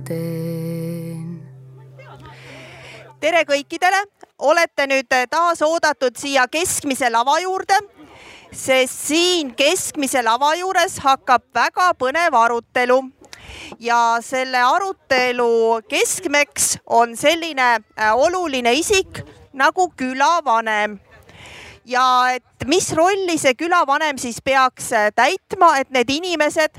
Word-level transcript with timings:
veel 0.00 0.06
teen. 0.06 1.48
tere 3.20 3.44
kõikidele, 3.44 4.04
olete 4.38 4.86
nüüd 4.86 5.12
taas 5.30 5.62
oodatud 5.62 6.16
siia 6.16 6.46
keskmise 6.48 7.10
lava 7.10 7.38
juurde, 7.40 7.76
sest 8.52 9.06
siin 9.08 9.54
keskmise 9.54 10.22
lava 10.22 10.54
juures 10.56 10.98
hakkab 10.98 11.42
väga 11.54 11.92
põnev 11.98 12.34
arutelu. 12.34 13.02
Ja 13.80 14.18
selle 14.22 14.58
arutelu 14.62 15.80
keskmeks 15.88 16.78
on 16.86 17.16
selline 17.16 17.80
äh, 17.98 18.14
oluline 18.14 18.72
isik 18.72 19.22
nagu 19.52 19.90
külavanem. 19.96 20.98
Ja 21.84 22.30
et 22.34 22.66
mis 22.66 22.92
rolli 22.94 23.38
see 23.38 23.54
külavanem 23.54 24.18
siis 24.18 24.40
peaks 24.40 24.92
äh, 24.92 25.10
täitma, 25.14 25.78
et 25.80 25.90
need 25.90 26.10
inimesed, 26.10 26.78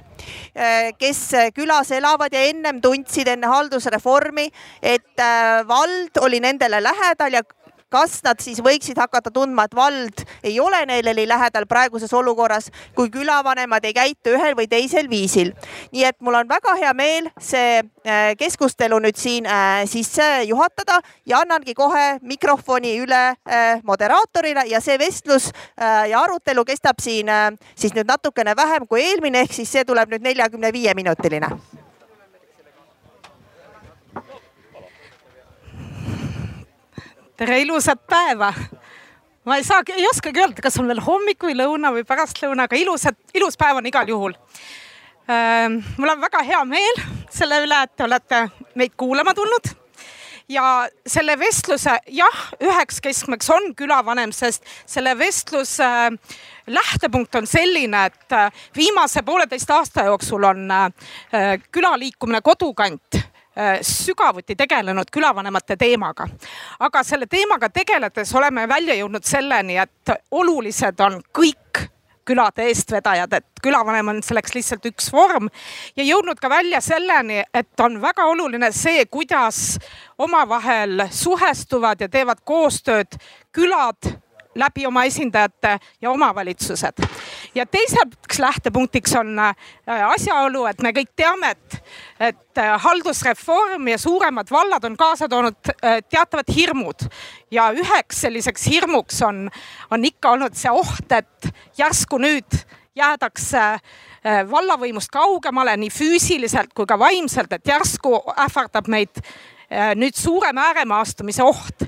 kes 1.00 1.22
külas 1.56 1.92
elavad 1.96 2.34
ja 2.34 2.44
ennem 2.50 2.82
tundsid 2.82 3.28
enne 3.32 3.48
haldusreformi, 3.48 4.50
et 4.82 5.24
vald 5.68 6.22
oli 6.22 6.40
nendele 6.44 6.82
lähedal 6.84 7.40
ja 7.40 7.44
kas 7.92 8.20
nad 8.26 8.40
siis 8.42 8.62
võiksid 8.64 9.00
hakata 9.00 9.32
tundma, 9.34 9.66
et 9.68 9.76
vald 9.76 10.24
ei 10.44 10.60
ole 10.60 10.80
neile 10.90 11.14
nii 11.18 11.28
lähedal 11.30 11.68
praeguses 11.70 12.14
olukorras, 12.14 12.70
kui 12.96 13.12
külavanemad 13.14 13.86
ei 13.86 13.96
käitu 13.96 14.36
ühel 14.38 14.56
või 14.58 14.70
teisel 14.72 15.10
viisil. 15.12 15.54
nii 15.92 16.06
et 16.08 16.18
mul 16.20 16.40
on 16.40 16.50
väga 16.50 16.76
hea 16.80 16.94
meel 16.94 17.30
see 17.40 17.82
äh, 17.82 18.32
keskustelu 18.40 19.00
nüüd 19.00 19.20
siin 19.20 19.46
äh, 19.46 19.84
sisse 19.90 20.44
juhatada 20.48 21.02
ja 21.26 21.42
annangi 21.42 21.74
kohe 21.74 22.20
mikrofoni 22.22 22.96
üle 23.04 23.22
äh, 23.32 23.84
moderaatorile 23.84 24.66
ja 24.70 24.82
see 24.82 24.98
vestlus 25.00 25.52
ja 25.82 26.22
arutelu 26.22 26.64
kestab 26.66 27.00
siin 27.02 27.30
siis 27.76 27.94
nüüd 27.96 28.08
natukene 28.08 28.56
vähem 28.56 28.88
kui 28.88 29.02
eelmine, 29.04 29.46
ehk 29.46 29.54
siis 29.56 29.72
see 29.72 29.86
tuleb 29.86 30.12
nüüd 30.14 30.26
neljakümne 30.26 30.74
viie 30.74 30.94
minutiline 30.98 31.50
tere 37.42 37.58
ilusat 37.64 38.02
päeva. 38.06 38.54
ma 39.46 39.56
ei 39.58 39.64
saagi, 39.66 39.96
ei 39.98 40.06
oskagi 40.06 40.44
öelda, 40.44 40.62
kas 40.62 40.76
on 40.78 40.86
veel 40.92 41.02
hommik 41.02 41.42
või 41.42 41.56
lõuna 41.58 41.90
või 41.96 42.04
pärastlõuna, 42.06 42.68
aga 42.68 42.78
ilusat, 42.78 43.18
ilus 43.34 43.58
päev 43.58 43.80
on 43.80 43.88
igal 43.90 44.10
juhul. 44.10 44.36
Ehm, 45.26 45.80
mul 45.98 46.12
on 46.14 46.22
väga 46.22 46.44
hea 46.46 46.60
meel 46.70 47.02
selle 47.34 47.64
üle, 47.66 47.80
et 47.82 47.96
te 47.98 48.06
olete 48.06 48.44
meid 48.78 48.94
kuulama 48.94 49.34
tulnud 49.34 49.72
ja 50.54 50.68
selle 51.08 51.34
vestluse 51.40 51.98
jah, 52.14 52.40
üheks 52.62 53.02
keskmeks 53.02 53.50
on 53.50 53.72
külavanem, 53.74 54.30
sest 54.36 54.68
selle 54.86 55.16
vestluse 55.18 55.88
äh, 55.88 56.38
lähtepunkt 56.70 57.42
on 57.42 57.50
selline, 57.50 58.06
et 58.12 58.38
äh, 58.38 58.64
viimase 58.78 59.26
pooleteist 59.26 59.74
aasta 59.74 60.06
jooksul 60.12 60.46
on 60.46 60.68
äh, 60.78 61.58
külaliikumine 61.72 62.46
Kodukant 62.46 63.24
sügavuti 63.82 64.56
tegelenud 64.56 65.10
külavanemate 65.12 65.76
teemaga. 65.76 66.28
aga 66.80 67.04
selle 67.04 67.28
teemaga 67.28 67.70
tegeledes 67.70 68.36
oleme 68.36 68.68
välja 68.68 68.96
jõudnud 68.96 69.28
selleni, 69.28 69.78
et 69.78 70.14
olulised 70.32 71.00
on 71.00 71.20
kõik 71.36 71.90
külade 72.26 72.64
eestvedajad, 72.70 73.34
et 73.34 73.62
külavanem 73.64 74.08
on 74.14 74.24
selleks 74.24 74.56
lihtsalt 74.56 74.86
üks 74.92 75.10
vorm 75.14 75.50
ja 75.96 76.06
jõudnud 76.06 76.40
ka 76.40 76.50
välja 76.50 76.82
selleni, 76.82 77.42
et 77.54 77.80
on 77.84 77.98
väga 78.02 78.26
oluline 78.30 78.72
see, 78.76 79.06
kuidas 79.06 79.80
omavahel 80.22 81.08
suhestuvad 81.12 82.02
ja 82.02 82.10
teevad 82.10 82.44
koostööd 82.46 83.18
külad 83.52 84.14
läbi 84.56 84.86
oma 84.86 85.04
esindajate 85.04 85.80
ja 86.02 86.12
omavalitsused. 86.12 86.94
ja 87.56 87.66
teiseks 87.66 88.40
lähtepunktiks 88.40 89.16
on 89.16 89.40
äh, 89.40 89.56
asjaolu, 89.88 90.66
et 90.66 90.82
me 90.82 90.92
kõik 90.96 91.12
teame, 91.16 91.52
et, 91.52 91.84
et 92.20 92.58
äh, 92.58 92.76
haldusreform 92.82 93.88
ja 93.88 93.98
suuremad 93.98 94.52
vallad 94.52 94.84
on 94.84 94.98
kaasa 94.98 95.30
toonud 95.30 95.72
äh, 95.72 96.00
teatavad 96.10 96.52
hirmud 96.56 97.08
ja 97.52 97.72
üheks 97.72 98.22
selliseks 98.22 98.68
hirmuks 98.68 99.22
on, 99.28 99.50
on 99.92 100.06
ikka 100.06 100.36
olnud 100.36 100.56
see 100.56 100.72
oht, 100.72 101.12
et 101.12 101.52
järsku 101.78 102.20
nüüd 102.22 102.62
jäädakse 102.96 103.80
vallavõimust 104.52 105.10
kaugemale 105.10 105.74
nii 105.80 105.90
füüsiliselt 105.90 106.74
kui 106.76 106.86
ka 106.86 106.98
vaimselt, 107.00 107.54
et 107.56 107.68
järsku 107.68 108.20
ähvardab 108.36 108.90
meid 108.92 109.22
nüüd 109.96 110.18
suurem 110.20 110.60
ääremaastumise 110.62 111.44
oht 111.48 111.88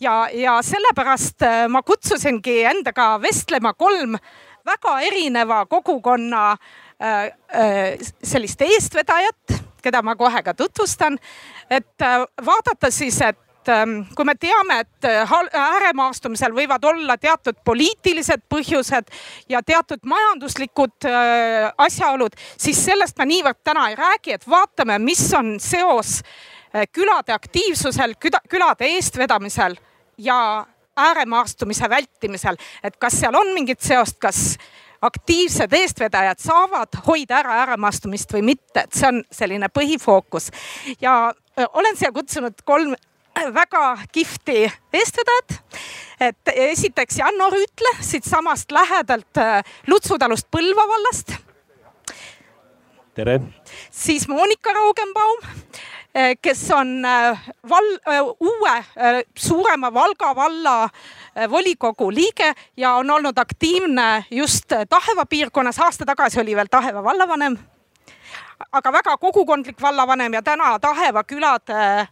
ja, 0.00 0.28
ja 0.32 0.58
sellepärast 0.62 1.42
äh, 1.42 1.66
ma 1.68 1.82
kutsusingi 1.82 2.62
endaga 2.70 3.14
vestlema 3.22 3.74
kolm 3.74 4.16
väga 4.66 4.96
erineva 5.04 5.64
kogukonna 5.66 6.50
äh, 6.52 7.24
äh, 7.24 8.08
sellist 8.22 8.62
eestvedajat, 8.62 9.60
keda 9.82 10.02
ma 10.02 10.16
kohe 10.16 10.42
ka 10.42 10.54
tutvustan. 10.54 11.18
et 11.70 12.02
vaadata 12.44 12.90
siis, 12.90 13.20
et 13.20 13.68
ähm, 13.68 14.02
kui 14.16 14.24
me 14.24 14.34
teame, 14.34 14.80
et 14.80 15.04
ääremaastumisel 15.54 16.52
võivad 16.52 16.84
olla 16.84 17.16
teatud 17.16 17.60
poliitilised 17.64 18.42
põhjused 18.50 19.12
ja 19.48 19.62
teatud 19.62 20.02
majanduslikud 20.04 21.06
asjaolud, 21.78 22.34
siis 22.58 22.84
sellest 22.84 23.18
me 23.18 23.28
niivõrd 23.30 23.60
täna 23.64 23.88
ei 23.90 23.96
räägi, 23.96 24.34
et 24.34 24.48
vaatame, 24.48 24.98
mis 24.98 25.22
on 25.38 25.60
seos 25.60 26.20
külade 26.92 27.32
aktiivsusel, 27.32 28.18
külade 28.50 28.90
eestvedamisel 28.96 29.78
ja 30.20 30.66
ääremaastumise 30.96 31.88
vältimisel, 31.88 32.56
et 32.84 32.96
kas 32.96 33.20
seal 33.20 33.34
on 33.34 33.54
mingit 33.54 33.80
seost, 33.80 34.18
kas 34.20 34.58
aktiivsed 35.02 35.72
eestvedajad 35.72 36.38
saavad 36.38 36.98
hoida 37.06 37.38
ära 37.40 37.54
ääremaastumist 37.62 38.32
või 38.36 38.42
mitte, 38.52 38.84
et 38.84 38.96
see 38.96 39.08
on 39.08 39.22
selline 39.32 39.70
põhifookus. 39.72 40.50
ja 41.00 41.32
olen 41.72 41.96
siia 41.96 42.12
kutsunud 42.12 42.60
kolm 42.64 42.94
väga 43.60 43.98
kihvti 44.12 44.72
eestvedajat. 44.92 45.54
et 46.20 46.52
esiteks 46.54 47.18
Janno 47.18 47.50
Rüütle 47.50 47.94
siitsamast 48.00 48.72
lähedalt 48.72 49.40
Lutsutalust 49.86 50.48
Põlva 50.50 50.88
vallast. 50.88 51.32
tere. 53.14 53.40
siis 53.90 54.28
Monika 54.28 54.72
Raugenbaum 54.72 55.40
kes 56.42 56.70
on 56.70 57.04
eh, 57.04 57.38
val-, 57.68 57.98
eh, 58.06 58.22
uue 58.40 58.84
suurema 59.38 59.94
Valga 59.94 60.36
valla 60.36 60.88
volikogu 61.50 62.10
liige 62.10 62.54
ja 62.76 62.94
on 62.94 63.10
olnud 63.10 63.38
aktiivne 63.38 64.24
just 64.30 64.72
Taheva 64.88 65.26
piirkonnas. 65.26 65.78
aasta 65.78 66.06
tagasi 66.06 66.40
oli 66.40 66.56
veel 66.56 66.66
Taheva 66.70 67.04
vallavanem, 67.04 67.58
aga 68.72 68.92
väga 68.92 69.16
kogukondlik 69.16 69.82
vallavanem 69.82 70.34
ja 70.34 70.42
täna 70.42 70.78
Taheva 70.78 71.24
külade 71.24 72.08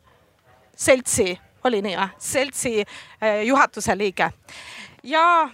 seltsi, 0.76 1.38
oli 1.65 1.82
nii 1.82 1.97
või, 1.97 2.09
seltsi 2.19 2.84
juhatuse 3.44 3.98
liige 3.98 4.30
ja 5.03 5.50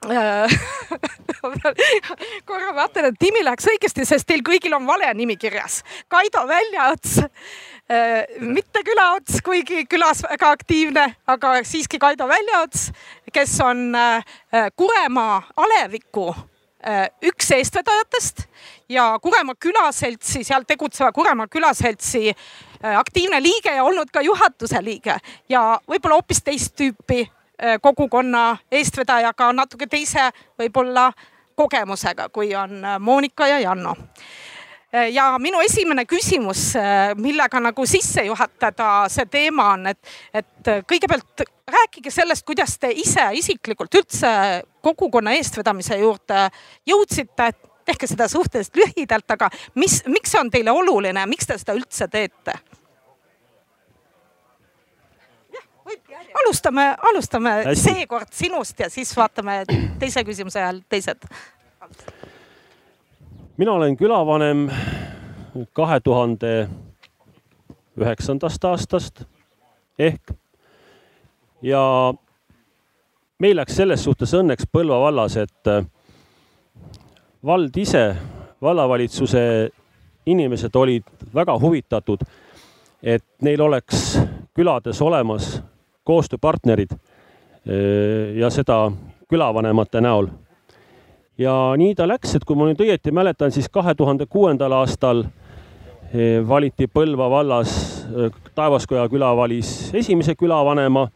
korra 2.48 2.74
vaatan, 2.74 3.04
et 3.10 3.20
nimi 3.20 3.42
läheks 3.44 3.66
õigesti, 3.68 4.06
sest 4.08 4.24
teil 4.28 4.40
kõigil 4.44 4.72
on 4.72 4.86
vale 4.88 5.10
nimi 5.14 5.36
kirjas. 5.36 5.82
Kaido 6.08 6.46
Väljaots, 6.48 7.18
mitte 8.40 8.82
külaots, 8.86 9.42
kuigi 9.44 9.84
külas 9.90 10.22
väga 10.24 10.50
aktiivne, 10.56 11.04
aga 11.28 11.64
siiski 11.68 11.98
Kaido 12.00 12.28
Väljaots, 12.30 12.88
kes 13.32 13.60
on 13.64 13.92
Kuremaa 14.76 15.42
aleviku 15.60 16.34
üks 17.28 17.50
eestvedajatest 17.58 18.46
ja 18.88 19.18
Kuremaa 19.20 19.54
külaseltsi, 19.60 20.44
seal 20.48 20.64
tegutseva 20.64 21.12
Kuremaa 21.12 21.46
külaseltsi 21.52 22.32
aktiivne 22.80 23.42
liige 23.44 23.76
ja 23.76 23.84
olnud 23.84 24.08
ka 24.08 24.24
juhatuse 24.24 24.80
liige. 24.80 25.20
Ja 25.52 25.76
võib-olla 25.84 26.16
hoopis 26.22 26.40
teist 26.46 26.72
tüüpi 26.80 27.26
Äh, 27.26 27.39
kogukonna 27.82 28.56
eestvedajaga 28.72 29.52
natuke 29.52 29.86
teise 29.86 30.30
võib-olla 30.58 31.10
kogemusega, 31.60 32.28
kui 32.28 32.54
on 32.56 32.84
äh, 32.84 32.98
Monika 33.00 33.46
ja 33.46 33.58
Janno 33.60 33.94
äh, 34.94 35.10
ja 35.12 35.34
minu 35.38 35.60
esimene 35.60 36.06
küsimus, 36.08 36.72
millega 37.16 37.60
nagu 37.60 37.86
sisse 37.86 38.24
juhatada 38.26 39.08
see 39.12 39.26
teema 39.30 39.72
on, 39.74 39.90
et, 39.92 40.00
et 40.34 40.72
kõigepealt 40.88 41.44
rääkige 41.70 42.10
sellest, 42.10 42.46
kuidas 42.46 42.78
te 42.78 42.90
ise 42.96 43.28
isiklikult 43.38 43.94
üldse 43.94 44.30
kogukonna 44.82 45.36
eestvedamise 45.38 46.00
juurde 46.00 46.48
jõudsite. 46.86 47.52
tehke 47.84 48.06
seda 48.06 48.28
suhteliselt 48.28 48.76
lühidalt, 48.76 49.30
aga 49.30 49.48
mis, 49.74 50.02
miks 50.06 50.30
see 50.30 50.40
on 50.40 50.50
teile 50.50 50.70
oluline, 50.70 51.24
miks 51.26 51.46
te 51.46 51.56
seda 51.58 51.74
üldse 51.74 52.06
teete? 52.08 52.54
Alustame, 56.44 56.96
alustame 57.12 57.74
seekord 57.74 58.32
sinust 58.32 58.80
ja 58.80 58.90
siis 58.90 59.16
vaatame 59.16 59.64
teise 59.98 60.24
küsimuse 60.24 60.60
ajal 60.62 60.80
teised. 60.88 61.24
mina 63.56 63.72
olen 63.72 63.96
külavanem 63.96 64.70
kahe 65.72 66.00
tuhande 66.00 66.68
üheksandast 68.00 68.64
aastast 68.64 69.22
ehk 69.98 70.32
ja 71.62 72.14
meil 73.38 73.56
läks 73.56 73.76
selles 73.76 74.04
suhtes 74.04 74.34
õnneks 74.36 74.68
Põlva 74.72 75.00
vallas, 75.00 75.36
et 75.36 75.72
vald 77.44 77.76
ise 77.76 78.16
vallavalitsuse 78.62 79.42
inimesed 80.26 80.76
olid 80.76 81.04
väga 81.34 81.58
huvitatud, 81.58 82.22
et 83.02 83.24
neil 83.40 83.60
oleks 83.60 84.18
külades 84.54 85.00
olemas 85.02 85.60
koostööpartnerid 86.10 86.98
ja 88.40 88.50
seda 88.50 88.88
külavanemate 89.30 90.00
näol. 90.02 90.30
ja 91.38 91.54
nii 91.78 91.94
ta 91.94 92.08
läks, 92.08 92.34
et 92.34 92.44
kui 92.44 92.58
ma 92.58 92.66
nüüd 92.68 92.82
õieti 92.82 93.12
mäletan, 93.14 93.52
siis 93.54 93.68
kahe 93.72 93.94
tuhande 93.94 94.26
kuuendal 94.26 94.74
aastal 94.80 95.24
valiti 96.48 96.88
Põlva 96.90 97.28
vallas, 97.30 97.72
Taevaskoja 98.54 99.06
küla 99.08 99.30
valis 99.36 99.92
esimese 99.94 100.34
külavanema 100.34 101.06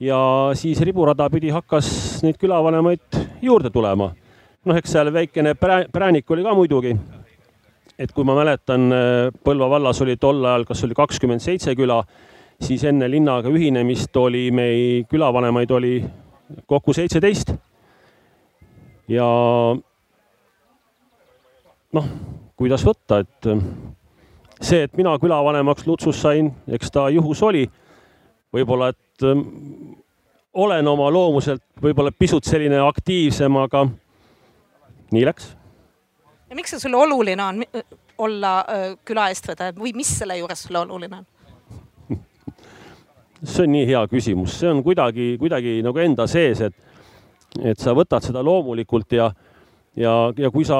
ja 0.00 0.18
siis 0.54 0.80
riburada 0.84 1.30
pidi 1.30 1.50
hakkas 1.50 1.88
neid 2.22 2.36
külavanemaid 2.38 3.22
juurde 3.42 3.70
tulema. 3.70 4.12
noh, 4.64 4.76
eks 4.76 4.92
seal 4.92 5.12
väikene 5.12 5.54
präänik 5.92 6.30
oli 6.30 6.42
ka 6.42 6.54
muidugi. 6.54 6.96
et 7.98 8.12
kui 8.12 8.24
ma 8.24 8.34
mäletan, 8.36 8.92
Põlva 9.44 9.70
vallas 9.70 10.02
oli 10.02 10.16
tol 10.16 10.44
ajal, 10.44 10.64
kas 10.64 10.84
oli 10.84 10.94
kakskümmend 10.94 11.40
seitse 11.40 11.74
küla, 11.74 12.04
siis 12.60 12.84
enne 12.84 13.10
linnaga 13.10 13.50
ühinemist 13.52 14.16
oli 14.16 14.48
meil 14.50 15.04
külavanemaid 15.10 15.70
oli 15.70 15.92
kokku 16.66 16.92
seitseteist. 16.92 17.52
ja 19.08 19.26
noh, 21.92 22.08
kuidas 22.56 22.84
võtta, 22.84 23.22
et 23.22 23.48
see, 24.60 24.82
et 24.82 24.96
mina 24.98 25.14
külavanemaks 25.20 25.86
Lutsus 25.86 26.20
sain, 26.22 26.50
eks 26.68 26.90
ta 26.92 27.08
juhus 27.14 27.42
oli. 27.42 27.68
võib-olla, 28.52 28.88
et 28.88 29.24
ähm, 29.28 29.40
olen 30.54 30.88
oma 30.88 31.10
loomuselt 31.12 31.62
võib-olla 31.82 32.12
pisut 32.12 32.44
selline 32.44 32.80
aktiivsem, 32.80 33.56
aga 33.56 33.86
nii 35.12 35.24
läks. 35.28 35.54
ja 36.50 36.56
miks 36.56 36.74
see 36.74 36.80
sulle 36.80 36.96
oluline 36.96 37.44
on 37.44 37.64
olla 38.18 38.52
äh, 38.64 38.86
küla 39.04 39.28
eestvedaja 39.28 39.76
või 39.76 39.92
mis 39.94 40.10
selle 40.18 40.38
juures 40.38 40.62
sulle 40.66 40.80
oluline 40.80 41.20
on? 41.20 41.26
See 43.44 43.66
on 43.66 43.72
nii 43.72 43.86
hea 43.86 44.00
küsimus, 44.10 44.56
see 44.60 44.70
on 44.70 44.82
kuidagi, 44.86 45.36
kuidagi 45.38 45.78
nagu 45.84 46.02
enda 46.02 46.26
sees, 46.30 46.62
et, 46.66 46.74
et 47.62 47.78
sa 47.78 47.94
võtad 47.96 48.24
seda 48.24 48.42
loomulikult 48.44 49.14
ja, 49.14 49.28
ja, 49.96 50.14
ja 50.36 50.50
kui 50.54 50.66
sa 50.66 50.78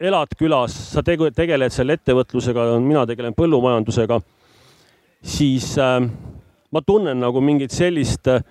elad 0.00 0.32
külas, 0.38 0.74
sa 0.92 1.04
tegeled 1.04 1.72
selle 1.72 1.98
ettevõtlusega, 1.98 2.66
mina 2.82 3.04
tegelen 3.08 3.36
põllumajandusega, 3.36 4.18
siis 5.24 5.74
äh, 5.80 6.00
ma 6.72 6.82
tunnen 6.82 7.20
nagu 7.20 7.40
mingit 7.44 7.72
sellist 7.74 8.28
äh,, 8.32 8.42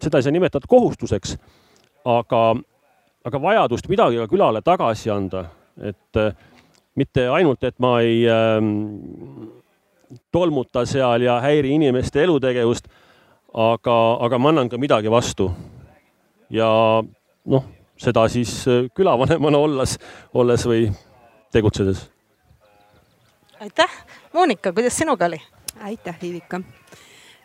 seda 0.00 0.18
ei 0.18 0.26
saa 0.26 0.34
nimetada 0.34 0.68
kohustuseks, 0.68 1.36
aga, 2.08 2.44
aga 3.28 3.42
vajadust 3.42 3.88
midagi 3.92 4.20
ka 4.22 4.28
külale 4.32 4.64
tagasi 4.64 5.12
anda, 5.12 5.44
et 5.76 6.20
äh, 6.20 6.32
mitte 6.96 7.28
ainult, 7.30 7.62
et 7.64 7.76
ma 7.80 7.98
ei 8.04 8.24
äh, 8.28 8.58
tolmuta 10.32 10.84
seal 10.86 11.22
ja 11.22 11.40
häiri 11.40 11.74
inimeste 11.74 12.24
elutegevust. 12.24 12.88
aga, 13.54 14.16
aga 14.20 14.38
ma 14.38 14.48
annan 14.48 14.68
ka 14.68 14.78
midagi 14.78 15.10
vastu. 15.10 15.50
ja 16.50 17.02
noh, 17.44 17.64
seda 17.98 18.28
siis 18.28 18.68
äh, 18.68 18.86
külavanemana 18.94 19.58
olles, 19.58 19.98
olles 20.34 20.66
või 20.66 20.90
tegutsedes. 21.52 22.10
aitäh, 23.60 23.90
Monika, 24.32 24.72
kuidas 24.72 24.96
sinuga 24.96 25.26
oli? 25.26 25.40
aitäh, 25.80 26.16
Ivika. 26.22 26.60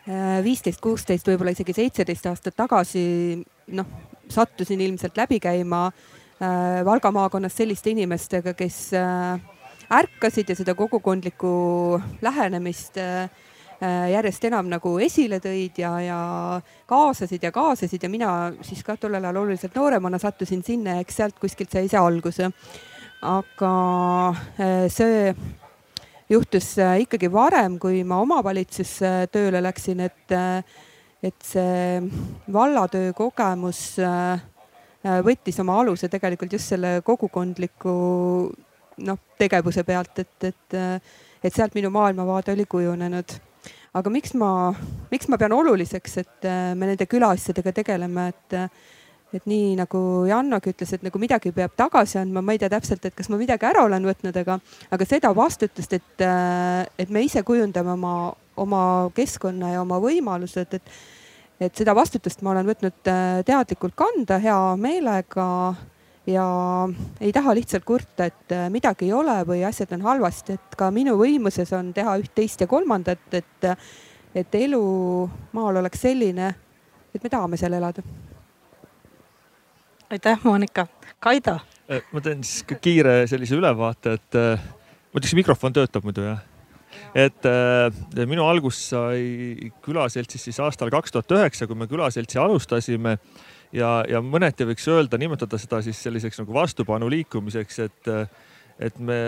Äh, 0.06 0.44
viisteist, 0.44 0.80
kuusteist, 0.80 1.26
võib-olla 1.26 1.50
isegi 1.50 1.72
seitseteist 1.74 2.26
aastat 2.30 2.54
tagasi, 2.56 3.42
noh, 3.74 3.86
sattusin 4.30 4.80
ilmselt 4.80 5.16
läbi 5.18 5.40
käima 5.42 5.86
äh, 5.88 6.84
Valga 6.84 7.10
maakonnas 7.10 7.56
selliste 7.56 7.90
inimestega, 7.90 8.54
kes 8.54 8.78
äh, 8.94 9.40
ärkasid 9.92 10.50
ja 10.50 10.56
seda 10.58 10.74
kogukondlikku 10.74 11.50
lähenemist 12.22 12.98
äh, 12.98 13.28
äh, 13.82 14.10
järjest 14.12 14.44
enam 14.48 14.70
nagu 14.70 14.96
esile 15.02 15.38
tõid 15.42 15.78
ja, 15.78 15.92
ja 16.02 16.20
kaasasid 16.90 17.46
ja 17.46 17.52
kaasasid 17.54 18.02
ja 18.02 18.10
mina 18.10 18.30
siis 18.66 18.82
ka 18.86 18.96
tollel 19.00 19.24
ajal 19.24 19.42
oluliselt 19.44 19.76
nooremana 19.78 20.18
sattusin 20.22 20.64
sinna 20.66 20.96
ja 20.96 21.06
eks 21.06 21.20
sealt 21.22 21.38
kuskilt 21.42 21.70
sai 21.72 21.86
see 21.88 22.00
alguse. 22.00 22.50
aga 23.22 23.72
äh, 24.60 24.88
see 24.92 25.34
juhtus 26.28 26.74
ikkagi 26.76 27.30
varem, 27.32 27.78
kui 27.78 28.02
ma 28.04 28.18
omavalitsusse 28.18 29.28
tööle 29.30 29.60
läksin, 29.62 30.00
et, 30.02 30.34
et 31.22 31.46
see 31.46 32.00
vallatöö 32.52 33.12
kogemus 33.14 33.94
võttis 35.22 35.60
oma 35.62 35.76
aluse 35.84 36.10
tegelikult 36.10 36.56
just 36.58 36.74
selle 36.74 36.96
kogukondliku 37.06 37.94
noh, 39.04 39.18
tegevuse 39.38 39.84
pealt, 39.84 40.22
et, 40.22 40.48
et, 40.50 40.76
et 41.44 41.54
sealt 41.54 41.74
minu 41.76 41.90
maailmavaade 41.94 42.54
oli 42.54 42.66
kujunenud. 42.68 43.38
aga 43.96 44.10
miks 44.12 44.34
ma, 44.36 44.50
miks 45.10 45.28
ma 45.32 45.38
pean 45.40 45.54
oluliseks, 45.56 46.18
et 46.20 46.46
me 46.76 46.90
nende 46.90 47.06
külaasjadega 47.08 47.72
tegeleme, 47.78 48.28
et, 48.28 48.56
et 49.36 49.48
nii 49.48 49.74
nagu 49.78 50.00
Jannagi 50.28 50.74
ütles, 50.74 50.92
et 50.92 51.04
nagu 51.06 51.20
midagi 51.20 51.52
peab 51.56 51.72
tagasi 51.76 52.20
andma, 52.20 52.42
ma 52.44 52.52
ei 52.52 52.60
tea 52.60 52.72
täpselt, 52.72 53.04
et 53.08 53.16
kas 53.16 53.30
ma 53.32 53.40
midagi 53.40 53.68
ära 53.68 53.86
olen 53.88 54.04
võtnud, 54.04 54.36
aga, 54.42 54.58
aga 54.92 55.08
seda 55.08 55.32
vastutust, 55.36 55.96
et, 55.96 56.26
et 56.98 57.12
me 57.12 57.24
ise 57.24 57.42
kujundame 57.46 57.96
oma, 57.96 58.14
oma 58.56 58.82
keskkonna 59.16 59.76
ja 59.76 59.84
oma 59.84 60.00
võimalused, 60.02 60.80
et 60.80 60.96
et 61.60 61.72
seda 61.72 61.94
vastutust 61.96 62.42
ma 62.44 62.52
olen 62.52 62.66
võtnud 62.68 62.98
teadlikult 63.48 63.94
kanda 63.96 64.36
hea 64.42 64.58
meelega 64.76 65.46
ja 66.26 66.44
ei 67.20 67.32
taha 67.32 67.54
lihtsalt 67.54 67.84
kurta, 67.86 68.26
et 68.26 68.52
äh, 68.54 68.66
midagi 68.72 69.08
ei 69.08 69.14
ole 69.14 69.36
või 69.46 69.62
asjad 69.66 69.92
on 69.96 70.04
halvasti, 70.06 70.56
et 70.58 70.78
ka 70.78 70.90
minu 70.94 71.16
võimuses 71.20 71.70
on 71.76 71.92
teha 71.96 72.16
üht, 72.22 72.32
teist 72.34 72.62
ja 72.62 72.70
kolmandat, 72.70 73.26
et, 73.36 73.68
et 74.34 74.58
elu 74.58 74.82
maal 75.56 75.82
oleks 75.82 76.02
selline, 76.06 76.50
et 77.14 77.22
me 77.22 77.32
tahame 77.32 77.60
seal 77.60 77.78
elada. 77.78 78.02
aitäh, 80.10 80.38
Monika. 80.44 80.86
Kaido. 81.20 81.58
Äh, 81.90 82.02
ma 82.12 82.20
teen 82.20 82.42
siis 82.44 82.66
kiire 82.82 83.22
sellise 83.30 83.56
ülevaate, 83.56 84.18
et 84.18 84.38
äh, 84.38 84.68
ma 85.12 85.20
ütleks, 85.20 85.38
mikrofon 85.38 85.74
töötab 85.76 86.06
muidu 86.06 86.26
jah? 86.26 86.44
et 87.16 87.46
äh, 87.48 88.26
minu 88.28 88.44
algus 88.44 88.78
sai 88.90 89.70
külaseltsis 89.84 90.46
siis 90.48 90.58
aastal 90.60 90.90
kaks 90.92 91.12
tuhat 91.12 91.32
üheksa, 91.38 91.68
kui 91.68 91.76
me 91.78 91.88
külaseltsi 91.88 92.40
alustasime 92.40 93.16
ja, 93.72 93.90
ja 94.08 94.22
mõneti 94.22 94.66
võiks 94.68 94.86
öelda, 94.90 95.18
nimetada 95.18 95.58
seda 95.58 95.82
siis 95.82 96.00
selliseks 96.02 96.40
nagu 96.42 96.54
vastupanu 96.54 97.10
liikumiseks, 97.10 97.78
et, 97.86 98.10
et 98.78 98.98
me 98.98 99.20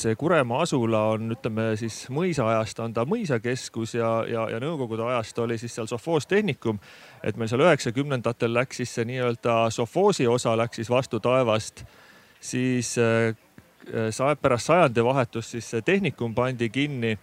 see 0.00 0.16
Kuremaa 0.16 0.62
asula 0.64 1.02
on, 1.14 1.32
ütleme 1.34 1.74
siis 1.76 1.96
mõisaajast 2.12 2.80
on 2.84 2.94
ta 2.96 3.04
mõisakeskus 3.08 3.94
ja, 3.98 4.10
ja, 4.28 4.46
ja 4.54 4.60
nõukogude 4.62 5.04
ajast 5.10 5.38
oli 5.42 5.58
siis 5.60 5.74
seal 5.76 5.90
sovhoostehnikum. 5.90 6.78
et 7.22 7.36
meil 7.36 7.50
seal 7.50 7.64
üheksakümnendatel 7.66 8.54
läks 8.54 8.80
siis 8.80 8.94
see 8.96 9.04
nii-öelda 9.10 9.58
sovhoosi 9.74 10.26
osa 10.26 10.56
läks 10.56 10.80
siis 10.80 10.90
vastu 10.90 11.20
taevast, 11.20 11.84
siis 12.40 12.96
äh, 12.98 13.34
pärast 14.40 14.70
sajandivahetust 14.70 15.56
siis 15.56 15.70
see 15.70 15.82
tehnikum 15.82 16.34
pandi 16.34 16.70
kinni 16.70 17.18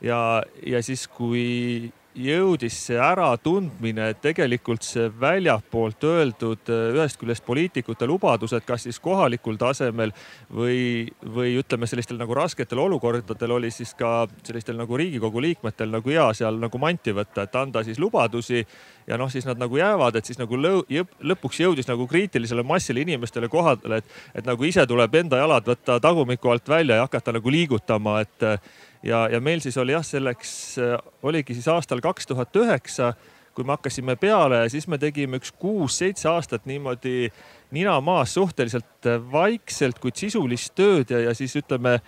ja, 0.00 0.42
ja 0.66 0.82
siis, 0.82 1.06
kui 1.08 1.92
jõudis 2.18 2.76
see 2.88 2.98
äratundmine, 3.00 4.10
et 4.12 4.20
tegelikult 4.22 4.82
see 4.86 5.06
väljapoolt 5.20 6.04
öeldud 6.08 6.70
ühest 6.72 7.18
küljest 7.20 7.44
poliitikute 7.46 8.08
lubadused, 8.10 8.64
kas 8.66 8.86
siis 8.86 8.98
kohalikul 9.02 9.58
tasemel 9.60 10.12
või, 10.54 11.08
või 11.22 11.54
ütleme, 11.60 11.86
sellistel 11.90 12.18
nagu 12.20 12.34
rasketel 12.36 12.80
olukordadel 12.82 13.54
oli 13.58 13.70
siis 13.74 13.94
ka 13.98 14.26
sellistel 14.42 14.78
nagu 14.78 14.98
Riigikogu 14.98 15.42
liikmetel 15.44 15.92
nagu 15.94 16.10
hea 16.12 16.26
seal 16.36 16.58
nagu 16.60 16.82
manti 16.82 17.14
võtta, 17.14 17.46
et 17.46 17.58
anda 17.58 17.84
siis 17.86 18.00
lubadusi 18.02 18.64
ja 19.08 19.18
noh, 19.20 19.30
siis 19.32 19.46
nad 19.48 19.60
nagu 19.60 19.78
jäävad, 19.78 20.18
et 20.18 20.28
siis 20.28 20.40
nagu 20.40 20.58
lõpuks 20.58 21.62
jõudis 21.62 21.88
nagu 21.88 22.06
kriitilisele 22.10 22.66
massile 22.66 23.06
inimestele 23.06 23.48
kohale, 23.52 24.02
et, 24.02 24.18
et 24.34 24.48
nagu 24.48 24.66
ise 24.66 24.84
tuleb 24.88 25.14
enda 25.22 25.40
jalad 25.40 25.70
võtta 25.70 26.00
tagumiku 26.02 26.52
alt 26.52 26.68
välja 26.68 26.98
ja 26.98 27.06
hakata 27.06 27.32
nagu 27.38 27.50
liigutama, 27.52 28.20
et 28.26 28.48
ja, 29.02 29.26
ja 29.32 29.40
meil 29.40 29.62
siis 29.64 29.76
oli 29.80 29.94
jah, 29.94 30.04
selleks 30.04 30.52
oligi 31.22 31.56
siis 31.56 31.68
aastal 31.72 32.02
kaks 32.04 32.30
tuhat 32.30 32.56
üheksa, 32.56 33.12
kui 33.54 33.66
me 33.66 33.74
hakkasime 33.74 34.14
peale 34.20 34.62
siis 34.70 34.86
me 34.88 34.98
tegime 35.02 35.40
üks 35.40 35.50
kuus-seitse 35.58 36.28
aastat 36.30 36.66
niimoodi 36.70 37.30
nina 37.74 37.98
maas 38.00 38.34
suhteliselt 38.38 39.08
vaikselt, 39.32 39.98
kuid 40.02 40.18
sisulist 40.18 40.74
tööd 40.78 41.10
ja, 41.14 41.28
ja 41.28 41.34
siis 41.36 41.56
ütleme 41.58 41.98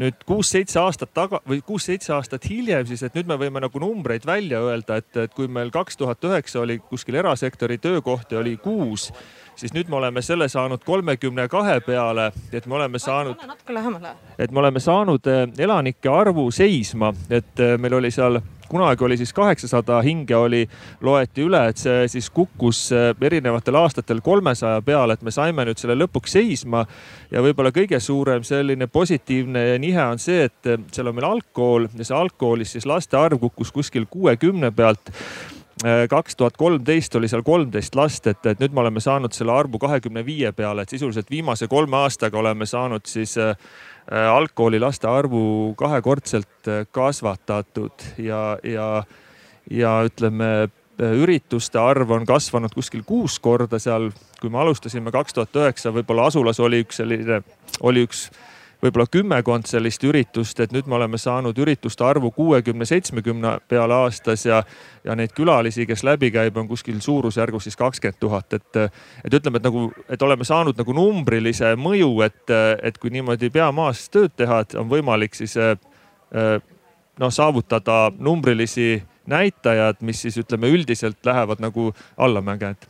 nüüd 0.00 0.24
kuus-seitse 0.26 0.80
aastat 0.82 1.12
taga 1.14 1.40
või 1.48 1.60
kuus-seitse 1.66 2.14
aastat 2.16 2.48
hiljem 2.50 2.86
siis, 2.88 3.04
et 3.06 3.14
nüüd 3.14 3.28
me 3.30 3.38
võime 3.38 3.62
nagu 3.62 3.80
numbreid 3.82 4.26
välja 4.26 4.62
öelda, 4.66 4.98
et, 4.98 5.10
et 5.16 5.34
kui 5.34 5.46
meil 5.48 5.70
kaks 5.74 5.98
tuhat 6.00 6.24
üheksa 6.26 6.60
oli 6.64 6.80
kuskil 6.82 7.18
erasektori 7.20 7.78
töökohti 7.78 8.36
oli 8.36 8.56
kuus, 8.62 9.10
siis 9.56 9.74
nüüd 9.74 9.90
me 9.92 10.00
oleme 10.00 10.22
selle 10.22 10.48
saanud 10.50 10.82
kolmekümne 10.84 11.46
kahe 11.48 11.78
peale, 11.86 12.32
et 12.52 12.66
me 12.66 12.78
oleme 12.80 12.98
saanud, 12.98 13.46
et 14.38 14.50
me 14.50 14.64
oleme 14.64 14.82
saanud 14.82 15.30
eh, 15.30 15.46
elanike 15.58 16.10
arvu 16.10 16.50
seisma, 16.50 17.14
et 17.30 17.62
eh, 17.62 17.76
meil 17.78 18.00
oli 18.00 18.10
seal 18.14 18.40
kunagi 18.74 19.06
oli 19.06 19.18
siis 19.20 19.32
kaheksasada 19.36 20.00
hinge 20.04 20.36
oli, 20.36 20.64
loeti 21.06 21.46
üle, 21.46 21.62
et 21.70 21.80
see 21.80 22.04
siis 22.10 22.28
kukkus 22.34 22.88
erinevatel 22.94 23.78
aastatel 23.78 24.20
kolmesaja 24.24 24.82
peale, 24.84 25.14
et 25.14 25.24
me 25.24 25.32
saime 25.34 25.66
nüüd 25.68 25.80
selle 25.80 25.96
lõpuks 25.98 26.34
seisma. 26.36 26.84
ja 27.30 27.42
võib-olla 27.44 27.70
kõige 27.74 28.00
suurem 28.02 28.44
selline 28.44 28.86
positiivne 28.90 29.66
nihe 29.82 30.04
on 30.04 30.18
see, 30.22 30.48
et 30.50 30.72
seal 30.92 31.10
on 31.10 31.18
meil 31.18 31.30
algkool 31.30 31.88
ja 31.94 32.04
see 32.04 32.16
algkoolis 32.18 32.76
siis 32.76 32.86
laste 32.86 33.18
arv 33.18 33.40
kukkus 33.40 33.72
kuskil 33.72 34.06
kuuekümne 34.10 34.70
pealt 34.74 35.12
Äh, 35.82 36.08
kaks 36.08 36.36
tuhat 36.36 36.56
kolmteist 36.56 37.16
oli 37.18 37.28
seal 37.28 37.42
kolmteist 37.42 37.96
last, 37.98 38.28
et, 38.30 38.46
et 38.46 38.60
nüüd 38.62 38.72
me 38.72 38.80
oleme 38.84 39.00
saanud 39.02 39.34
selle 39.34 39.52
arvu 39.52 39.80
kahekümne 39.82 40.22
viie 40.24 40.52
peale, 40.54 40.84
et 40.84 40.94
sisuliselt 40.94 41.32
viimase 41.34 41.66
kolme 41.68 41.98
aastaga 41.98 42.38
oleme 42.38 42.66
saanud 42.66 43.02
siis 43.10 43.34
äh, 43.42 43.56
äh 44.12 44.28
algkooli 44.30 44.80
laste 44.80 45.08
arvu 45.08 45.74
kahekordselt 45.78 46.68
äh, 46.68 46.86
kasvatatud 46.90 48.06
ja, 48.18 48.58
ja, 48.62 49.04
ja 49.70 49.98
ütleme 50.04 50.68
ürituste 50.98 51.80
arv 51.80 52.10
on 52.14 52.26
kasvanud 52.26 52.74
kuskil 52.74 53.02
kuus 53.06 53.38
korda 53.42 53.78
seal. 53.78 54.10
kui 54.40 54.50
me 54.50 54.58
alustasime 54.60 55.10
kaks 55.10 55.34
tuhat 55.34 55.56
üheksa, 55.56 55.90
võib-olla 55.90 56.28
asulas 56.28 56.60
oli 56.60 56.82
üks 56.84 57.00
selline, 57.00 57.40
oli 57.80 58.04
üks 58.04 58.28
võib-olla 58.82 59.06
kümmekond 59.10 59.68
sellist 59.68 60.04
üritust, 60.04 60.60
et 60.60 60.72
nüüd 60.72 60.88
me 60.90 60.98
oleme 60.98 61.18
saanud 61.18 61.58
ürituste 61.58 62.04
arvu 62.04 62.30
kuuekümne, 62.34 62.84
seitsmekümne 62.88 63.58
peale 63.68 63.94
aastas 63.94 64.46
ja, 64.46 64.62
ja 65.04 65.16
neid 65.18 65.32
külalisi, 65.36 65.86
kes 65.86 66.04
läbi 66.04 66.30
käib, 66.34 66.56
on 66.56 66.68
kuskil 66.68 67.00
suurusjärgus 67.00 67.68
siis 67.68 67.76
kakskümmend 67.80 68.20
tuhat, 68.20 68.52
et, 68.52 68.80
et 69.24 69.38
ütleme, 69.38 69.60
et 69.60 69.68
nagu, 69.68 69.86
et 70.08 70.22
oleme 70.22 70.44
saanud 70.44 70.78
nagu 70.78 70.96
numbrilise 70.96 71.74
mõju, 71.80 72.12
et, 72.26 72.54
et 72.82 72.98
kui 72.98 73.12
niimoodi 73.14 73.50
pea 73.54 73.70
maas 73.72 74.08
tööd 74.12 74.34
teha, 74.36 74.62
et 74.64 74.76
on 74.80 74.90
võimalik 74.90 75.36
siis 75.38 75.56
noh, 77.18 77.30
saavutada 77.30 78.10
numbrilisi 78.18 79.02
näitajad, 79.26 80.02
mis 80.04 80.20
siis 80.22 80.36
ütleme 80.42 80.68
üldiselt 80.68 81.24
lähevad 81.26 81.62
nagu 81.64 81.92
allamäge, 82.16 82.74
et. 82.74 82.88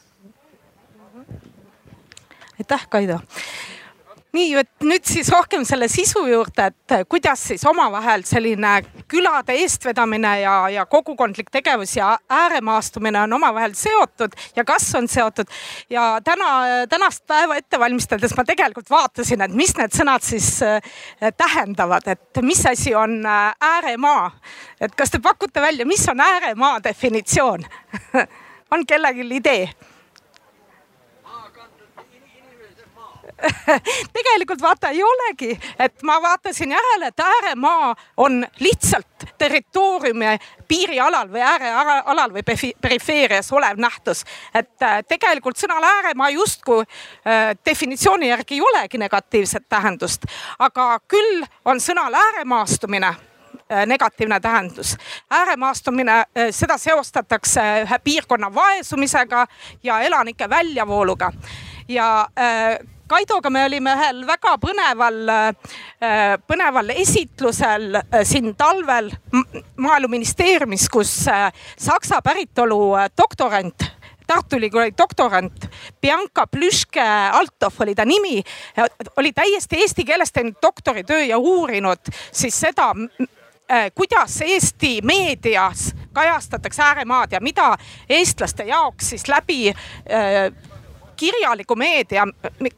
Aitäh, 2.54 2.86
Kaido 2.88 3.18
nii, 4.34 4.54
et 4.60 4.84
nüüd 4.86 5.04
siis 5.06 5.28
rohkem 5.32 5.64
selle 5.66 5.88
sisu 5.92 6.24
juurde, 6.28 6.68
et 6.70 6.94
kuidas 7.10 7.42
siis 7.50 7.64
omavahel 7.68 8.24
selline 8.26 8.72
külade 9.10 9.56
eestvedamine 9.62 10.32
ja, 10.42 10.54
ja 10.72 10.86
kogukondlik 10.90 11.50
tegevus 11.54 11.96
ja 11.96 12.14
ääremaastumine 12.28 13.22
on 13.24 13.32
omavahel 13.38 13.76
seotud 13.78 14.34
ja 14.56 14.64
kas 14.64 14.88
on 14.98 15.08
seotud. 15.08 15.50
ja 15.90 16.18
täna, 16.24 16.50
tänast 16.90 17.26
päeva 17.26 17.56
ette 17.56 17.78
valmistades 17.80 18.36
ma 18.36 18.44
tegelikult 18.44 18.90
vaatasin, 18.90 19.46
et 19.46 19.54
mis 19.54 19.76
need 19.78 19.94
sõnad 19.94 20.24
siis 20.26 20.50
äh, 20.62 20.80
tähendavad, 21.36 22.08
et 22.10 22.42
mis 22.42 22.66
asi 22.66 22.94
on 22.94 23.20
äh, 23.26 23.54
ääremaa. 23.60 24.30
et 24.80 24.94
kas 24.94 25.10
te 25.10 25.22
pakute 25.22 25.60
välja, 25.60 25.86
mis 25.86 26.08
on 26.08 26.20
ääremaa 26.20 26.82
definitsioon 26.84 27.66
on 28.74 28.86
kellelgi 28.86 29.28
idee? 29.36 29.93
tegelikult 34.16 34.62
vaata 34.62 34.88
ei 34.88 35.02
olegi, 35.02 35.58
et 35.78 36.02
ma 36.02 36.22
vaatasin 36.22 36.70
järele, 36.70 37.06
et 37.06 37.20
ääremaa 37.20 37.94
on 38.16 38.46
lihtsalt 38.60 39.26
territooriumi 39.38 40.38
piirialal 40.68 41.28
või 41.32 41.42
äärealal 41.42 42.32
või 42.34 42.42
perifeerias 42.80 43.52
olev 43.52 43.78
nähtus. 43.78 44.24
et 44.54 44.82
äh, 44.82 45.02
tegelikult 45.08 45.56
sõnal 45.56 45.84
ääremaa 45.84 46.30
justkui 46.30 46.82
äh, 46.82 47.56
definitsiooni 47.66 48.28
järgi 48.28 48.54
ei 48.54 48.60
olegi 48.60 48.98
negatiivset 48.98 49.68
tähendust, 49.68 50.24
aga 50.58 50.98
küll 51.08 51.44
on 51.64 51.80
sõnal 51.80 52.14
ääremaastumine 52.14 53.06
äh, 53.06 53.86
negatiivne 53.86 54.40
tähendus. 54.40 54.96
ääremaastumine, 55.30 56.24
seda 56.50 56.78
seostatakse 56.78 57.60
ühe 57.84 57.98
piirkonna 58.04 58.54
vaesumisega 58.54 59.46
ja 59.82 60.00
elanike 60.00 60.50
väljavooluga 60.50 61.32
ja 61.88 62.28
Kaidoga 63.14 63.50
me 63.50 63.60
olime 63.62 63.92
ühel 63.94 64.24
väga 64.26 64.56
põneval, 64.58 65.18
äh, 65.30 66.32
põneval 66.50 66.88
esitlusel 66.96 68.00
äh, 68.00 68.24
siin 68.26 68.56
talvel 68.58 69.12
maaeluministeeriumis, 69.78 70.88
kus 70.90 71.12
äh, 71.30 71.44
saksa 71.78 72.18
päritolu 72.26 72.80
doktorant 73.14 73.86
Tartu 74.26 74.58
Ülikooli 74.58 74.96
doktorant 74.98 75.68
Bianca 76.02 76.48
Plüške-Altov 76.50 77.78
oli 77.84 77.94
ta 77.94 78.06
nimi, 78.08 78.40
oli 79.20 79.30
täiesti 79.36 79.84
eesti 79.84 80.04
keeles 80.08 80.32
teinud 80.32 80.56
doktoritöö 80.62 81.22
ja 81.28 81.38
uurinud 81.38 82.10
siis 82.32 82.56
seda, 82.60 82.88
kuidas 83.94 84.40
Eesti 84.42 84.98
meedias 85.04 85.92
kajastatakse 86.12 86.82
ääremaad 86.82 87.36
ja 87.36 87.40
mida 87.40 87.76
eestlaste 88.08 88.64
jaoks 88.64 89.10
siis 89.10 89.28
läbi 89.28 89.74
kirjaliku 91.16 91.76
meedia, 91.76 92.26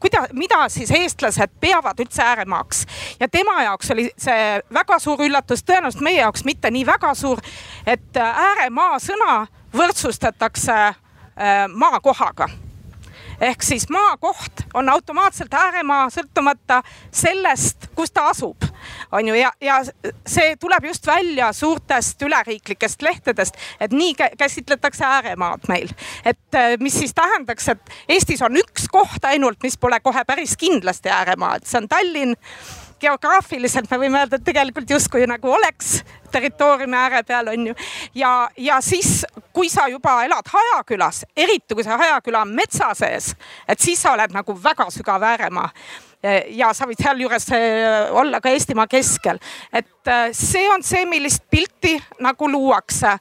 kuida-, 0.00 0.26
mida 0.33 0.69
siis 0.73 0.90
eestlased 0.90 1.57
peavad 1.61 2.00
üldse 2.00 2.23
ääremaaks. 2.23 2.87
ja 3.21 3.28
tema 3.28 3.62
jaoks 3.62 3.90
oli 3.90 4.11
see 4.19 4.61
väga 4.75 4.99
suur 4.99 5.23
üllatus, 5.25 5.64
tõenäoliselt 5.64 6.05
meie 6.05 6.21
jaoks 6.21 6.45
mitte 6.45 6.71
nii 6.71 6.87
väga 6.87 7.14
suur, 7.14 7.40
et 7.87 8.16
ääremaa 8.16 8.99
sõna 9.02 9.47
võrdsustatakse 9.76 10.78
äh, 10.87 11.66
maakohaga 11.69 12.49
ehk 13.40 13.62
siis 13.62 13.88
maakoht 13.88 14.64
on 14.75 14.88
automaatselt 14.88 15.55
ääremaa, 15.55 16.09
sõltumata 16.11 16.83
sellest, 17.11 17.88
kus 17.95 18.12
ta 18.12 18.28
asub, 18.31 18.64
on 19.12 19.28
ju, 19.28 19.35
ja, 19.35 19.52
ja 19.61 19.81
see 20.26 20.57
tuleb 20.61 20.85
just 20.90 21.07
välja 21.07 21.52
suurtest 21.52 22.23
üleriiklikest 22.23 23.02
lehtedest, 23.02 23.57
et 23.81 23.93
nii 23.93 24.14
käsitletakse 24.38 25.05
ääremaad 25.05 25.69
meil. 25.69 25.93
et 26.25 26.55
äh, 26.55 26.76
mis 26.81 26.99
siis 26.99 27.14
tähendaks, 27.14 27.69
et 27.69 27.95
Eestis 28.09 28.43
on 28.43 28.57
üks 28.57 28.88
koht 28.93 29.25
ainult, 29.25 29.62
mis 29.62 29.78
pole 29.78 30.00
kohe 30.00 30.25
päris 30.25 30.57
kindlasti 30.57 31.11
ääremaa, 31.11 31.57
et 31.57 31.66
see 31.66 31.81
on 31.83 31.88
Tallinn 31.88 32.37
geograafiliselt 33.00 33.91
me 33.91 33.99
võime 34.00 34.21
öelda, 34.23 34.38
et 34.38 34.45
tegelikult 34.47 34.91
justkui 34.91 35.26
nagu 35.29 35.50
oleks 35.53 36.00
territooriumi 36.33 36.97
ääre 36.97 37.23
peal 37.26 37.49
on 37.53 37.67
ju. 37.71 37.75
ja, 38.15 38.49
ja 38.57 38.81
siis, 38.81 39.25
kui 39.53 39.69
sa 39.73 39.88
juba 39.88 40.19
elad 40.25 40.49
Hajakülas, 40.53 41.25
eriti 41.37 41.75
kui 41.75 41.85
see 41.85 42.00
Hajaküla 42.03 42.43
on 42.47 42.55
metsa 42.57 42.93
sees, 42.95 43.35
et 43.69 43.81
siis 43.81 44.03
sa 44.03 44.17
oled 44.17 44.35
nagu 44.35 44.57
väga 44.62 44.88
sügav 44.95 45.23
ääremaa 45.23 45.71
ja 46.56 46.71
sa 46.75 46.87
võid 46.88 47.00
sealjuures 47.02 47.47
äh, 47.54 48.09
olla 48.16 48.40
ka 48.40 48.50
Eestimaa 48.52 48.87
keskel. 48.90 49.38
et 49.73 50.09
äh, 50.09 50.28
see 50.33 50.68
on 50.71 50.83
see, 50.83 51.04
millist 51.06 51.45
pilti 51.50 51.97
nagu 52.21 52.50
luuakse 52.50 53.09
äh, 53.09 53.21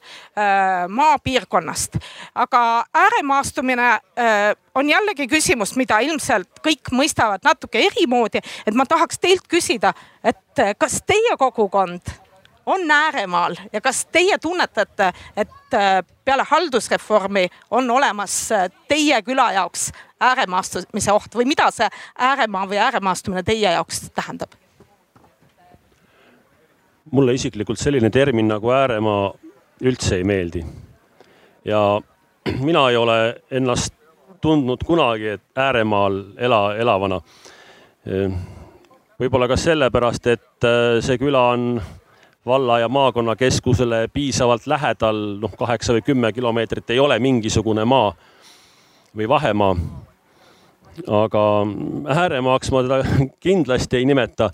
maapiirkonnast. 0.87 1.97
aga 2.35 2.85
ääremaastumine 2.93 3.99
on 4.75 4.89
jällegi 4.89 5.27
küsimus, 5.27 5.75
mida 5.75 5.99
ilmselt 5.99 6.59
kõik 6.65 6.91
mõistavad 6.91 7.43
natuke 7.43 7.79
erimoodi, 7.79 8.41
et 8.65 8.75
ma 8.75 8.85
tahaks 8.85 9.19
teilt 9.19 9.47
küsida, 9.47 9.93
et 10.23 10.63
kas 10.77 11.01
teie 11.07 11.35
kogukond 11.37 12.01
on 12.65 12.91
ääremaal 12.91 13.55
ja 13.73 13.81
kas 13.81 14.05
teie 14.11 14.37
tunnetate, 14.41 15.11
et 15.37 15.77
peale 16.25 16.45
haldusreformi 16.49 17.47
on 17.71 17.91
olemas 17.91 18.49
teie 18.87 19.21
küla 19.21 19.51
jaoks 19.59 19.91
ääremaastumise 20.29 21.13
oht 21.13 21.35
või 21.35 21.47
mida 21.49 21.69
see 21.73 21.89
ääremaa 22.17 22.67
või 22.69 22.79
ääremaastumine 22.81 23.43
teie 23.43 23.71
jaoks 23.77 24.09
tähendab? 24.15 24.55
mulle 27.11 27.33
isiklikult 27.37 27.79
selline 27.79 28.09
termin 28.09 28.47
nagu 28.49 28.69
ääremaa 28.73 29.33
üldse 29.81 30.15
ei 30.15 30.23
meeldi. 30.23 30.65
ja 31.65 32.01
mina 32.69 32.89
ei 32.89 32.97
ole 32.97 33.41
ennast 33.51 33.93
tundnud 34.41 34.83
kunagi, 34.85 35.27
et 35.27 35.57
ääremaal 35.57 36.23
ela, 36.37 36.75
elavana. 36.77 37.21
võib-olla 39.19 39.47
ka 39.47 39.57
sellepärast, 39.57 40.27
et 40.27 40.67
äh, 40.67 40.99
see 41.01 41.17
küla 41.17 41.41
on 41.55 41.81
valla 42.45 42.79
ja 42.79 42.89
maakonnakeskusele 42.89 44.07
piisavalt 44.13 44.67
lähedal, 44.67 45.21
noh, 45.41 45.55
kaheksa 45.57 45.95
või 45.95 46.03
kümme 46.05 46.33
kilomeetrit 46.33 46.93
ei 46.93 46.99
ole 46.99 47.17
mingisugune 47.19 47.85
maa 47.85 48.11
või 49.17 49.29
vahemaa. 49.29 49.75
Aga 51.03 51.43
ääremaaks 52.15 52.71
ma 52.71 52.83
teda 52.85 53.27
kindlasti 53.43 53.97
ei 53.99 54.05
nimeta. 54.05 54.49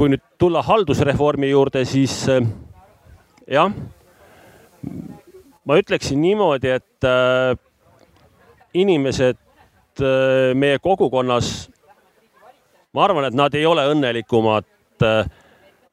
kui 0.00 0.08
nüüd 0.08 0.22
tulla 0.40 0.62
haldusreformi 0.64 1.50
juurde, 1.50 1.82
siis 1.84 2.14
eh, 2.32 2.46
jah, 3.52 3.68
ma 5.68 5.76
ütleksin 5.76 6.22
niimoodi, 6.22 6.70
et 6.72 7.04
äh, 7.04 7.52
inimesed 8.72 9.36
äh, 10.00 10.54
meie 10.56 10.78
kogukonnas, 10.80 11.68
ma 12.96 13.04
arvan, 13.04 13.28
et 13.28 13.36
nad 13.36 13.54
ei 13.54 13.66
ole 13.68 13.84
õnnelikumad 13.92 14.64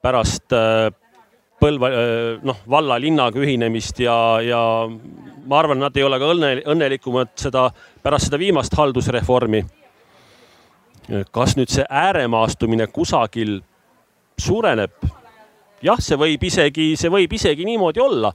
pärast 0.01 0.55
Põlva, 1.57 1.89
äh, 1.89 2.37
noh, 2.45 2.59
valla-linnaga 2.69 3.41
ühinemist 3.41 3.99
ja, 4.03 4.15
ja 4.45 4.61
ma 5.47 5.59
arvan, 5.59 5.79
nad 5.81 5.95
ei 5.97 6.05
ole 6.05 6.19
ka 6.21 6.29
õnne, 6.33 6.51
õnnelikumad 6.69 7.33
seda, 7.39 7.67
pärast 8.03 8.29
seda 8.29 8.39
viimast 8.41 8.75
haldusreformi. 8.77 9.63
kas 11.31 11.55
nüüd 11.55 11.71
see 11.71 11.85
ääremaastumine 11.87 12.87
kusagil 12.91 13.61
suureneb? 14.37 14.91
jah, 15.81 15.99
see 16.01 16.17
võib 16.19 16.43
isegi, 16.43 16.91
see 16.99 17.09
võib 17.09 17.33
isegi 17.33 17.65
niimoodi 17.65 18.01
olla. 18.01 18.33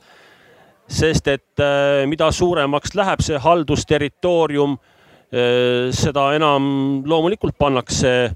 sest 0.93 1.29
et 1.29 1.61
äh, 1.63 2.03
mida 2.11 2.31
suuremaks 2.33 2.97
läheb 2.99 3.23
see 3.23 3.39
haldusterritoorium, 3.39 4.75
äh, 5.33 5.93
seda 5.95 6.33
enam 6.35 7.05
loomulikult 7.07 7.55
pannakse 7.59 8.33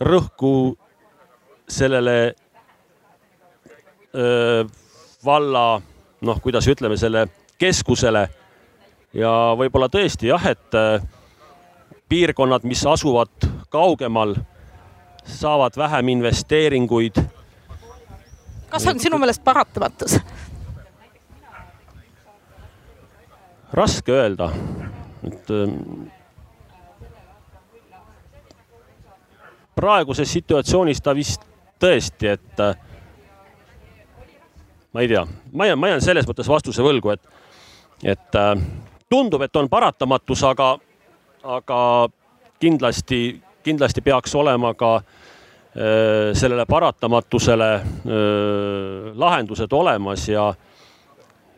rõhku 0.00 0.74
sellele 1.68 2.34
valla, 5.24 5.80
noh, 6.20 6.40
kuidas 6.44 6.66
ütleme, 6.68 6.96
selle 7.00 7.26
keskusele. 7.58 8.28
ja 9.14 9.30
võib-olla 9.56 9.88
tõesti 9.88 10.28
jah, 10.28 10.46
et 10.46 10.76
piirkonnad, 12.08 12.64
mis 12.68 12.84
asuvad 12.86 13.48
kaugemal, 13.72 14.34
saavad 15.24 15.76
vähem 15.76 16.08
investeeringuid 16.18 17.22
kas 18.72 18.86
on 18.86 19.00
sinu 19.00 19.18
meelest 19.18 19.44
paratamatus? 19.44 20.16
raske 23.72 24.12
öelda, 24.12 24.50
et 25.24 25.48
praeguses 29.74 30.32
situatsioonis 30.32 31.00
ta 31.00 31.14
vist 31.16 31.46
tõesti, 31.80 32.34
et 32.34 32.64
ma 34.92 35.00
ei 35.00 35.08
tea, 35.08 35.26
ma 35.52 35.66
jään, 35.66 35.78
ma 35.78 35.88
jään 35.88 36.04
selles 36.04 36.28
mõttes 36.28 36.48
vastuse 36.48 36.82
võlgu, 36.84 37.14
et, 37.14 37.22
et 38.04 38.38
äh, 38.38 38.54
tundub, 39.10 39.42
et 39.42 39.56
on 39.56 39.68
paratamatus, 39.68 40.44
aga, 40.44 40.74
aga 41.44 41.80
kindlasti, 42.60 43.40
kindlasti 43.64 44.04
peaks 44.04 44.34
olema 44.38 44.74
ka 44.74 44.96
äh, 44.96 45.20
Äh, 45.76 46.34
sellele 46.34 46.66
paratamatusele 46.66 47.74
äh, 47.74 47.82
lahendused 49.14 49.72
olemas 49.72 50.28
ja, 50.28 50.54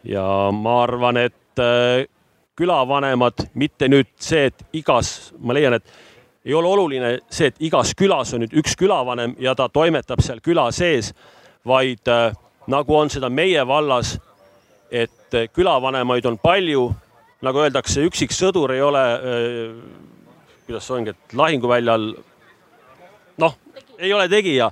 ja 0.05 0.50
ma 0.53 0.83
arvan, 0.83 1.17
et 1.17 1.59
äh, 1.59 2.05
külavanemad, 2.55 3.43
mitte 3.59 3.88
nüüd 3.91 4.12
see, 4.23 4.45
et 4.53 4.62
igas, 4.79 5.33
ma 5.43 5.57
leian, 5.59 5.75
et 5.75 6.47
ei 6.47 6.55
ole 6.55 6.71
oluline 6.71 7.11
see, 7.26 7.50
et 7.50 7.59
igas 7.67 7.91
külas 7.99 8.37
on 8.38 8.45
nüüd 8.45 8.55
üks 8.62 8.79
külavanem 8.79 9.35
ja 9.43 9.57
ta 9.59 9.67
toimetab 9.67 10.23
seal 10.23 10.38
küla 10.38 10.69
sees, 10.71 11.11
vaid 11.67 12.07
nagu 12.71 12.97
on 12.97 13.11
seda 13.12 13.30
meie 13.30 13.64
vallas, 13.66 14.14
et 14.90 15.37
külavanemaid 15.54 16.26
on 16.30 16.38
palju, 16.38 16.87
nagu 17.44 17.64
öeldakse, 17.64 18.04
üksik 18.09 18.33
sõdur 18.33 18.73
ei 18.73 18.83
ole, 18.85 19.02
kuidas 20.66 20.87
see 20.87 20.97
ongi, 20.97 21.12
et 21.12 21.37
lahinguväljal 21.37 22.09
noh, 23.42 23.56
ei 23.99 24.12
ole 24.14 24.28
tegija, 24.30 24.71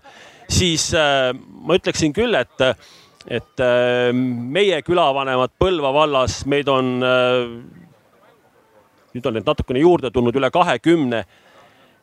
siis 0.48 0.88
äh, 0.96 1.30
ma 1.34 1.76
ütleksin 1.76 2.14
küll, 2.16 2.36
et, 2.38 2.66
et 3.26 3.64
meie 4.12 4.80
külavanemad 4.86 5.52
Põlva 5.60 5.92
vallas, 5.94 6.42
meid 6.46 6.70
on 6.70 6.94
nüüd 9.12 9.28
on 9.28 9.36
neid 9.36 9.48
natukene 9.48 9.82
juurde 9.82 10.10
tulnud, 10.10 10.36
üle 10.36 10.50
kahekümne. 10.50 11.24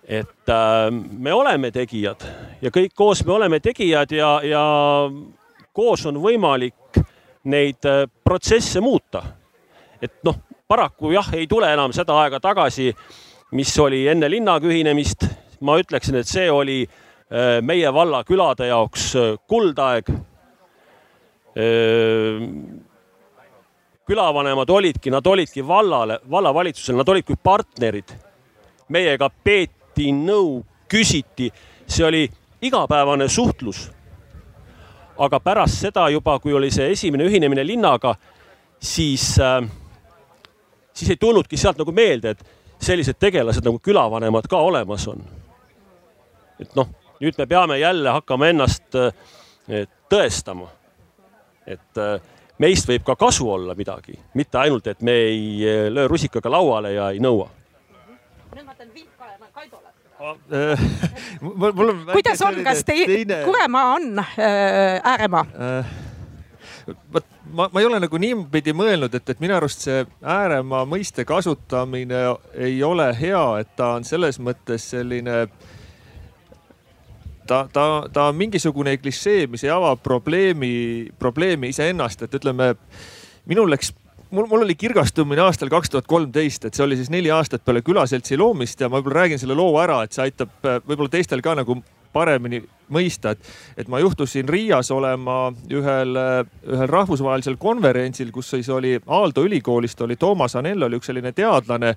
et 0.09 0.49
äh, 0.49 0.89
me 0.91 1.33
oleme 1.33 1.69
tegijad 1.71 2.23
ja 2.61 2.71
kõik 2.73 2.95
koos 2.97 3.19
me 3.25 3.33
oleme 3.35 3.59
tegijad 3.61 4.09
ja, 4.11 4.29
ja 4.41 4.61
koos 5.79 6.03
on 6.09 6.19
võimalik 6.19 6.99
neid 7.47 7.85
äh, 7.87 8.05
protsesse 8.23 8.81
muuta. 8.83 9.23
et 10.01 10.21
noh, 10.23 10.35
paraku 10.67 11.11
jah, 11.11 11.27
ei 11.35 11.47
tule 11.47 11.67
enam 11.73 11.93
seda 11.95 12.15
aega 12.23 12.39
tagasi, 12.39 12.91
mis 13.55 13.71
oli 13.79 14.05
enne 14.07 14.29
linnaga 14.31 14.67
ühinemist. 14.67 15.27
ma 15.61 15.77
ütleksin, 15.79 16.19
et 16.19 16.27
see 16.27 16.51
oli 16.51 16.81
äh, 16.83 17.59
meie 17.61 17.93
valla 17.93 18.23
külade 18.23 18.67
jaoks 18.67 19.15
äh, 19.15 19.33
kuldaeg. 19.47 20.11
Külavanemad 24.09 24.69
olidki, 24.69 25.11
nad 25.11 25.25
olidki 25.27 25.63
vallale, 25.67 26.19
vallavalitsusele, 26.31 27.01
nad 27.01 27.09
olid 27.09 27.25
kui 27.27 27.35
partnerid. 27.43 28.13
meiega 28.89 29.29
peeti 29.29 30.11
nõu, 30.15 30.61
küsiti, 30.87 31.49
see 31.87 32.05
oli 32.05 32.23
igapäevane 32.61 33.27
suhtlus. 33.27 33.89
Aga 35.19 35.39
pärast 35.43 35.81
seda 35.83 36.07
juba, 36.09 36.37
kui 36.39 36.53
oli 36.53 36.71
see 36.71 36.91
esimene 36.93 37.25
ühinemine 37.27 37.65
linnaga, 37.67 38.15
siis, 38.79 39.35
siis 40.93 41.09
ei 41.09 41.19
tulnudki 41.19 41.57
sealt 41.57 41.81
nagu 41.81 41.91
meelde, 41.91 42.35
et 42.35 42.83
sellised 42.83 43.19
tegelased 43.19 43.65
nagu 43.65 43.79
külavanemad 43.83 44.47
ka 44.47 44.57
olemas 44.63 45.07
on. 45.11 45.23
et 46.59 46.75
noh 46.75 46.87
nüüd 47.19 47.37
me 47.37 47.45
peame 47.45 47.77
jälle 47.79 48.09
hakkama 48.09 48.47
ennast 48.47 48.95
eh, 48.95 49.87
tõestama. 50.09 50.67
et 51.67 51.97
eh, 51.97 52.21
meist 52.57 52.87
võib 52.89 53.03
ka 53.05 53.15
kasu 53.15 53.51
olla 53.51 53.75
midagi, 53.75 54.15
mitte 54.33 54.57
ainult, 54.57 54.87
et 54.87 55.01
me 55.01 55.11
ei 55.11 55.89
löö 55.89 56.07
rusikaga 56.07 56.51
lauale 56.51 56.93
ja 56.93 57.09
ei 57.11 57.19
nõua. 57.19 57.49
nüüd 58.55 58.65
ma 58.65 58.75
teen 58.75 58.93
vihkajana 58.93 59.51
Kaidole 59.53 59.91
mul 61.41 61.89
on 61.89 62.05
kuidas 62.11 62.41
on, 62.45 62.61
kas 62.63 62.83
teie 62.87 63.07
teine... 63.07 63.41
Kuremaa 63.45 63.93
on 63.93 64.19
äh, 64.19 65.01
ääremaa 65.03 65.45
äh,? 65.55 65.97
vot 67.13 67.25
ma, 67.53 67.69
ma 67.73 67.79
ei 67.79 67.85
ole 67.85 67.99
nagu 68.01 68.19
niipidi 68.21 68.73
mõelnud, 68.75 69.13
et, 69.15 69.29
et 69.29 69.41
minu 69.41 69.55
arust 69.57 69.85
see 69.85 70.03
ääremaa 70.21 70.85
mõiste 70.89 71.25
kasutamine 71.27 72.21
ei 72.53 72.81
ole 72.83 73.09
hea, 73.19 73.43
et 73.61 73.75
ta 73.77 73.93
on 73.97 74.07
selles 74.07 74.39
mõttes 74.43 74.89
selline 74.93 75.41
ta, 77.49 77.63
ta, 77.73 77.85
ta 78.13 78.27
on 78.29 78.37
mingisugune 78.37 78.97
klišee, 79.01 79.47
mis 79.51 79.65
ei 79.65 79.73
ava 79.73 79.95
probleemi, 79.95 81.09
probleemi 81.19 81.71
iseennast, 81.73 82.25
et 82.25 82.37
ütleme, 82.41 82.73
minul 83.49 83.71
läks 83.71 83.93
mul, 84.31 84.47
mul 84.47 84.65
oli 84.65 84.75
kirgastumine 84.75 85.41
aastal 85.41 85.69
kaks 85.71 85.89
tuhat 85.93 86.07
kolmteist, 86.07 86.65
et 86.65 86.77
see 86.77 86.85
oli 86.85 86.97
siis 86.99 87.11
neli 87.13 87.31
aastat 87.33 87.63
peale 87.65 87.81
külaseltsi 87.85 88.37
loomist 88.37 88.81
ja 88.81 88.89
ma 88.89 88.99
võib-olla 88.99 89.23
räägin 89.23 89.41
selle 89.41 89.57
loo 89.57 89.73
ära, 89.81 90.01
et 90.05 90.15
see 90.15 90.25
aitab 90.27 90.51
äh, 90.65 90.81
võib-olla 90.85 91.13
teistel 91.15 91.43
ka 91.45 91.55
nagu 91.59 91.79
paremini 92.13 92.61
mõista, 92.93 93.35
et, 93.35 93.51
et 93.77 93.89
ma 93.91 93.99
juhtusin 94.01 94.49
Riias 94.49 94.89
olema 94.93 95.37
ühel, 95.69 96.17
äh, 96.17 96.41
ühel 96.69 96.89
rahvusvahelisel 96.89 97.59
konverentsil, 97.61 98.33
kus 98.33 98.51
siis 98.55 98.69
oli 98.73 98.97
Aalto 99.05 99.45
ülikoolist 99.45 100.01
oli 100.05 100.17
Toomas 100.19 100.57
Anell 100.59 100.89
oli 100.89 100.99
üks 101.01 101.11
selline 101.11 101.33
teadlane 101.37 101.95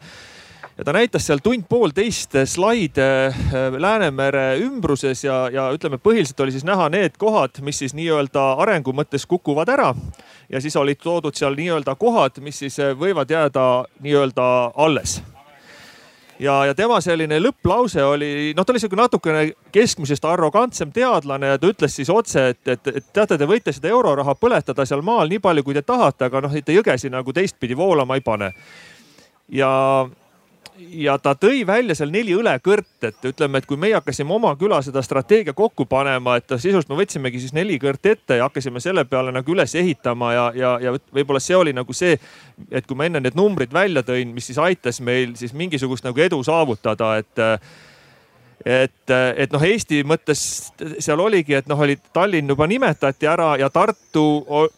ja 0.83 0.85
ta 0.85 0.93
näitas 0.93 1.27
seal 1.27 1.39
tund-poolteist 1.39 2.35
slaide 2.51 3.05
äh, 3.27 3.75
Läänemere 3.79 4.57
ümbruses 4.59 5.21
ja, 5.23 5.47
ja 5.53 5.69
ütleme, 5.71 6.01
põhiliselt 6.03 6.41
oli 6.43 6.51
siis 6.51 6.65
näha 6.67 6.89
need 6.91 7.15
kohad, 7.23 7.61
mis 7.63 7.79
siis 7.79 7.93
nii-öelda 7.95 8.43
arengu 8.59 8.91
mõttes 8.91 9.23
kukuvad 9.31 9.71
ära. 9.71 9.93
ja 10.51 10.61
siis 10.61 10.75
olid 10.77 10.99
toodud 10.99 11.39
seal 11.39 11.55
nii-öelda 11.55 11.95
kohad, 11.95 12.41
mis 12.43 12.59
siis 12.59 12.81
äh, 12.83 12.97
võivad 12.99 13.31
jääda 13.31 13.85
nii-öelda 14.03 14.47
alles 14.75 15.21
ja, 16.41 16.57
ja 16.67 16.75
tema 16.75 16.99
selline 17.01 17.39
lõpplause 17.39 18.03
oli, 18.03 18.51
noh, 18.57 18.67
ta 18.67 18.75
oli 18.75 18.83
sihuke 18.83 18.99
natukene 18.99 19.53
keskmisest 19.73 20.27
arrogantsem 20.27 20.91
teadlane 20.91 21.53
ja 21.53 21.61
ta 21.63 21.71
ütles 21.71 21.95
siis 21.95 22.11
otse, 22.11 22.49
et, 22.57 22.63
et, 22.67 22.91
et 22.91 23.13
teate, 23.13 23.39
te 23.39 23.47
võite 23.47 23.71
seda 23.71 23.93
euroraha 23.95 24.35
põletada 24.35 24.83
seal 24.89 25.07
maal 25.07 25.31
nii 25.31 25.39
palju, 25.47 25.63
kui 25.63 25.79
te 25.79 25.85
tahate, 25.87 26.27
aga 26.27 26.43
noh, 26.43 26.59
et 26.59 26.75
jõgesi 26.75 27.13
nagu 27.15 27.33
teistpidi 27.33 27.79
voolama 27.79 28.19
ei 28.19 28.27
pane. 28.27 28.51
ja 29.53 29.71
ja 30.79 31.17
ta 31.19 31.35
tõi 31.39 31.63
välja 31.67 31.95
seal 31.97 32.11
neli 32.13 32.35
õlekõrt, 32.37 32.95
et 33.05 33.27
ütleme, 33.29 33.61
et 33.61 33.67
kui 33.69 33.79
meie 33.81 33.95
hakkasime 33.97 34.35
oma 34.35 34.55
küla 34.61 34.81
seda 34.85 35.03
strateegia 35.05 35.55
kokku 35.57 35.87
panema, 35.91 36.37
et 36.39 36.55
sisuliselt 36.57 36.91
me 36.93 36.99
võtsimegi 37.03 37.43
siis 37.43 37.55
neli 37.57 37.79
kõrt 37.83 38.07
ette 38.09 38.39
ja 38.39 38.49
hakkasime 38.49 38.81
selle 38.81 39.05
peale 39.09 39.35
nagu 39.35 39.55
üles 39.55 39.75
ehitama 39.79 40.33
ja, 40.33 40.47
ja, 40.57 40.73
ja 40.83 40.95
võib-olla 41.15 41.43
see 41.43 41.57
oli 41.59 41.77
nagu 41.77 41.97
see, 41.97 42.19
et 42.71 42.87
kui 42.87 42.99
ma 42.99 43.09
enne 43.09 43.23
need 43.23 43.39
numbrid 43.39 43.73
välja 43.75 44.05
tõin, 44.07 44.33
mis 44.35 44.49
siis 44.51 44.61
aitas 44.63 45.01
meil 45.01 45.37
siis 45.41 45.55
mingisugust 45.57 46.07
nagu 46.09 46.21
edu 46.21 46.43
saavutada, 46.47 47.17
et 47.23 47.47
et, 48.67 49.11
et 49.37 49.53
noh, 49.53 49.63
Eesti 49.63 50.03
mõttes 50.07 50.43
seal 51.03 51.21
oligi, 51.21 51.57
et 51.59 51.69
noh, 51.71 51.81
oli 51.83 51.97
Tallinn 52.15 52.51
juba 52.53 52.67
nimetati 52.71 53.27
ära 53.27 53.53
ja 53.61 53.71
Tartu 53.71 54.25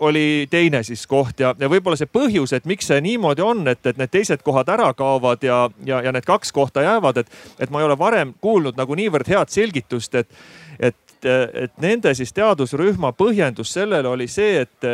oli 0.05 0.47
teine 0.51 0.83
siis 0.87 1.07
koht 1.07 1.41
ja, 1.41 1.55
ja 1.59 1.69
võib-olla 1.71 1.99
see 2.01 2.11
põhjus, 2.11 2.55
et 2.57 2.69
miks 2.69 2.89
see 2.91 3.01
niimoodi 3.05 3.45
on, 3.45 3.67
et, 3.69 3.85
et 3.87 4.01
need 4.01 4.13
teised 4.13 4.45
kohad 4.47 4.71
ära 4.73 4.93
kaovad 4.97 5.45
ja, 5.45 5.65
ja, 5.87 6.01
ja 6.05 6.13
need 6.15 6.29
kaks 6.29 6.53
kohta 6.53 6.85
jäävad, 6.85 7.25
et, 7.25 7.35
et 7.59 7.73
ma 7.73 7.83
ei 7.83 7.89
ole 7.89 7.99
varem 7.99 8.35
kuulnud 8.41 8.79
nagu 8.81 8.97
niivõrd 8.99 9.29
head 9.29 9.53
selgitust, 9.53 10.15
et, 10.15 10.31
et, 10.79 11.29
et 11.29 11.77
nende 11.83 12.15
siis 12.17 12.33
teadusrühma 12.37 13.13
põhjendus 13.17 13.77
sellele 13.77 14.09
oli 14.09 14.29
see, 14.31 14.65
et, 14.65 14.91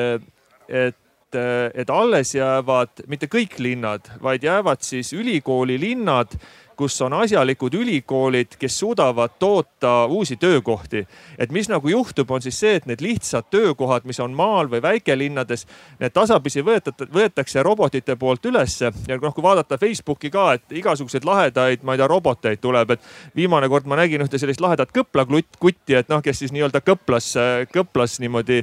et 0.68 0.98
et 1.31 1.90
alles 1.94 2.33
jäävad 2.35 3.05
mitte 3.07 3.29
kõik 3.31 3.53
linnad, 3.62 4.09
vaid 4.18 4.42
jäävad 4.42 4.83
siis 4.83 5.12
ülikooli 5.14 5.76
linnad 5.79 6.35
kus 6.81 6.97
on 7.05 7.12
asjalikud 7.12 7.75
ülikoolid, 7.77 8.55
kes 8.59 8.79
suudavad 8.79 9.35
toota 9.38 10.07
uusi 10.07 10.37
töökohti. 10.37 11.07
et 11.38 11.53
mis 11.53 11.69
nagu 11.69 11.88
juhtub, 11.88 12.31
on 12.31 12.43
siis 12.43 12.61
see, 12.61 12.75
et 12.75 12.87
need 12.87 13.03
lihtsad 13.05 13.51
töökohad, 13.51 14.07
mis 14.09 14.21
on 14.21 14.33
maal 14.33 14.71
või 14.73 14.81
väikelinnades, 14.83 15.66
need 16.01 16.14
tasapisi 16.16 16.64
võetakse, 16.64 17.09
võetakse 17.12 17.62
robotite 17.62 18.16
poolt 18.16 18.47
ülesse 18.49 18.93
ja 19.09 19.19
noh, 19.21 19.35
kui 19.35 19.45
vaadata 19.45 19.79
Facebooki 19.79 20.31
ka, 20.31 20.53
et 20.57 20.73
igasuguseid 20.81 21.25
lahedaid, 21.29 21.85
ma 21.85 21.95
ei 21.95 22.01
tea, 22.01 22.09
roboteid 22.09 22.62
tuleb, 22.64 22.97
et 22.97 23.05
viimane 23.37 23.69
kord 23.69 23.87
ma 23.87 24.01
nägin 24.01 24.25
ühte 24.25 24.40
sellist 24.40 24.64
lahedat 24.64 24.97
kõplakutti, 24.97 25.99
et 26.01 26.09
noh, 26.09 26.25
kes 26.25 26.40
siis 26.45 26.57
nii-öelda 26.57 26.81
kõplas, 26.87 27.35
kõplas 27.77 28.16
niimoodi 28.25 28.62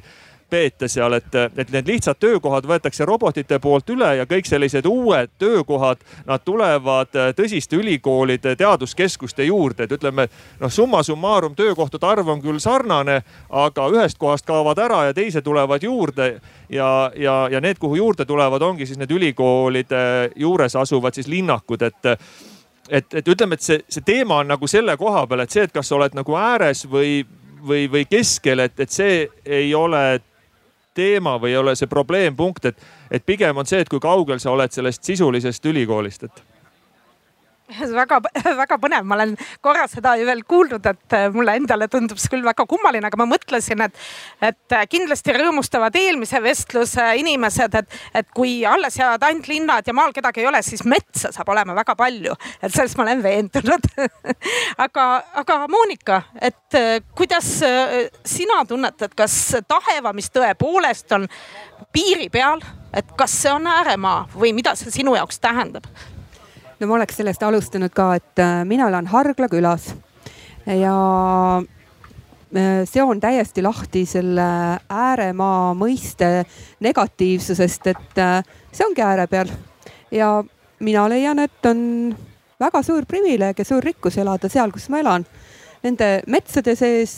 peete 0.49 0.87
seal, 0.87 1.13
et, 1.13 1.35
et 1.57 1.71
need 1.71 1.87
lihtsad 1.87 2.19
töökohad 2.19 2.67
võetakse 2.67 3.05
robotite 3.05 3.59
poolt 3.59 3.89
üle 3.93 4.13
ja 4.19 4.25
kõik 4.29 4.47
sellised 4.47 4.85
uued 4.85 5.33
töökohad, 5.39 6.03
nad 6.25 6.43
tulevad 6.45 7.13
tõsiste 7.37 7.79
ülikoolide 7.79 8.55
teaduskeskuste 8.55 9.47
juurde, 9.47 9.83
et 9.83 9.95
ütleme 9.97 10.27
noh, 10.59 10.71
summa 10.71 11.03
summarum 11.03 11.55
töökohtade 11.55 12.07
arv 12.07 12.33
on 12.33 12.41
küll 12.41 12.59
sarnane, 12.63 13.21
aga 13.49 13.87
ühest 13.93 14.17
kohast 14.17 14.45
kaovad 14.47 14.79
ära 14.79 15.03
ja 15.09 15.15
teised 15.17 15.43
tulevad 15.43 15.83
juurde. 15.83 16.39
Ja, 16.69 17.11
ja, 17.15 17.47
ja 17.51 17.61
need, 17.63 17.77
kuhu 17.79 17.95
juurde 17.95 18.25
tulevad, 18.25 18.61
ongi 18.61 18.85
siis 18.85 18.99
need 18.99 19.11
ülikoolide 19.11 20.31
juures 20.35 20.75
asuvad 20.75 21.15
siis 21.15 21.27
linnakud, 21.31 21.81
et 21.81 22.17
et, 22.89 23.13
et 23.13 23.27
ütleme, 23.27 23.57
et 23.57 23.63
see, 23.63 23.81
see 23.91 24.03
teema 24.05 24.41
on 24.41 24.47
nagu 24.53 24.67
selle 24.67 24.95
koha 24.97 25.25
peal, 25.27 25.43
et 25.43 25.51
see, 25.51 25.65
et 25.67 25.73
kas 25.75 25.89
sa 25.89 25.97
oled 25.97 26.15
nagu 26.15 26.35
ääres 26.39 26.85
või, 26.87 27.19
või, 27.67 27.87
või 27.91 28.05
keskel, 28.09 28.63
et, 28.63 28.79
et 28.79 28.93
see 28.93 29.25
ei 29.45 29.73
ole 29.75 30.19
teema 30.97 31.37
või 31.41 31.53
ei 31.53 31.61
ole 31.61 31.75
see 31.77 31.89
probleempunkt, 31.91 32.71
et, 32.71 32.85
et 33.11 33.25
pigem 33.25 33.57
on 33.57 33.69
see, 33.69 33.83
et 33.83 33.89
kui 33.91 34.01
kaugel 34.03 34.41
sa 34.43 34.51
oled 34.53 34.73
sellest 34.73 35.05
sisulisest 35.07 35.65
ülikoolist, 35.69 36.27
et 36.27 36.56
väga-väga 37.99 38.77
põnev, 38.83 39.05
ma 39.07 39.17
olen 39.17 39.33
korra 39.63 39.87
seda 39.91 40.13
ju 40.19 40.27
veel 40.27 40.43
kuulnud, 40.47 40.85
et 40.87 41.15
äh, 41.15 41.27
mulle 41.33 41.57
endale 41.59 41.89
tundub 41.91 42.19
see 42.21 42.31
küll 42.31 42.45
väga 42.45 42.65
kummaline, 42.69 43.09
aga 43.09 43.19
ma 43.19 43.27
mõtlesin, 43.29 43.83
et, 43.83 43.99
et 44.41 44.75
äh, 44.75 44.85
kindlasti 44.89 45.35
rõõmustavad 45.35 45.95
eelmise 45.99 46.41
vestluse 46.43 47.09
inimesed, 47.19 47.77
et, 47.81 47.99
et 48.21 48.31
kui 48.35 48.61
alles 48.67 48.99
jäävad 48.99 49.27
ainult 49.27 49.51
linnad 49.51 49.87
ja 49.87 49.95
maal 49.97 50.15
kedagi 50.15 50.43
ei 50.43 50.49
ole, 50.49 50.63
siis 50.63 50.85
metsa 50.87 51.33
saab 51.35 51.51
olema 51.51 51.75
väga 51.77 51.97
palju, 51.99 52.37
et 52.61 52.73
selles 52.73 52.95
ma 52.97 53.07
olen 53.07 53.23
veendunud. 53.25 53.91
Aga, 54.85 55.03
aga 55.39 55.55
Monika, 55.71 56.21
et 56.41 56.75
äh, 56.77 56.99
kuidas 57.17 57.47
sina 58.27 58.59
tunnetad, 58.67 59.13
kas 59.17 59.33
Taheva, 59.67 60.13
mis 60.15 60.29
tõepoolest 60.33 61.15
on 61.17 61.25
piiri 61.93 62.29
peal, 62.31 62.61
et 62.95 63.09
kas 63.17 63.33
see 63.41 63.51
on 63.53 63.67
ääremaa 63.67 64.27
või 64.35 64.53
mida 64.55 64.75
see 64.77 64.93
sinu 64.93 65.17
jaoks 65.17 65.41
tähendab? 65.43 65.89
No 66.79 66.87
ma 66.87 66.97
oleks 66.99 67.17
sellest 67.19 67.43
alustanud 67.43 67.93
ka, 67.95 68.11
et 68.17 68.43
äh, 68.43 68.61
mina 68.67 68.89
elan 68.91 69.09
Hargla 69.09 69.49
külas 69.51 69.89
ja 70.67 70.93
äh, 71.57 72.83
seon 72.89 73.21
täiesti 73.23 73.63
lahti 73.65 74.05
selle 74.09 74.47
ääremaa 74.89 75.73
mõiste 75.77 76.45
negatiivsusest, 76.85 77.91
et 77.93 78.21
äh, 78.21 78.39
see 78.71 78.87
ongi 78.87 79.05
ääre 79.05 79.27
peal. 79.31 79.51
ja 80.11 80.43
mina 80.79 81.07
leian, 81.09 81.39
et 81.39 81.65
on 81.65 82.15
väga 82.59 82.83
suur 82.85 83.05
privileeg 83.09 83.57
ja 83.57 83.65
suur 83.65 83.83
rikkus 83.83 84.17
elada 84.17 84.49
seal, 84.49 84.71
kus 84.71 84.89
ma 84.89 85.01
elan. 85.01 85.25
Nende 85.83 86.23
metsade 86.27 86.73
sees, 86.75 87.11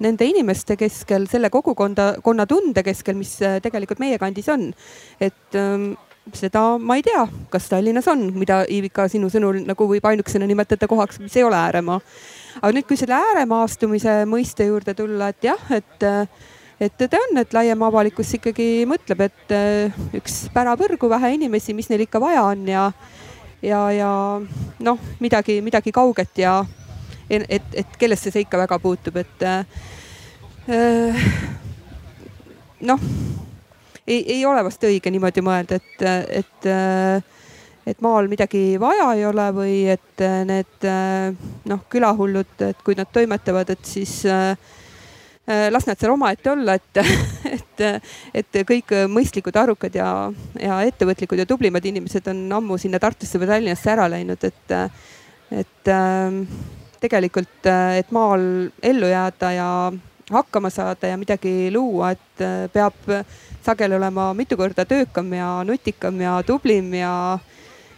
nende 0.00 0.24
inimeste 0.24 0.72
keskel, 0.80 1.26
selle 1.28 1.50
kogukonda, 1.52 2.14
konnatunde 2.24 2.80
keskel, 2.82 3.14
mis 3.14 3.34
tegelikult 3.62 4.00
meie 4.00 4.16
kandis 4.18 4.48
on. 4.48 4.70
et 5.20 5.54
ähm, 5.60 5.92
seda 6.36 6.62
ma 6.78 6.96
ei 6.98 7.02
tea, 7.04 7.24
kas 7.50 7.68
Tallinnas 7.70 8.08
on, 8.10 8.26
mida 8.38 8.62
Iivika 8.70 9.06
sinu 9.10 9.30
sõnul 9.32 9.62
nagu 9.66 9.86
võib 9.88 10.04
ainukesena 10.06 10.46
nimetada 10.48 10.88
kohaks, 10.90 11.20
mis 11.22 11.36
ei 11.38 11.44
ole 11.46 11.56
ääremaa. 11.56 12.00
aga 12.60 12.72
nüüd, 12.76 12.86
kui 12.88 12.98
selle 13.00 13.16
ääremaastumise 13.16 14.24
mõiste 14.30 14.66
juurde 14.68 14.94
tulla, 14.94 15.30
et 15.32 15.48
jah, 15.48 15.62
et, 15.74 16.06
et 16.80 16.96
tõde 17.00 17.20
on, 17.24 17.40
et 17.40 17.54
laiem 17.56 17.82
avalikkus 17.88 18.34
ikkagi 18.38 18.68
mõtleb, 18.90 19.24
et 19.26 19.54
eh, 19.56 20.02
üks 20.18 20.42
pärapõrgu 20.54 21.10
vähe 21.10 21.34
inimesi, 21.38 21.74
mis 21.74 21.88
neil 21.90 22.04
ikka 22.06 22.20
vaja 22.22 22.44
on 22.52 22.68
ja, 22.68 22.90
ja, 23.62 23.86
ja 23.94 24.12
noh, 24.78 24.98
midagi, 25.20 25.60
midagi 25.64 25.92
kauget 25.92 26.44
ja 26.44 26.60
et, 27.30 27.64
et 27.72 27.96
kellesse 27.98 28.30
see 28.30 28.44
ikka 28.44 28.60
väga 28.66 28.78
puutub, 28.82 29.16
et 29.22 29.46
äh, 29.46 29.64
noh 32.84 33.00
ei, 34.06 34.24
ei 34.36 34.44
ole 34.46 34.64
vast 34.64 34.84
õige 34.86 35.12
niimoodi 35.12 35.44
mõelda, 35.44 35.78
et, 35.80 36.02
et, 36.40 36.68
et 37.92 38.02
maal 38.04 38.28
midagi 38.30 38.78
vaja 38.80 39.12
ei 39.16 39.24
ole 39.28 39.46
või 39.56 39.76
et 39.92 40.24
need 40.48 40.88
noh, 41.70 41.86
külahullud, 41.92 42.54
et 42.68 42.84
kui 42.84 42.98
nad 42.98 43.10
toimetavad, 43.12 43.70
et 43.72 43.84
siis 43.86 44.20
las 45.70 45.86
nad 45.88 45.98
seal 45.98 46.12
omaette 46.14 46.50
olla, 46.52 46.76
et, 46.78 47.00
et, 47.56 47.84
et 48.42 48.60
kõik 48.68 48.92
mõistlikud, 49.10 49.56
arukad 49.56 49.96
ja, 49.98 50.10
ja 50.60 50.82
ettevõtlikud 50.86 51.40
ja 51.42 51.48
tublimad 51.48 51.86
inimesed 51.90 52.28
on 52.30 52.44
ammu 52.60 52.78
sinna 52.78 53.00
Tartusse 53.02 53.40
või 53.40 53.50
Tallinnasse 53.50 53.90
ära 53.90 54.06
läinud, 54.12 54.44
et, 54.46 54.76
et 55.64 55.92
tegelikult, 57.00 57.66
et 57.98 58.14
maal 58.14 58.44
ellu 58.82 59.10
jääda 59.10 59.52
ja 59.56 59.68
hakkama 60.30 60.70
saada 60.70 61.10
ja 61.10 61.18
midagi 61.18 61.70
luua, 61.74 62.12
et 62.14 62.44
peab 62.72 63.08
sageli 63.64 63.94
olema 63.94 64.30
mitu 64.34 64.56
korda 64.56 64.84
töökam 64.84 65.32
ja 65.32 65.64
nutikam 65.64 66.20
ja 66.20 66.38
tublim 66.46 66.94
ja, 66.94 67.12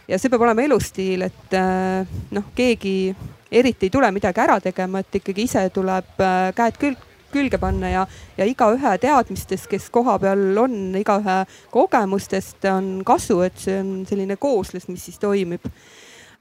ja 0.09 0.19
see 0.19 0.31
peab 0.33 0.45
olema 0.47 0.65
elustiil, 0.65 1.27
et 1.29 1.57
äh, 1.57 2.09
noh, 2.35 2.51
keegi 2.57 3.15
eriti 3.53 3.89
ei 3.89 3.95
tule 3.95 4.11
midagi 4.15 4.43
ära 4.43 4.59
tegema, 4.61 5.03
et 5.03 5.21
ikkagi 5.21 5.47
ise 5.47 5.65
tuleb 5.75 6.23
äh, 6.23 6.51
käed 6.57 6.79
külg, 6.81 7.09
külge 7.33 7.59
panna 7.61 7.91
ja, 7.91 8.07
ja 8.37 8.47
igaühe 8.49 8.95
teadmistest, 9.01 9.69
kes 9.71 9.89
kohapeal 9.93 10.59
on, 10.61 10.79
igaühe 10.99 11.43
kogemustest 11.73 12.65
on 12.73 12.95
kasu, 13.09 13.41
et 13.47 13.59
see 13.61 13.79
on 13.81 13.93
selline 14.09 14.37
kooslus, 14.41 14.89
mis 14.89 15.05
siis 15.09 15.21
toimib. 15.23 15.69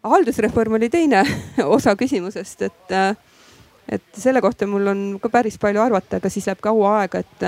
haldusreform 0.04 0.80
oli 0.80 0.90
teine 0.90 1.24
osa 1.78 1.96
küsimusest, 1.96 2.66
et, 2.68 2.96
äh, 2.96 3.14
et 3.90 4.10
selle 4.18 4.42
kohta 4.42 4.68
mul 4.68 4.88
on 4.88 5.06
ka 5.22 5.30
päris 5.30 5.60
palju 5.62 5.82
arvata, 5.82 6.18
aga 6.18 6.30
siis 6.30 6.48
läheb 6.50 6.64
kaua 6.64 6.98
aega, 7.02 7.22
et 7.22 7.48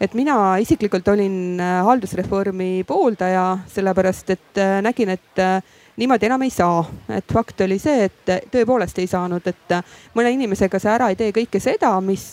et 0.00 0.14
mina 0.16 0.34
isiklikult 0.60 1.08
olin 1.12 1.60
äh, 1.60 1.80
haldusreformi 1.84 2.84
pooldaja, 2.88 3.58
sellepärast 3.68 4.32
et 4.32 4.60
äh, 4.60 4.78
nägin, 4.84 5.12
et 5.12 5.42
äh, 5.42 5.60
niimoodi 6.00 6.30
enam 6.30 6.42
ei 6.46 6.52
saa. 6.54 6.84
et 7.12 7.32
fakt 7.32 7.60
oli 7.66 7.76
see, 7.78 8.08
et 8.08 8.48
tõepoolest 8.52 8.98
ei 9.02 9.10
saanud, 9.10 9.44
et 9.46 9.76
mõne 10.16 10.32
inimesega 10.32 10.80
sa 10.80 10.94
ära 10.96 11.10
ei 11.12 11.18
tee 11.20 11.34
kõike 11.36 11.60
seda, 11.60 11.92
mis 12.00 12.32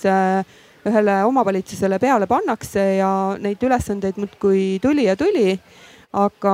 ühele 0.87 1.17
omavalitsusele 1.27 1.99
peale 1.99 2.29
pannakse 2.31 2.83
ja 3.01 3.11
neid 3.43 3.63
ülesandeid 3.63 4.15
muudkui 4.21 4.79
tuli 4.81 5.09
ja 5.09 5.17
tuli. 5.19 5.59
aga 6.13 6.53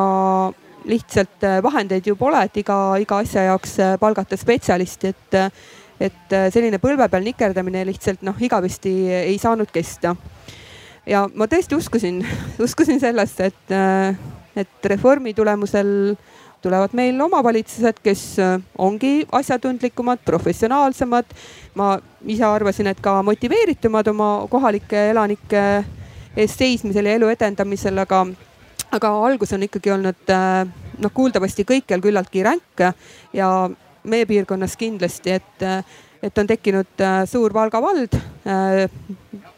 lihtsalt 0.90 1.46
vahendeid 1.64 2.08
ju 2.08 2.16
pole, 2.18 2.42
et 2.42 2.58
iga, 2.58 2.98
iga 3.00 3.20
asja 3.22 3.44
jaoks 3.46 3.78
palgata 4.00 4.36
spetsialisti, 4.38 5.14
et, 5.14 5.38
et 6.10 6.36
selline 6.52 6.82
põlve 6.82 7.06
peal 7.08 7.24
nikerdamine 7.24 7.86
lihtsalt 7.86 8.26
noh, 8.26 8.42
igavesti 8.42 8.96
ei 9.22 9.38
saanud 9.38 9.70
kesta 9.72 10.16
ja 11.10 11.26
ma 11.36 11.48
tõesti 11.50 11.78
uskusin, 11.78 12.22
uskusin 12.64 13.02
sellesse, 13.02 13.52
et, 13.52 13.74
äh, 13.74 14.16
et 14.56 14.86
reformi 14.94 15.34
tulemusel 15.34 16.16
tulevad 16.64 16.94
meil 16.96 17.20
omavalitsused, 17.22 18.00
kes 18.04 18.24
äh, 18.40 18.56
ongi 18.78 19.28
asjatundlikumad, 19.32 20.24
professionaalsemad. 20.26 21.26
ma 21.76 21.98
ise 22.28 22.46
arvasin, 22.46 22.88
et 22.88 23.00
ka 23.02 23.24
motiveeritumad 23.24 24.08
oma 24.08 24.48
kohalike 24.50 25.10
elanike 25.10 25.84
eest 26.38 26.60
seismisel 26.60 27.06
ja 27.06 27.16
elu 27.18 27.30
edendamisel, 27.34 27.98
aga, 27.98 28.26
aga 28.92 29.12
algus 29.26 29.54
on 29.54 29.64
ikkagi 29.64 29.92
olnud 29.92 30.30
äh, 30.30 30.68
noh, 31.00 31.14
kuuldavasti 31.14 31.66
kõikjal 31.68 32.02
küllaltki 32.02 32.44
ränk 32.46 32.88
ja 33.34 33.50
meie 34.04 34.26
piirkonnas 34.30 34.78
kindlasti, 34.78 35.40
et, 35.40 35.88
et 36.24 36.38
on 36.38 36.48
tekkinud 36.48 37.04
suur 37.30 37.54
Valga 37.56 37.82
vald 37.82 38.20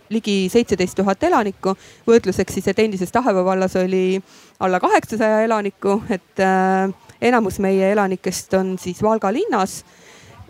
ligi 0.10 0.50
seitseteist 0.52 0.98
tuhat 0.98 1.24
elanikku. 1.24 1.76
võrdluseks 2.08 2.54
siis, 2.54 2.68
et 2.68 2.80
endises 2.80 3.12
Taheva 3.12 3.44
vallas 3.46 3.76
oli 3.76 4.22
alla 4.60 4.80
kaheksasaja 4.80 5.41
elaniku, 5.44 6.02
et 6.10 6.39
äh, 6.39 6.89
enamus 7.22 7.60
meie 7.60 7.91
elanikest 7.91 8.54
on 8.54 8.78
siis 8.80 9.04
Valga 9.04 9.34
linnas. 9.34 9.84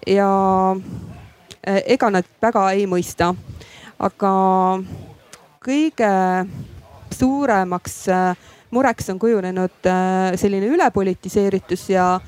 ja 0.08 0.30
äh, 0.76 1.82
ega 1.86 2.10
nad 2.10 2.26
väga 2.42 2.72
ei 2.72 2.86
mõista, 2.86 3.34
aga 4.00 4.34
kõige 5.66 6.12
suuremaks 7.16 8.10
äh, 8.10 8.36
mureks 8.72 9.10
on 9.10 9.20
kujunenud 9.20 9.88
äh, 9.88 10.36
selline 10.36 10.68
ülepolitiseeritus 10.68 11.90
ja, 11.90 12.20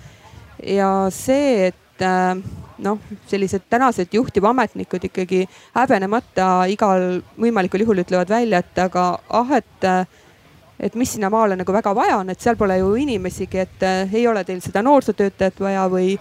ja 0.64 0.92
see, 1.14 1.68
et 1.68 2.02
äh, 2.02 2.38
noh, 2.84 3.00
sellised 3.28 3.66
tänased 3.70 4.14
juhtivametnikud 4.14 5.10
ikkagi 5.10 5.44
häbenemata 5.76 6.68
igal 6.72 7.22
võimalikul 7.40 7.84
juhul 7.86 8.04
ütlevad 8.04 8.30
välja, 8.30 8.62
et 8.64 8.86
aga 8.86 9.10
ah, 9.30 9.54
et 9.58 9.92
et 10.80 10.96
mis 10.96 11.10
sinna 11.10 11.30
maale 11.34 11.58
nagu 11.58 11.74
väga 11.74 11.94
vaja 11.98 12.20
on, 12.22 12.30
et 12.30 12.42
seal 12.42 12.58
pole 12.58 12.78
ju 12.78 12.92
inimesigi, 13.02 13.64
et 13.64 13.86
äh, 13.86 14.14
ei 14.14 14.28
ole 14.30 14.44
teil 14.46 14.62
seda 14.62 14.84
noorsootöötajat 14.86 15.60
vaja 15.62 15.88
või, 15.90 16.14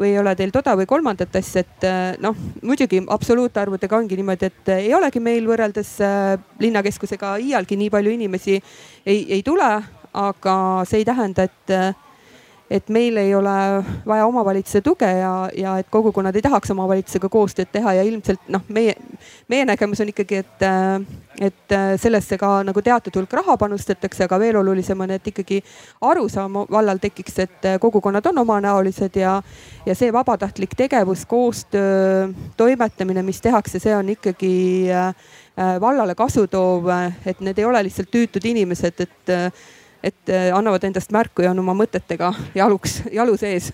või 0.00 0.10
ei 0.10 0.18
ole 0.18 0.34
teil 0.38 0.50
toda 0.54 0.74
või 0.78 0.88
kolmandat 0.90 1.36
asja, 1.38 1.62
et 1.62 1.86
äh, 1.86 2.00
noh, 2.22 2.36
muidugi 2.66 3.04
absoluutarvudega 3.06 4.00
ongi 4.00 4.18
niimoodi, 4.18 4.50
et 4.50 4.72
äh, 4.74 4.84
ei 4.88 4.94
olegi 4.98 5.22
meil 5.22 5.46
võrreldes 5.46 5.94
äh, 6.02 6.34
linnakeskusega 6.62 7.36
iialgi 7.44 7.78
nii 7.78 7.90
palju 7.94 8.14
inimesi 8.18 8.58
ei, 8.58 9.24
ei 9.30 9.42
tule, 9.46 9.70
aga 10.10 10.54
see 10.90 11.04
ei 11.04 11.06
tähenda, 11.06 11.46
et 11.46 11.76
äh, 11.76 11.92
et 12.70 12.88
meil 12.88 13.16
ei 13.16 13.34
ole 13.34 13.52
vaja 14.06 14.26
omavalitsuse 14.26 14.80
tuge 14.80 15.08
ja, 15.10 15.50
ja 15.56 15.74
et 15.80 15.88
kogukonnad 15.90 16.36
ei 16.38 16.42
tahaks 16.42 16.70
omavalitsusega 16.70 17.28
koostööd 17.28 17.70
teha 17.72 17.96
ja 17.98 18.04
ilmselt 18.06 18.46
noh, 18.48 18.62
meie, 18.70 18.94
meie 19.50 19.64
nägemus 19.66 20.02
on 20.04 20.12
ikkagi, 20.12 20.38
et, 20.44 20.62
et 21.48 21.74
sellesse 21.98 22.38
ka 22.38 22.52
nagu 22.66 22.82
teatud 22.86 23.18
hulk 23.18 23.34
raha 23.40 23.56
panustatakse, 23.58 24.22
aga 24.28 24.38
veel 24.38 24.60
olulisem 24.60 25.02
on, 25.02 25.10
et 25.16 25.26
ikkagi 25.32 25.58
arusaam 26.06 26.60
vallal 26.70 27.02
tekiks, 27.02 27.40
et 27.42 27.68
kogukonnad 27.82 28.30
on 28.30 28.38
omanäolised 28.44 29.18
ja, 29.18 29.34
ja 29.86 29.98
see 29.98 30.12
vabatahtlik 30.14 30.78
tegevus, 30.78 31.26
koostöö, 31.26 32.30
toimetamine, 32.56 33.26
mis 33.26 33.42
tehakse, 33.42 33.82
see 33.82 33.96
on 33.96 34.14
ikkagi 34.14 34.54
vallale 35.82 36.14
kasu 36.14 36.46
toov, 36.46 36.86
et 37.26 37.42
need 37.42 37.58
ei 37.58 37.66
ole 37.66 37.82
lihtsalt 37.88 38.14
tüütud 38.14 38.46
inimesed, 38.46 39.02
et 39.02 39.36
et 40.02 40.28
äh, 40.28 40.56
annavad 40.56 40.84
endast 40.84 41.12
märku 41.12 41.44
ja 41.44 41.52
on 41.52 41.62
oma 41.62 41.76
mõtetega 41.76 42.32
jaluks, 42.54 43.02
jalu 43.12 43.36
sees. 43.40 43.70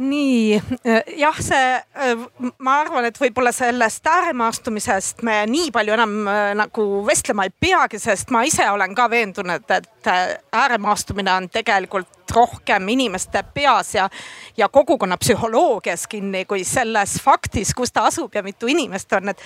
Nii 0.00 0.56
äh, 0.56 1.10
jah, 1.20 1.36
see, 1.44 1.74
äh, 1.76 2.22
ma 2.64 2.78
arvan, 2.80 3.04
et 3.06 3.18
võib-olla 3.20 3.52
sellest 3.52 4.06
ääremaastumisest 4.08 5.20
me 5.28 5.42
nii 5.50 5.68
palju 5.74 5.94
enam 5.94 6.16
nagu 6.56 6.86
vestlema 7.06 7.44
ei 7.46 7.52
peagi, 7.52 8.00
sest 8.00 8.32
ma 8.34 8.42
ise 8.48 8.64
olen 8.72 8.96
ka 8.96 9.10
veendunud, 9.12 9.68
et 9.76 10.10
ääremaastumine 10.56 11.34
on 11.36 11.50
tegelikult 11.52 12.34
rohkem 12.34 12.88
inimeste 12.88 13.42
peas 13.54 13.94
ja, 13.94 14.08
ja 14.56 14.68
kogukonna 14.72 15.18
psühholoogias 15.20 16.06
kinni 16.10 16.44
kui 16.48 16.64
selles 16.64 17.18
faktis, 17.22 17.74
kus 17.76 17.92
ta 17.92 18.06
asub 18.08 18.34
ja 18.34 18.42
mitu 18.46 18.70
inimest 18.70 19.12
on, 19.18 19.34
et 19.34 19.42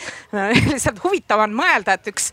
lihtsalt 0.71 1.03
huvitav 1.05 1.45
on 1.45 1.57
mõelda, 1.57 1.99
et 1.99 2.13
üks 2.13 2.31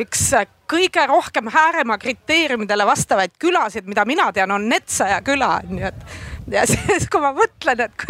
üks 0.00 0.28
kõige 0.68 1.06
rohkem 1.06 1.48
Hääremaa 1.52 1.98
kriteeriumidele 1.98 2.86
vastavaid 2.86 3.36
külasid, 3.38 3.86
mida 3.86 4.04
mina 4.04 4.30
tean, 4.34 4.50
on 4.50 4.68
Netsaja 4.68 5.20
küla, 5.24 5.60
nii 5.68 5.86
et 5.86 6.02
ja 6.52 6.64
siis, 6.70 7.08
kui 7.10 7.22
ma 7.22 7.32
mõtlen, 7.36 7.86
et, 7.86 8.04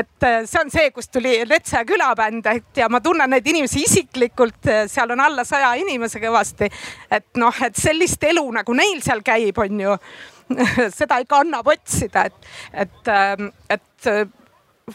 et 0.00 0.26
see 0.46 0.60
on 0.60 0.72
see, 0.72 0.90
kust 0.94 1.12
tuli 1.14 1.36
Netsaja 1.48 1.84
külabänd, 1.88 2.46
et 2.50 2.82
ja 2.82 2.88
ma 2.92 3.02
tunnen 3.04 3.30
neid 3.34 3.46
inimesi 3.46 3.84
isiklikult, 3.86 4.70
seal 4.90 5.14
on 5.14 5.22
alla 5.26 5.44
saja 5.48 5.74
inimese 5.80 6.22
kõvasti. 6.22 6.70
et 7.10 7.28
noh, 7.40 7.62
et 7.64 7.76
sellist 7.76 8.24
elu 8.24 8.44
nagu 8.60 8.74
neil 8.74 9.02
seal 9.04 9.22
käib, 9.26 9.58
on 9.58 9.84
ju, 9.84 9.96
seda 11.00 11.20
ikka 11.22 11.42
annab 11.44 11.66
otsida, 11.74 12.28
et, 12.28 12.52
et, 12.86 13.12
et 13.74 14.12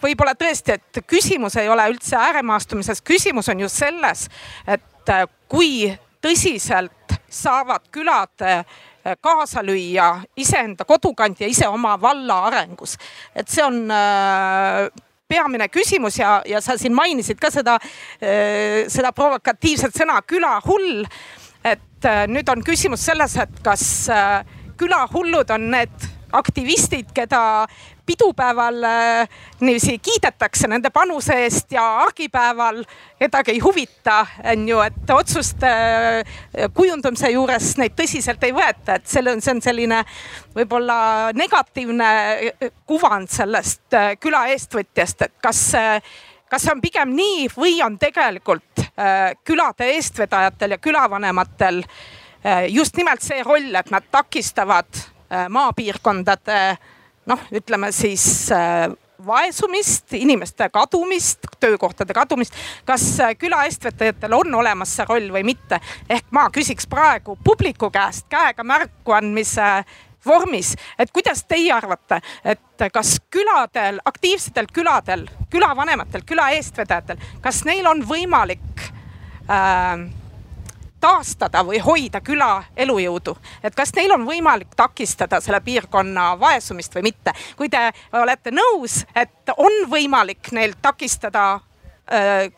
võib-olla 0.02 0.34
tõesti, 0.39 0.80
et 0.80 1.04
küsimus 1.08 1.60
ei 1.62 1.69
ole 1.69 1.86
üldse 1.91 2.17
ääremaastumises, 2.17 3.04
küsimus 3.06 3.52
on 3.54 3.62
ju 3.65 3.69
selles, 3.69 4.28
et 4.67 5.13
kui 5.52 5.91
tõsiselt 6.24 7.16
saavad 7.30 7.90
külad 7.92 8.46
eh, 8.46 8.64
kaasa 9.22 9.64
lüüa 9.66 10.10
iseenda 10.40 10.86
kodukant 10.88 11.42
ja 11.42 11.50
ise 11.50 11.68
oma 11.68 11.96
valla 12.02 12.44
arengus. 12.48 12.98
et 13.36 13.50
see 13.50 13.64
on 13.66 13.92
äh, 13.92 14.88
peamine 15.28 15.68
küsimus 15.68 16.20
ja, 16.20 16.42
ja 16.46 16.62
sa 16.62 16.78
siin 16.78 16.96
mainisid 16.96 17.40
ka 17.42 17.52
seda 17.52 17.78
äh,, 17.82 18.86
seda 18.88 19.12
provokatiivset 19.12 19.96
sõna 19.96 20.22
külahull. 20.22 21.06
et 21.64 22.10
nüüd 22.28 22.50
on 22.52 22.64
küsimus 22.64 23.06
selles, 23.06 23.38
et 23.40 23.60
kas 23.64 24.10
külahullud 24.78 25.52
on 25.56 25.70
need 25.72 26.12
aktivistid, 26.34 27.12
keda 27.13 27.67
pidupäeval 28.06 28.84
äh, 28.84 29.30
niiviisi 29.60 29.98
kiidetakse 30.00 30.67
nende 30.67 30.89
panuse 30.89 31.34
eest 31.46 31.72
ja 31.72 31.84
argipäeval 32.04 32.84
kedagi 33.19 33.52
ei 33.52 33.60
huvita, 33.63 34.26
on 34.52 34.67
ju, 34.69 34.80
et 34.84 35.13
otsuste 35.13 35.69
äh, 35.69 36.67
kujundamise 36.74 37.32
juures 37.32 37.69
neid 37.80 37.96
tõsiselt 38.00 38.43
ei 38.43 38.56
võeta, 38.56 38.98
et 38.98 39.08
selle 39.08 39.36
on, 39.36 39.41
see 39.41 39.56
on 39.56 39.62
selline 39.63 40.02
võib-olla 40.56 40.98
negatiivne 41.38 42.10
äh, 42.34 42.76
kuvand 42.86 43.32
sellest 43.32 43.98
küla 44.19 44.48
eestvõtjast, 44.56 45.28
et 45.28 45.36
kas 45.41 45.63
kas 46.50 46.67
see 46.67 46.74
on 46.74 46.82
pigem 46.84 47.15
nii 47.17 47.48
või 47.56 47.80
on 47.82 47.96
tegelikult 47.98 48.84
külade 49.48 49.88
eestvedajatel 49.96 50.76
ja 50.76 50.78
külavanematel 50.78 51.80
just 52.69 53.00
nimelt 53.00 53.26
see 53.26 53.41
roll, 53.41 53.74
et 53.74 53.89
nad 53.89 54.06
takistavad 54.13 55.02
maapiirkondade 55.50 56.60
noh, 57.26 57.40
ütleme 57.52 57.92
siis 57.92 58.52
äh, 58.52 58.92
vaesumist, 59.26 60.14
inimeste 60.14 60.70
kadumist, 60.70 61.40
töökohtade 61.60 62.14
kadumist. 62.14 62.54
kas 62.86 63.20
äh, 63.20 63.36
küla 63.40 63.64
eestvedajatel 63.66 64.34
on 64.34 64.56
olemas 64.56 64.96
see 64.96 65.06
roll 65.10 65.30
või 65.32 65.44
mitte? 65.54 65.80
ehk 66.10 66.32
ma 66.32 66.50
küsiks 66.54 66.88
praegu 66.90 67.38
publiku 67.44 67.90
käest 67.92 68.28
käega 68.30 68.64
märku 68.64 69.16
andmise 69.16 69.84
vormis, 70.26 70.76
et 71.00 71.12
kuidas 71.12 71.44
teie 71.44 71.72
arvate, 71.76 72.22
et 72.46 72.84
kas 72.94 73.18
küladel, 73.32 74.00
aktiivsetel 74.06 74.70
küladel, 74.74 75.26
külavanematel, 75.52 76.24
küla 76.26 76.50
eestvedajatel, 76.56 77.20
kas 77.44 77.64
neil 77.68 77.88
on 77.88 78.04
võimalik 78.08 78.86
äh, 79.50 80.08
taastada 81.04 81.63
või 81.68 81.82
hoida 81.84 82.22
küla 82.24 82.63
elujõudu. 82.76 83.36
et 83.63 83.76
kas 83.76 83.94
neil 83.96 84.12
on 84.16 84.26
võimalik 84.28 84.76
takistada 84.76 85.42
selle 85.42 85.60
piirkonna 85.62 86.34
vaesumist 86.39 86.96
või 86.96 87.10
mitte. 87.12 87.34
kui 87.58 87.70
te 87.70 87.92
olete 88.13 88.52
nõus, 88.52 89.04
et 89.16 89.56
on 89.58 89.84
võimalik 89.92 90.52
neil 90.52 90.76
takistada 90.82 91.60
öö, 92.12 92.50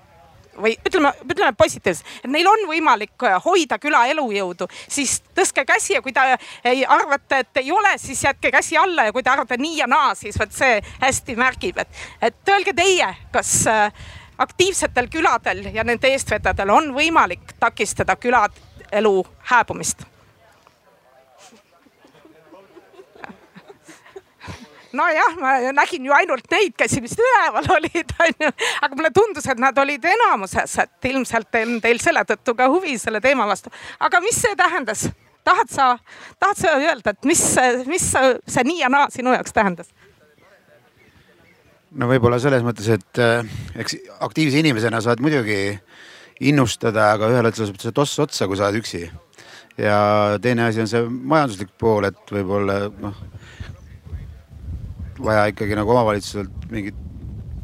või 0.62 0.76
ütleme, 0.88 1.12
ütleme 1.32 1.54
positiivselt, 1.58 2.08
et 2.24 2.32
neil 2.32 2.48
on 2.48 2.66
võimalik 2.70 3.26
hoida 3.46 3.78
küla 3.82 4.06
elujõudu, 4.12 4.68
siis 4.88 5.18
tõstke 5.36 5.66
käsi 5.68 5.96
ja 5.98 6.02
kui 6.02 6.14
te 6.16 6.24
ei 6.64 6.86
arvate, 6.86 7.42
et 7.44 7.62
ei 7.64 7.72
ole, 7.72 7.96
siis 8.00 8.24
jätke 8.24 8.52
käsi 8.52 8.78
alla 8.78 9.10
ja 9.10 9.16
kui 9.16 9.24
te 9.24 9.34
arvate 9.34 9.58
nii 9.60 9.82
ja 9.82 9.88
naa, 9.92 10.14
siis 10.16 10.40
vot 10.40 10.54
see 10.56 10.80
hästi 11.02 11.36
märgib, 11.40 11.82
et, 11.84 12.06
et 12.30 12.54
öelge 12.56 12.74
teie, 12.78 13.10
kas 13.34 13.52
äh, 13.68 14.06
aktiivsetel 14.38 15.08
küladel 15.12 15.70
ja 15.74 15.84
nende 15.84 16.12
eestvedajadel 16.12 16.70
on 16.70 16.92
võimalik 16.96 17.56
takistada 17.60 18.16
külaelu 18.16 19.16
hääbumist. 19.52 20.06
nojah, 24.96 25.36
ma 25.40 25.50
nägin 25.76 26.06
ju 26.06 26.14
ainult 26.16 26.48
neid, 26.52 26.72
kes 26.78 26.94
vist 27.04 27.20
üleval 27.20 27.68
olid, 27.76 28.14
onju, 28.28 28.52
aga 28.82 28.96
mulle 28.96 29.12
tundus, 29.16 29.48
et 29.52 29.60
nad 29.60 29.78
olid 29.78 30.06
enamuses, 30.08 30.78
et 30.86 31.10
ilmselt 31.12 31.60
on 31.62 31.82
teil 31.84 32.00
selle 32.00 32.24
tõttu 32.30 32.56
ka 32.56 32.70
huvi 32.72 32.96
selle 33.02 33.20
teema 33.22 33.48
vastu. 33.50 33.74
aga 34.00 34.22
mis 34.24 34.40
see 34.42 34.56
tähendas? 34.56 35.10
tahad 35.46 35.70
sa, 35.70 35.98
tahad 36.40 36.58
sa 36.58 36.78
öelda, 36.80 37.12
et 37.12 37.26
mis, 37.30 37.44
mis 37.86 38.08
see 38.48 38.64
nii 38.66 38.80
ja 38.80 38.90
naa 38.90 39.10
sinu 39.14 39.36
jaoks 39.36 39.54
tähendas? 39.54 39.92
No 42.00 42.10
võib-olla 42.10 42.40
selles 42.44 42.64
mõttes, 42.66 42.90
et 42.92 43.22
äh, 43.24 43.46
eks 43.80 43.98
aktiivse 44.26 44.60
inimesena 44.62 45.02
saad 45.04 45.24
muidugi 45.24 45.78
innustada, 46.46 47.14
aga 47.16 47.30
ühel 47.32 47.48
hetkel 47.48 47.70
saab 47.70 47.80
see 47.82 47.96
toss 47.96 48.20
otsa, 48.24 48.50
kui 48.50 48.60
sa 48.60 48.68
oled 48.68 48.82
üksi. 48.82 49.06
ja 49.80 49.98
teine 50.44 50.68
asi 50.68 50.84
on 50.84 50.92
see 50.92 51.04
majanduslik 51.08 51.72
pool, 51.80 52.08
et 52.08 52.32
võib-olla 52.32 52.86
noh, 53.02 53.22
vaja 55.20 55.48
ikkagi 55.52 55.78
nagu 55.80 55.92
omavalitsuselt 55.96 56.70
mingit 56.72 57.00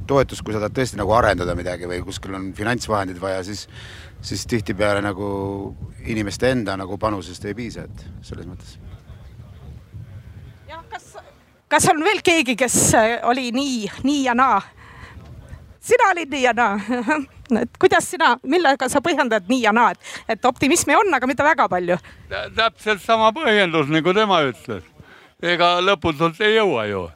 toetust, 0.08 0.44
kui 0.44 0.56
sa 0.56 0.60
tahad 0.60 0.76
tõesti 0.76 1.00
nagu 1.00 1.14
arendada 1.16 1.56
midagi 1.56 1.88
või 1.88 2.02
kuskil 2.04 2.36
on 2.36 2.52
finantsvahendid 2.58 3.20
vaja, 3.22 3.44
siis, 3.48 3.68
siis 4.24 4.48
tihtipeale 4.50 5.04
nagu 5.04 5.28
inimeste 6.08 6.52
enda 6.52 6.76
nagu 6.80 7.00
panusest 7.00 7.48
ei 7.48 7.56
piisa, 7.56 7.88
et 7.88 8.08
selles 8.28 8.50
mõttes 8.50 8.80
kas 11.72 11.88
on 11.90 12.04
veel 12.04 12.20
keegi, 12.24 12.56
kes 12.60 12.78
äh, 13.00 13.20
oli 13.24 13.52
nii, 13.56 13.92
nii 14.04 14.24
ja 14.26 14.36
naa? 14.36 14.62
sina 15.82 16.12
olid 16.12 16.30
nii 16.30 16.44
ja 16.44 16.54
naa 16.54 16.80
et 17.64 17.78
kuidas 17.80 18.10
sina, 18.12 18.36
millega 18.48 18.90
sa 18.90 19.02
põhjendad 19.04 19.48
nii 19.50 19.64
ja 19.64 19.74
naa, 19.76 19.92
et, 19.96 20.12
et 20.36 20.46
optimismi 20.46 20.96
on, 20.96 21.14
aga 21.16 21.28
mitte 21.28 21.46
väga 21.46 21.68
palju? 21.72 21.98
täpselt 22.56 23.04
sama 23.04 23.32
põhjendus 23.36 23.92
nagu 23.92 24.14
tema 24.16 24.42
ütles. 24.50 24.84
ega 25.42 25.74
lõputult 25.82 26.40
ei 26.44 26.58
jõua 26.58 26.86
ju. 26.92 27.08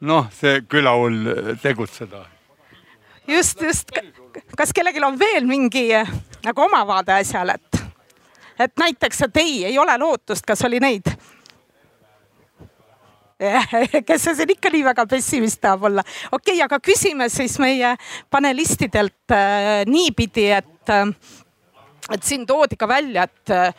noh, 0.00 0.28
see 0.32 0.60
külahull 0.68 1.56
tegutseda. 1.62 2.24
just, 3.28 3.62
just. 3.62 3.92
kas 4.56 4.72
kellelgi 4.76 5.04
on 5.04 5.18
veel 5.18 5.48
mingi 5.48 5.88
äh, 5.96 6.14
nagu 6.44 6.68
oma 6.68 6.84
vaade 6.86 7.16
asjale, 7.16 7.56
et, 7.56 7.82
et 8.68 8.72
näiteks, 8.76 9.26
et 9.28 9.44
ei, 9.44 9.64
ei 9.72 9.78
ole 9.78 9.98
lootust, 9.98 10.46
kas 10.46 10.68
oli 10.68 10.80
neid? 10.80 11.12
kes 14.06 14.24
see 14.24 14.34
siin 14.36 14.50
ikka 14.52 14.72
nii 14.72 14.82
väga 14.84 15.06
pessimist 15.08 15.60
tahab 15.60 15.88
olla. 15.88 16.04
okei 16.30 16.58
okay,, 16.58 16.64
aga 16.66 16.80
küsime 16.84 17.28
siis 17.32 17.58
meie 17.62 17.94
panelistidelt 18.30 19.36
äh, 19.36 19.84
niipidi, 19.88 20.50
et 20.60 20.92
äh, 20.92 21.06
et 22.14 22.26
siin 22.26 22.46
toodi 22.46 22.78
ka 22.78 22.88
välja, 22.88 23.26
et 23.28 23.52
äh, 23.54 23.74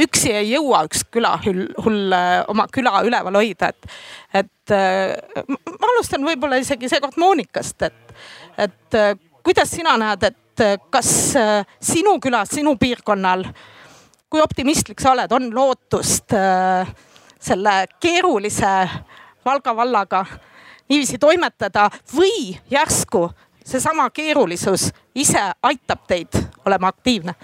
üksi 0.00 0.32
ei 0.34 0.52
jõua 0.54 0.84
üks 0.88 1.04
külahull, 1.12 1.66
hull 1.84 2.14
äh, 2.16 2.40
oma 2.50 2.66
küla 2.72 3.02
üleval 3.06 3.40
hoida, 3.40 3.70
et, 3.70 3.90
et 4.42 4.74
äh, 4.74 5.44
ma 5.46 5.92
alustan 5.94 6.24
võib-olla 6.26 6.60
isegi 6.62 6.90
seekord 6.90 7.18
Monikast, 7.20 7.88
et, 7.88 8.16
et 8.66 9.00
kuidas 9.44 9.74
sina 9.76 9.96
näed, 10.00 10.30
et 10.30 10.36
kas 10.92 11.10
sinu 11.80 12.18
külas, 12.20 12.50
sinu 12.52 12.74
piirkonnal, 12.76 13.46
kui 14.30 14.42
optimistlik 14.44 15.00
sa 15.00 15.14
oled, 15.14 15.32
on 15.32 15.48
lootust 15.56 16.34
selle 17.40 17.86
keerulise 18.00 18.88
Valga 19.44 19.72
vallaga 19.76 20.24
niiviisi 20.88 21.18
toimetada 21.18 21.88
või 22.12 22.58
järsku 22.70 23.30
seesama 23.64 24.10
keerulisus 24.10 24.90
ise 25.14 25.42
aitab 25.62 26.04
teid 26.06 26.36
olema 26.66 26.92
aktiivne? 26.92 27.34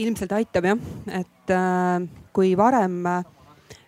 ilmselt 0.00 0.32
aitab 0.32 0.64
jah, 0.64 0.78
et 1.12 1.52
äh, 1.52 2.08
kui 2.32 2.54
varem 2.56 3.06
äh, 3.06 3.24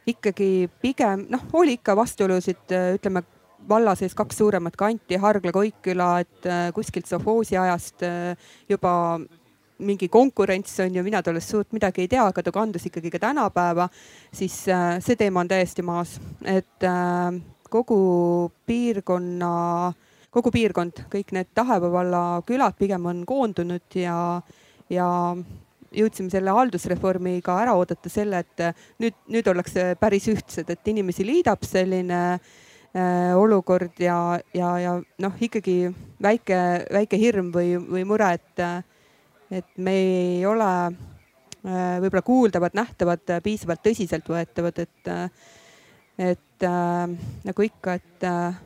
ikkagi 0.07 0.69
pigem 0.83 1.27
noh, 1.31 1.47
oli 1.57 1.79
ikka 1.79 1.97
vastuolusid 1.97 2.75
äh,, 2.75 2.91
ütleme 2.99 3.23
valla 3.69 3.95
sees 3.97 4.15
kaks 4.15 4.37
suuremat 4.43 4.77
kanti, 4.77 5.17
Hargla, 5.17 5.53
Koikküla, 5.55 6.11
et 6.21 6.47
äh, 6.47 6.67
kuskilt 6.75 7.09
sovhoosi 7.09 7.57
ajast 7.57 8.03
äh, 8.07 8.37
juba 8.69 9.21
mingi 9.83 10.09
konkurents 10.13 10.79
on 10.85 10.95
ju, 10.95 11.03
mina 11.05 11.23
tollest 11.23 11.53
suurt 11.53 11.73
midagi 11.77 12.05
ei 12.05 12.11
tea, 12.11 12.25
aga 12.25 12.43
ta 12.43 12.55
kandus 12.55 12.87
ikkagi 12.89 13.11
ka 13.13 13.21
tänapäeva, 13.23 13.89
siis 14.35 14.63
äh, 14.71 14.97
see 15.05 15.19
teema 15.19 15.43
on 15.43 15.51
täiesti 15.51 15.85
maas, 15.87 16.17
et 16.47 16.87
äh, 16.87 17.41
kogu 17.73 18.53
piirkonna, 18.69 19.51
kogu 20.33 20.53
piirkond, 20.55 21.05
kõik 21.13 21.35
need 21.37 21.53
Tahepa 21.57 21.91
valla 21.93 22.23
külad 22.49 22.77
pigem 22.79 23.07
on 23.11 23.25
koondunud 23.29 23.99
ja, 23.99 24.17
ja 24.93 25.09
jõudsime 25.93 26.33
selle 26.33 26.55
haldusreformiga 26.57 27.57
ära 27.65 27.77
oodata 27.79 28.13
selle, 28.13 28.43
et 28.45 28.85
nüüd, 29.03 29.17
nüüd 29.33 29.49
ollakse 29.53 29.93
päris 30.01 30.29
ühtsed, 30.33 30.71
et 30.73 30.93
inimesi 30.93 31.27
liidab 31.27 31.65
selline 31.69 32.21
äh, 32.33 33.33
olukord 33.39 34.01
ja, 34.01 34.39
ja, 34.57 34.73
ja 34.81 34.97
noh, 35.25 35.37
ikkagi 35.41 35.77
väike, 36.23 36.59
väike 36.93 37.21
hirm 37.21 37.53
või, 37.55 37.77
või 37.81 38.07
mure, 38.09 38.33
et, 38.39 38.67
et 39.53 39.69
me 39.77 39.95
ei 40.01 40.43
ole 40.49 40.69
äh, 40.89 42.01
võib-olla 42.03 42.25
kuuldavad, 42.27 42.77
nähtavad, 42.79 43.37
piisavalt 43.45 43.85
tõsiseltvõetavad, 43.85 44.83
et, 44.83 45.15
et 46.33 46.69
äh, 46.69 47.17
nagu 47.45 47.67
ikka, 47.69 47.99
et 48.01 48.29
äh, 48.29 48.61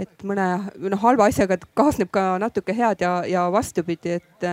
et 0.00 0.22
mõne 0.24 0.46
noh, 0.80 1.00
halva 1.02 1.26
asjaga 1.28 1.58
kaasneb 1.76 2.08
ka 2.08 2.38
natuke 2.40 2.72
head 2.72 3.02
ja, 3.04 3.18
ja 3.28 3.42
vastupidi, 3.52 4.16
et 4.16 4.46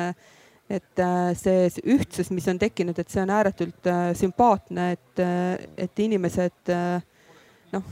et 0.67 0.99
äh, 0.99 1.31
see 1.39 1.69
ühtsus, 1.95 2.27
mis 2.35 2.47
on 2.51 2.59
tekkinud, 2.59 2.97
et 2.99 3.11
see 3.11 3.21
on 3.23 3.31
ääretult 3.31 3.87
äh, 3.87 4.09
sümpaatne, 4.19 4.89
et, 4.97 5.21
äh, 5.23 5.53
et 5.79 6.01
inimesed 6.03 6.73
noh, 7.71 7.85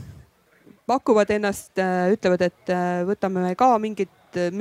pakuvad 0.86 1.32
ennast, 1.34 1.72
ütlevad, 2.12 2.44
et 2.46 2.70
võtame 3.08 3.54
ka 3.58 3.72
mingid, 3.82 4.12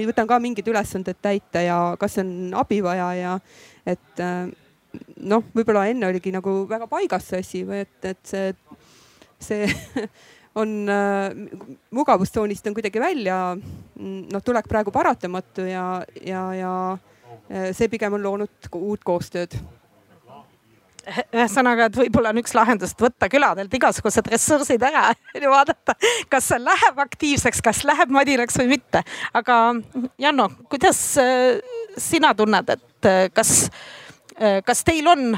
võtan 0.09 0.29
ka 0.29 0.39
mingid 0.43 0.67
ülesanded 0.71 1.19
täita 1.21 1.63
ja 1.63 1.79
kas 1.99 2.19
on 2.23 2.53
abi 2.57 2.81
vaja 2.85 3.09
ja 3.17 3.33
et 3.85 4.21
noh, 4.21 5.43
võib-olla 5.55 5.87
enne 5.91 6.07
oligi 6.09 6.33
nagu 6.33 6.63
väga 6.69 6.87
paigas 6.91 7.31
see 7.31 7.43
asi 7.43 7.63
või 7.67 7.83
et, 7.83 7.97
et 8.07 8.21
see, 8.23 8.53
see 9.39 9.67
on 10.61 10.71
mugavustsoonist 11.91 12.67
on 12.69 12.77
kuidagi 12.77 13.01
välja, 13.03 13.39
noh, 13.55 14.45
tulek 14.45 14.69
praegu 14.71 14.93
paratamatu 14.95 15.67
ja, 15.67 15.87
ja, 16.23 16.45
ja 16.55 16.73
Äh, 17.49 17.73
see 17.77 17.89
pigem 17.91 18.15
on 18.17 18.23
loonud 18.25 18.69
uut 18.73 19.03
koostööd 19.05 19.53
ühesõnaga, 21.05 21.89
et 21.89 21.97
võib-olla 21.99 22.31
on 22.33 22.39
üks 22.41 22.55
lahendus, 22.57 22.95
võtta 22.99 23.29
küladelt 23.31 23.73
igasugused 23.77 24.29
ressursid 24.31 24.83
ära 24.85 25.09
ja 25.43 25.51
vaadata, 25.51 25.95
kas 26.31 26.49
see 26.51 26.61
läheb 26.63 27.01
aktiivseks, 27.05 27.61
kas 27.65 27.83
läheb 27.87 28.13
madinaks 28.13 28.57
või 28.61 28.75
mitte. 28.75 29.03
aga 29.33 29.59
Janno, 30.21 30.49
kuidas 30.71 31.01
äh, 31.21 31.59
sina 31.97 32.33
tunned, 32.37 32.73
et 32.77 33.09
äh, 33.09 33.27
kas, 33.33 33.69
kas 34.35 34.81
teil 34.83 35.07
on 35.07 35.29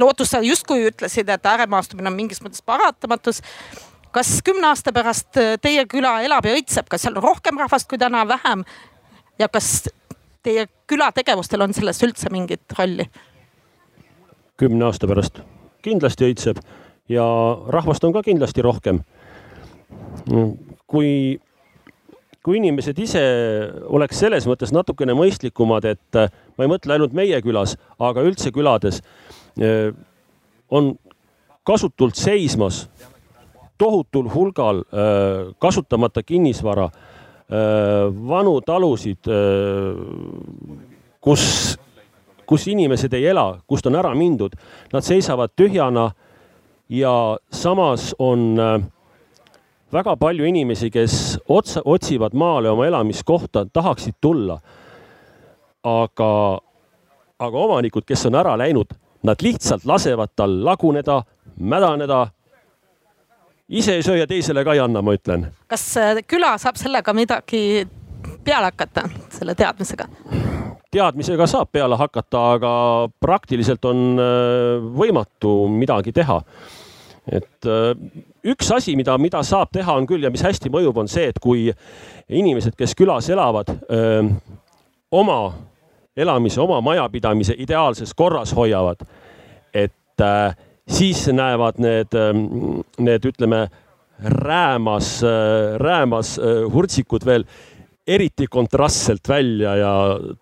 lootust, 0.00 0.32
sa 0.32 0.40
justkui 0.40 0.86
ütlesid, 0.88 1.28
et 1.28 1.50
ääremaastumine 1.50 2.08
on 2.08 2.16
mingis 2.16 2.40
mõttes 2.40 2.64
paratamatus. 2.64 3.42
kas 4.14 4.38
kümne 4.46 4.70
aasta 4.70 4.92
pärast 4.94 5.36
teie 5.60 5.84
küla 5.90 6.20
elab 6.22 6.46
ja 6.46 6.54
õitseb, 6.54 6.88
kas 6.88 7.02
seal 7.02 7.18
on 7.18 7.22
rohkem 7.22 7.58
rahvast 7.60 7.88
kui 7.90 7.98
täna, 7.98 8.24
vähem? 8.28 8.64
ja 9.38 9.48
kas 9.48 9.88
teie 10.42 10.66
külategevustel 10.86 11.60
on 11.60 11.74
selles 11.74 12.02
üldse 12.02 12.32
mingit 12.32 12.78
rolli? 12.78 13.08
Kümne 14.60 14.86
aasta 14.88 15.08
pärast 15.10 15.40
kindlasti 15.84 16.28
õitseb 16.28 16.60
ja 17.12 17.24
rahvast 17.68 18.04
on 18.04 18.14
ka 18.14 18.22
kindlasti 18.24 18.62
rohkem. 18.64 19.02
kui, 20.86 21.40
kui 22.42 22.56
inimesed 22.56 22.98
ise 22.98 23.24
oleks 23.86 24.18
selles 24.18 24.46
mõttes 24.48 24.72
natukene 24.72 25.12
mõistlikumad, 25.14 25.84
et 25.84 26.20
ma 26.56 26.64
ei 26.64 26.70
mõtle 26.70 26.96
ainult 26.96 27.12
meie 27.12 27.40
külas, 27.42 27.76
aga 27.98 28.24
üldse 28.24 28.52
külades 28.54 29.02
eh, 29.60 29.92
on 30.70 30.94
kasutult 31.64 32.16
seismas 32.16 32.86
tohutul 33.78 34.30
hulgal 34.32 34.84
eh, 34.88 35.52
kasutamata 35.58 36.22
kinnisvara 36.22 36.88
Äh, 37.44 38.08
vanu 38.24 38.56
talusid, 38.64 39.28
kus, 41.20 41.42
kus 42.46 42.68
inimesed 42.68 43.12
ei 43.14 43.26
ela, 43.32 43.58
kust 43.66 43.86
on 43.86 43.96
ära 43.96 44.14
mindud, 44.14 44.54
nad 44.92 45.04
seisavad 45.04 45.54
tühjana 45.56 46.10
ja 46.88 47.38
samas 47.52 48.14
on 48.18 48.58
äh, 48.60 48.82
väga 49.92 50.16
palju 50.16 50.44
inimesi, 50.44 50.90
kes 50.90 51.38
otsa, 51.48 51.82
otsivad 51.84 52.34
maale 52.34 52.70
oma 52.70 52.86
elamiskohta, 52.86 53.66
tahaksid 53.72 54.14
tulla. 54.20 54.60
aga, 55.84 56.58
aga 57.38 57.58
omanikud, 57.58 58.06
kes 58.08 58.26
on 58.26 58.38
ära 58.40 58.54
läinud, 58.56 58.94
nad 59.22 59.42
lihtsalt 59.42 59.84
lasevad 59.84 60.30
tal 60.36 60.54
laguneda, 60.64 61.18
mädaneda 61.60 62.26
ise 63.68 63.94
ei 63.94 64.02
söö 64.02 64.16
ja 64.16 64.26
teisele 64.26 64.64
ka 64.64 64.72
ei 64.72 64.80
anna, 64.80 65.02
ma 65.02 65.12
ütlen. 65.12 65.46
kas 65.68 65.96
äh, 65.96 66.22
küla 66.26 66.56
saab 66.58 66.80
sellega 66.80 67.12
midagi 67.12 67.86
peale 68.44 68.72
hakata, 68.72 69.08
selle 69.28 69.54
teadmisega? 69.54 70.08
Teadmisega 70.94 71.46
saab 71.50 71.72
peale 71.74 71.98
hakata, 71.98 72.44
aga 72.56 72.72
praktiliselt 73.22 73.84
on 73.90 74.20
äh, 74.20 74.86
võimatu 74.98 75.64
midagi 75.72 76.14
teha. 76.14 76.40
et 77.24 77.68
äh, 77.68 77.92
üks 78.52 78.70
asi, 78.76 78.96
mida, 78.96 79.16
mida 79.18 79.42
saab 79.42 79.72
teha, 79.72 79.96
on 79.96 80.06
küll 80.06 80.24
ja 80.24 80.30
mis 80.30 80.44
hästi 80.44 80.70
mõjub, 80.70 80.98
on 81.00 81.08
see, 81.08 81.28
et 81.32 81.40
kui 81.40 81.70
inimesed, 82.28 82.74
kes 82.76 82.94
külas 82.96 83.28
elavad, 83.32 83.70
oma 85.12 85.38
elamise, 86.16 86.60
oma 86.60 86.80
majapidamise 86.84 87.56
ideaalses 87.58 88.12
korras 88.16 88.52
hoiavad, 88.56 89.00
et 89.74 90.24
siis 90.88 91.24
näevad 91.32 91.80
need, 91.80 92.16
need 93.00 93.28
ütleme, 93.32 93.64
räämas, 94.22 95.22
äh, 95.24 95.78
räämas 95.78 96.38
äh, 96.38 96.72
hurtsikud 96.72 97.26
veel 97.26 97.44
eriti 98.06 98.46
kontrastselt 98.46 99.28
välja 99.28 99.76
ja 99.76 99.92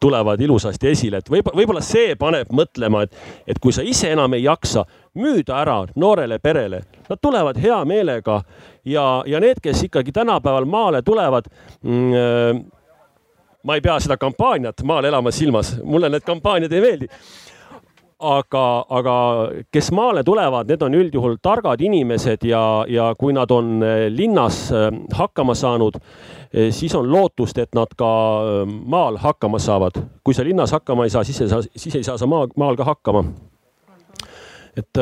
tulevad 0.00 0.40
ilusasti 0.40 0.88
esile, 0.88 1.20
et 1.22 1.30
võib, 1.30 1.46
võib-olla 1.54 1.82
see 1.84 2.16
paneb 2.18 2.50
mõtlema, 2.50 3.04
et, 3.06 3.14
et 3.46 3.60
kui 3.62 3.72
sa 3.74 3.84
ise 3.86 4.10
enam 4.10 4.34
ei 4.34 4.42
jaksa, 4.42 4.84
müüda 5.14 5.60
ära 5.60 5.76
noorele 5.94 6.40
perele, 6.42 6.82
nad 7.08 7.22
tulevad 7.22 7.58
hea 7.62 7.78
meelega 7.86 8.40
ja, 8.84 9.06
ja 9.26 9.40
need, 9.40 9.62
kes 9.62 9.86
ikkagi 9.86 10.12
tänapäeval 10.12 10.66
maale 10.66 11.02
tulevad 11.02 11.50
mm,. 11.82 12.12
Äh, 12.12 12.62
ma 13.62 13.76
ei 13.78 13.80
pea 13.80 13.94
seda 14.02 14.16
kampaaniat 14.18 14.82
maale 14.82 15.06
elama 15.08 15.30
silmas, 15.30 15.76
mulle 15.86 16.08
need 16.10 16.24
kampaaniad 16.26 16.72
ei 16.74 16.80
meeldi 16.82 17.06
aga, 18.22 18.64
aga 18.88 19.14
kes 19.72 19.90
maale 19.94 20.22
tulevad, 20.24 20.70
need 20.70 20.82
on 20.86 20.94
üldjuhul 20.96 21.36
targad 21.42 21.82
inimesed 21.82 22.46
ja, 22.46 22.62
ja 22.88 23.10
kui 23.18 23.34
nad 23.34 23.50
on 23.50 23.82
eh, 23.82 24.06
linnas 24.12 24.64
eh, 24.72 24.88
hakkama 25.18 25.54
saanud, 25.58 25.98
eh, 26.52 26.70
siis 26.74 26.94
on 26.98 27.10
lootust, 27.10 27.58
et 27.58 27.74
nad 27.78 27.92
ka 27.98 28.10
maal 28.66 29.18
hakkama 29.22 29.60
saavad. 29.62 30.00
kui 30.24 30.34
sa 30.34 30.44
linnas 30.46 30.72
hakkama 30.72 31.06
ei 31.06 31.14
saa, 31.14 31.24
siis 31.24 31.40
ei 31.40 31.48
saa, 31.50 31.62
siis 31.62 31.96
ei 31.98 32.06
saa 32.06 32.18
sa 32.18 32.26
maa, 32.26 32.46
maal 32.56 32.78
ka 32.78 32.84
hakkama. 32.84 33.24
et 34.76 34.98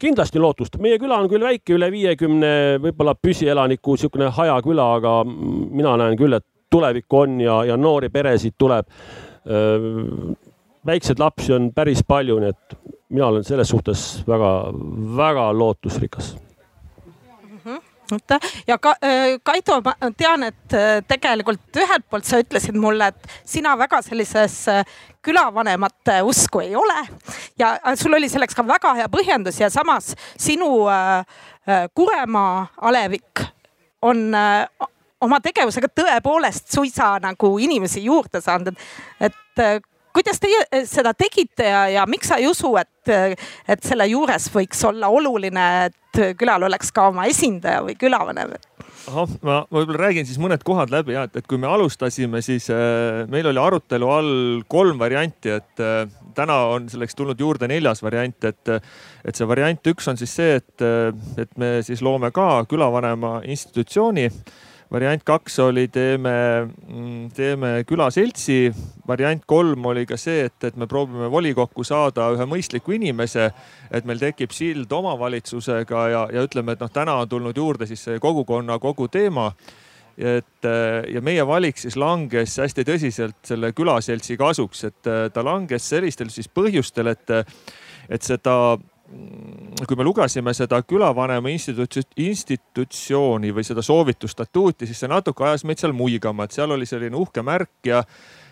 kindlasti 0.00 0.40
lootust, 0.40 0.78
meie 0.80 0.98
küla 0.98 1.20
on 1.20 1.28
küll 1.28 1.44
väike, 1.44 1.76
üle 1.76 1.90
viiekümne 1.92 2.52
võib-olla 2.82 3.14
püsielaniku 3.14 3.94
niisugune 3.94 4.30
hajaküla, 4.34 4.94
aga 4.96 5.18
mina 5.24 5.96
näen 6.00 6.16
küll, 6.18 6.34
et 6.34 6.46
tulevikku 6.70 7.18
on 7.18 7.40
ja, 7.42 7.64
ja 7.68 7.76
noori 7.76 8.08
peresid 8.08 8.54
tuleb 8.58 8.86
väikseid 10.86 11.18
lapsi 11.18 11.52
on 11.52 11.70
päris 11.74 12.02
palju, 12.06 12.38
nii 12.40 12.52
et 12.54 12.76
mina 13.10 13.26
olen 13.26 13.44
selles 13.44 13.68
suhtes 13.68 14.22
väga-väga 14.28 15.58
lootusrikas 15.58 16.36
mm. 17.44 17.58
-hmm. 17.64 18.50
ja 18.66 18.78
ka, 18.78 18.94
Kaido, 19.42 19.80
ma 19.84 19.94
tean, 20.16 20.42
et 20.42 20.76
tegelikult 21.08 21.76
ühelt 21.76 22.04
poolt 22.10 22.24
sa 22.24 22.40
ütlesid 22.40 22.76
mulle, 22.78 23.06
et 23.06 23.28
sina 23.44 23.78
väga 23.78 24.02
sellises 24.02 24.66
külavanemate 25.22 26.22
usku 26.22 26.60
ei 26.60 26.76
ole 26.76 27.06
ja 27.58 27.78
sul 27.94 28.14
oli 28.14 28.28
selleks 28.28 28.54
ka 28.54 28.66
väga 28.66 28.94
hea 28.94 29.08
põhjendus 29.08 29.60
ja 29.60 29.70
samas 29.70 30.14
sinu 30.38 30.86
Kuremaa 31.94 32.66
alevik 32.76 33.40
on 34.02 34.32
oma 35.20 35.40
tegevusega 35.40 35.88
tõepoolest 35.88 36.72
suisa 36.72 37.18
nagu 37.22 37.58
inimesi 37.58 38.04
juurde 38.04 38.40
saanud, 38.40 38.76
et 39.20 39.82
kuidas 40.14 40.40
teie 40.42 40.64
eh, 40.70 40.86
seda 40.88 41.14
tegite 41.14 41.68
ja, 41.68 41.84
ja 41.88 42.06
miks 42.10 42.30
sa 42.30 42.40
ei 42.40 42.48
usu, 42.50 42.74
et, 42.80 43.12
et 43.68 43.86
selle 43.86 44.06
juures 44.10 44.50
võiks 44.54 44.84
olla 44.88 45.10
oluline, 45.12 45.66
et 45.90 46.22
külal 46.38 46.66
oleks 46.66 46.90
ka 46.94 47.08
oma 47.12 47.28
esindaja 47.30 47.84
või 47.86 47.96
külavanem? 47.98 48.56
ahah, 49.08 49.30
ma 49.46 49.56
võib-olla 49.72 50.06
räägin 50.06 50.26
siis 50.28 50.38
mõned 50.42 50.62
kohad 50.66 50.92
läbi 50.92 51.14
ja 51.14 51.24
et, 51.28 51.36
et 51.40 51.46
kui 51.48 51.58
me 51.60 51.68
alustasime, 51.70 52.42
siis 52.44 52.68
äh, 52.74 53.24
meil 53.30 53.48
oli 53.50 53.60
arutelu 53.62 54.10
all 54.12 54.32
kolm 54.70 55.00
varianti, 55.00 55.54
et 55.56 55.82
äh, 55.82 56.02
täna 56.36 56.58
on 56.74 56.88
selleks 56.92 57.16
tulnud 57.18 57.40
juurde 57.40 57.68
neljas 57.70 58.02
variant, 58.04 58.44
et, 58.44 58.74
et 59.24 59.36
see 59.36 59.48
variant 59.48 59.92
üks 59.92 60.10
on 60.10 60.20
siis 60.20 60.34
see, 60.36 60.58
et, 60.60 60.86
et 61.40 61.56
me 61.60 61.78
siis 61.86 62.02
loome 62.04 62.30
ka 62.34 62.66
külavanema 62.70 63.40
institutsiooni 63.50 64.28
variant 64.92 65.22
kaks 65.24 65.58
oli, 65.62 65.88
teeme, 65.88 66.32
mm, 66.88 67.28
teeme 67.34 67.72
külaseltsi. 67.86 68.72
variant 69.08 69.42
kolm 69.46 69.86
oli 69.86 70.06
ka 70.06 70.16
see, 70.16 70.44
et, 70.46 70.64
et 70.64 70.76
me 70.76 70.86
proovime 70.86 71.30
volikokku 71.30 71.84
saada 71.84 72.28
ühe 72.34 72.46
mõistliku 72.46 72.94
inimese, 72.94 73.50
et 73.90 74.04
meil 74.04 74.18
tekib 74.18 74.50
sild 74.54 74.92
omavalitsusega 74.92 76.08
ja, 76.10 76.24
ja 76.32 76.42
ütleme, 76.46 76.72
et 76.72 76.82
noh, 76.82 76.90
täna 76.90 77.18
on 77.22 77.28
tulnud 77.28 77.56
juurde 77.56 77.86
siis 77.86 78.04
see 78.04 78.18
kogukonna 78.22 78.78
kogu 78.78 79.08
teema 79.08 79.50
et 80.20 80.66
ja 81.14 81.20
meie 81.24 81.46
valik 81.46 81.78
siis 81.80 81.96
langes 81.96 82.58
hästi 82.60 82.84
tõsiselt 82.84 83.38
selle 83.46 83.72
külaseltsi 83.72 84.36
kasuks, 84.36 84.84
et 84.84 85.10
ta 85.32 85.44
langes 85.46 85.86
sellistel 85.88 86.28
siis 86.34 86.50
põhjustel, 86.52 87.08
et, 87.14 87.32
et 88.10 88.26
seda 88.26 88.76
kui 89.86 89.96
me 89.96 90.04
lugesime 90.04 90.54
seda 90.54 90.82
külavanema 90.86 91.48
institutsiooni 91.50 93.54
või 93.54 93.64
seda 93.66 93.82
soovitusstatuuti, 93.82 94.86
siis 94.86 94.98
see 95.02 95.10
natuke 95.10 95.44
ajas 95.46 95.64
meid 95.66 95.78
seal 95.80 95.92
muigama, 95.96 96.44
et 96.44 96.52
seal 96.54 96.70
oli 96.76 96.86
selline 96.88 97.16
uhke 97.18 97.42
märk 97.46 97.70
ja, 97.88 98.00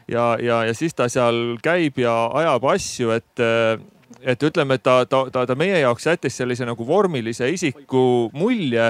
ja, 0.08 0.36
ja, 0.42 0.56
ja 0.68 0.74
siis 0.74 0.94
ta 0.98 1.08
seal 1.12 1.58
käib 1.62 1.98
ja 2.02 2.14
ajab 2.40 2.62
asju, 2.72 3.08
et, 3.14 3.34
et 4.22 4.40
ütleme, 4.50 4.74
et 4.78 4.82
ta, 4.82 4.94
ta, 5.06 5.18
ta, 5.32 5.46
ta 5.46 5.54
meie 5.58 5.78
jaoks 5.84 6.04
jättis 6.10 6.34
sellise 6.40 6.64
nagu 6.68 6.82
vormilise 6.86 7.50
isiku 7.52 8.04
mulje 8.34 8.86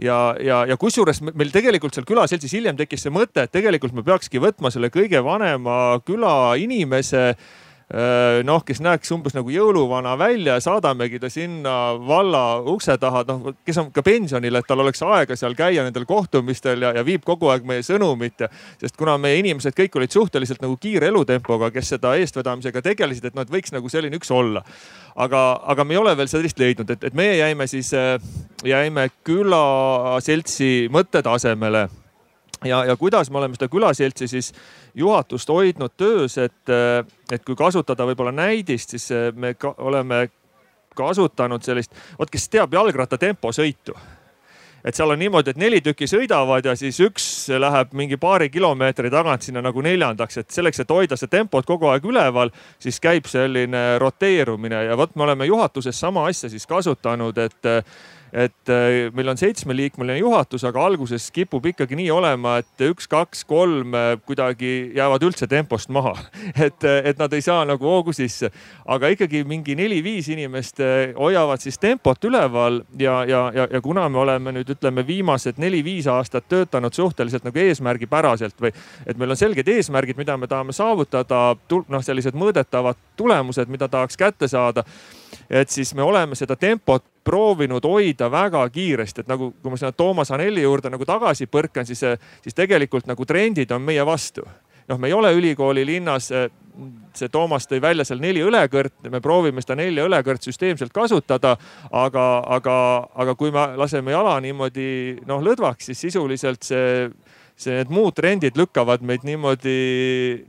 ja, 0.00 0.18
ja, 0.40 0.64
ja 0.70 0.76
kusjuures 0.80 1.20
meil 1.28 1.50
tegelikult 1.52 1.94
seal 1.96 2.08
külaseltsis 2.08 2.54
hiljem 2.56 2.76
tekkis 2.78 3.02
see 3.06 3.14
mõte, 3.14 3.40
et 3.44 3.52
tegelikult 3.52 3.94
me 3.96 4.02
peakski 4.06 4.38
võtma 4.42 4.68
selle 4.72 4.88
kõige 4.94 5.20
vanema 5.26 6.00
küla 6.06 6.54
inimese 6.60 7.34
noh, 8.46 8.62
kes 8.62 8.78
näeks 8.84 9.10
umbes 9.10 9.34
nagu 9.34 9.50
jõuluvana 9.50 10.12
välja, 10.18 10.60
saadamegi 10.62 11.18
ta 11.18 11.26
sinna 11.32 11.72
valla 12.06 12.60
ukse 12.70 12.94
taha, 13.02 13.24
noh, 13.26 13.48
kes 13.66 13.80
on 13.82 13.88
ka 13.94 14.04
pensionil, 14.06 14.60
et 14.60 14.68
tal 14.68 14.84
oleks 14.84 15.02
aega 15.02 15.34
seal 15.38 15.56
käia 15.58 15.82
nendel 15.82 16.06
kohtumistel 16.06 16.86
ja, 16.86 16.92
ja 16.94 17.02
viib 17.06 17.24
kogu 17.26 17.50
aeg 17.50 17.66
meie 17.66 17.82
sõnumit 17.82 18.44
ja. 18.44 18.50
sest 18.78 18.94
kuna 19.00 19.16
meie 19.18 19.40
inimesed 19.42 19.74
kõik 19.74 19.98
olid 19.98 20.14
suhteliselt 20.14 20.62
nagu 20.62 20.76
kiire 20.78 21.10
elutempoga, 21.10 21.72
kes 21.74 21.90
seda 21.96 22.14
eestvedamisega 22.20 22.82
tegelesid, 22.92 23.26
et 23.26 23.38
noh, 23.38 23.42
et 23.42 23.50
võiks 23.50 23.74
nagu 23.74 23.90
selline 23.90 24.20
üks 24.20 24.30
olla. 24.30 24.62
aga, 25.16 25.40
aga 25.74 25.84
me 25.84 25.96
ei 25.96 25.98
ole 25.98 26.14
veel 26.16 26.30
sellist 26.30 26.62
leidnud, 26.62 26.90
et, 26.94 27.10
et 27.10 27.16
meie 27.18 27.40
jäime 27.40 27.66
siis, 27.66 27.90
äh, 27.98 28.22
jäime 28.64 29.08
külaseltsi 29.26 30.86
mõttetasemele 30.94 31.88
ja, 32.64 32.84
ja 32.84 32.96
kuidas 32.96 33.30
me 33.30 33.38
oleme 33.38 33.56
seda 33.58 33.68
külaseltsi 33.72 34.28
siis 34.28 34.52
juhatust 34.94 35.48
hoidnud 35.48 35.96
töös, 35.96 36.38
et, 36.38 36.74
et 37.32 37.44
kui 37.44 37.56
kasutada 37.56 38.06
võib-olla 38.08 38.32
näidist, 38.32 38.96
siis 38.96 39.10
me 39.34 39.54
ka, 39.54 39.74
oleme 39.78 40.28
kasutanud 40.96 41.62
sellist, 41.62 41.94
vot 42.18 42.30
kes 42.30 42.48
teab 42.50 42.74
jalgratta 42.74 43.18
temposõitu 43.18 43.94
et 44.84 44.96
seal 44.96 45.12
on 45.12 45.18
niimoodi, 45.20 45.52
et 45.52 45.60
neli 45.60 45.80
tükki 45.84 46.08
sõidavad 46.08 46.64
ja 46.64 46.74
siis 46.78 46.98
üks 47.04 47.24
läheb 47.60 47.92
mingi 47.96 48.16
paari 48.20 48.48
kilomeetri 48.52 49.10
tagant 49.12 49.44
sinna 49.44 49.62
nagu 49.64 49.82
neljandaks, 49.84 50.40
et 50.40 50.54
selleks, 50.54 50.80
et 50.80 50.94
hoida 50.94 51.18
seda 51.20 51.36
tempot 51.38 51.66
kogu 51.68 51.90
aeg 51.92 52.06
üleval, 52.08 52.52
siis 52.80 53.00
käib 53.02 53.28
selline 53.30 53.98
roteerumine. 54.00 54.84
Ja 54.88 54.96
vot 54.96 55.14
me 55.16 55.26
oleme 55.28 55.48
juhatuses 55.50 56.00
sama 56.00 56.26
asja 56.30 56.50
siis 56.52 56.66
kasutanud, 56.70 57.38
et 57.38 57.70
et 58.32 58.68
äh, 58.68 59.10
meil 59.14 59.28
on 59.28 59.38
seitsmeliikmeline 59.38 60.18
juhatus, 60.18 60.64
aga 60.64 60.84
alguses 60.86 61.30
kipub 61.34 61.66
ikkagi 61.66 61.96
nii 61.98 62.10
olema, 62.14 62.56
et 62.62 62.84
üks, 62.86 63.08
kaks, 63.10 63.42
kolm 63.48 63.94
äh, 63.98 64.12
kuidagi 64.26 64.92
jäävad 64.96 65.24
üldse 65.26 65.48
tempost 65.50 65.90
maha. 65.90 66.14
et, 66.66 66.84
äh, 66.84 67.00
et 67.10 67.18
nad 67.18 67.32
ei 67.34 67.42
saa 67.44 67.64
nagu 67.68 67.86
hoogu 67.86 68.14
sisse, 68.16 68.52
aga 68.86 69.10
ikkagi 69.14 69.42
mingi 69.48 69.74
neli-viis 69.78 70.30
inimest 70.30 70.82
hoiavad 71.18 71.62
siis 71.62 71.78
tempot 71.80 72.24
üleval 72.24 72.80
ja, 72.98 73.20
ja, 73.28 73.42
ja, 73.54 73.66
ja 73.72 73.80
kuna 73.82 74.08
me 74.08 74.22
oleme 74.22 74.54
nüüd 74.54 74.74
ütleme 74.76 75.04
viimased 75.06 75.58
neli-viis 75.60 76.06
aastat 76.10 76.46
töötanud 76.48 76.94
suhteliselt 76.94 77.46
nagu 77.46 77.58
eesmärgipäraselt 77.58 78.56
või 78.60 78.72
et 79.06 79.18
meil 79.18 79.34
on 79.34 79.38
selged 79.38 79.68
eesmärgid, 79.68 80.18
mida 80.20 80.36
me 80.38 80.48
tahame 80.50 80.74
saavutada, 80.76 81.54
noh, 81.70 82.04
sellised 82.04 82.36
mõõdetavad 82.38 82.98
tulemused, 83.16 83.70
mida 83.70 83.88
tahaks 83.90 84.18
kätte 84.20 84.48
saada 84.48 84.84
et 85.50 85.70
siis 85.70 85.94
me 85.94 86.02
oleme 86.02 86.38
seda 86.38 86.56
tempot 86.56 87.04
proovinud 87.24 87.84
hoida 87.84 88.30
väga 88.32 88.62
kiiresti, 88.72 89.24
et 89.24 89.30
nagu, 89.30 89.52
kui 89.62 89.72
ma 89.72 89.78
sinna 89.78 89.92
Toomas 89.92 90.32
Anelli 90.34 90.64
juurde 90.64 90.90
nagu 90.90 91.06
tagasi 91.06 91.46
põrkan, 91.46 91.86
siis, 91.86 92.02
siis 92.42 92.56
tegelikult 92.56 93.06
nagu 93.10 93.26
trendid 93.26 93.70
on 93.76 93.82
meie 93.82 94.06
vastu. 94.06 94.46
noh, 94.90 94.98
me 94.98 95.06
ei 95.06 95.12
ole 95.14 95.30
ülikooli 95.36 95.84
linnas, 95.86 96.32
see 97.14 97.28
Toomas 97.28 97.68
tõi 97.70 97.78
välja 97.82 98.04
seal 98.04 98.18
neli 98.18 98.42
õlekõrt, 98.42 98.96
me 99.10 99.20
proovime 99.20 99.62
seda 99.62 99.76
nelja 99.78 100.06
õlekõrt 100.08 100.42
süsteemselt 100.42 100.92
kasutada, 100.92 101.56
aga, 101.90 102.24
aga, 102.56 102.76
aga 103.14 103.34
kui 103.38 103.52
me 103.54 103.68
laseme 103.78 104.10
jala 104.10 104.34
niimoodi 104.42 105.20
noh 105.28 105.44
lõdvaks, 105.44 105.90
siis 105.90 106.08
sisuliselt 106.08 106.66
see 106.66 107.10
see, 107.60 107.76
need 107.76 107.92
muud 107.92 108.16
trendid 108.16 108.58
lükkavad 108.58 109.04
meid 109.06 109.24
niimoodi 109.28 109.78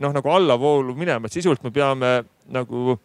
noh, 0.01 0.13
nagu 0.15 0.31
allavoolu 0.31 0.95
minema, 0.97 1.27
et 1.27 1.35
sisuliselt 1.35 1.65
me 1.67 1.73
peame 1.75 2.11
nagu 2.51 2.97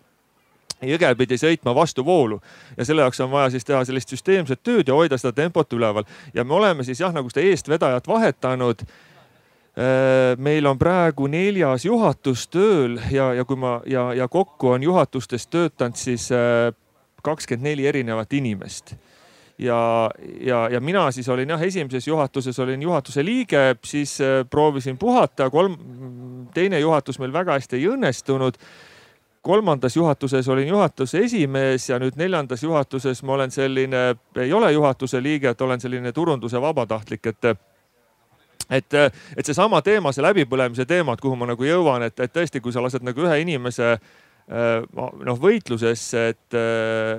jõge 0.85 1.15
pidi 1.17 1.39
sõitma 1.41 1.75
vastu 1.75 2.05
voolu 2.05 2.41
ja 2.77 2.85
selle 2.85 3.05
jaoks 3.05 3.21
on 3.25 3.31
vaja 3.31 3.51
siis 3.55 3.65
teha 3.65 3.83
sellist 3.85 4.13
süsteemset 4.13 4.63
tööd 4.63 4.89
ja 4.89 4.95
hoida 4.95 5.19
seda 5.19 5.33
tempot 5.33 5.73
üleval. 5.73 6.05
ja 6.35 6.45
me 6.45 6.55
oleme 6.55 6.85
siis 6.85 7.01
jah, 7.01 7.13
nagu 7.13 7.31
seda 7.33 7.47
eestvedajat 7.47 8.09
vahetanud. 8.09 8.87
Äh, 9.77 10.37
meil 10.39 10.67
on 10.67 10.79
praegu 10.79 11.27
neljas 11.29 11.85
juhatus 11.85 12.47
tööl 12.49 12.97
ja, 13.13 13.33
ja 13.37 13.45
kui 13.45 13.57
ma 13.61 13.81
ja, 13.87 14.13
ja 14.15 14.29
kokku 14.29 14.73
on 14.73 14.83
juhatustes 14.83 15.47
töötanud 15.47 15.97
siis 16.01 16.31
äh, 16.33 16.73
kakskümmend 17.23 17.69
neli 17.69 17.87
erinevat 17.87 18.33
inimest 18.33 18.95
ja, 19.59 20.11
ja, 20.41 20.69
ja 20.73 20.81
mina 20.81 21.11
siis 21.13 21.29
olin 21.29 21.53
jah, 21.53 21.63
esimeses 21.63 22.09
juhatuses 22.09 22.59
olin 22.59 22.83
juhatuse 22.83 23.25
liige, 23.25 23.77
siis 23.85 24.17
äh, 24.21 24.45
proovisin 24.51 24.99
puhata, 24.99 25.51
kolm, 25.51 25.77
teine 26.55 26.81
juhatus 26.81 27.19
meil 27.19 27.33
väga 27.33 27.59
hästi 27.59 27.77
ei 27.77 27.89
õnnestunud 27.93 28.57
kolmandas 29.47 29.97
juhatuses 29.97 30.49
olin 30.49 30.69
juhatuse 30.69 31.23
esimees 31.23 31.85
ja 31.89 32.01
nüüd 32.03 32.19
neljandas 32.19 32.63
juhatuses 32.67 33.23
ma 33.23 33.37
olen 33.37 33.55
selline, 33.55 34.03
ei 34.43 34.53
ole 34.53 34.73
juhatuse 34.73 35.23
liige, 35.23 35.53
et 35.55 35.61
olen 35.61 35.81
selline 35.81 36.13
turunduse 36.13 36.61
vabatahtlik, 36.61 37.27
et 37.27 37.51
et, 38.71 38.95
et 39.37 39.47
seesama 39.47 39.79
teema, 39.87 40.11
see 40.13 40.25
läbipõlemise 40.27 40.85
teema, 40.91 41.15
et 41.15 41.23
kuhu 41.23 41.37
ma 41.39 41.47
nagu 41.47 41.65
jõuan, 41.65 42.03
et, 42.03 42.19
et 42.21 42.33
tõesti, 42.33 42.61
kui 42.61 42.75
sa 42.75 42.83
lased 42.83 43.07
nagu 43.07 43.23
ühe 43.23 43.37
inimese 43.45 43.93
äh, 43.93 44.09
noh 44.47 45.39
võitlusesse, 45.43 46.21
et 46.31 46.55
äh, 46.55 47.19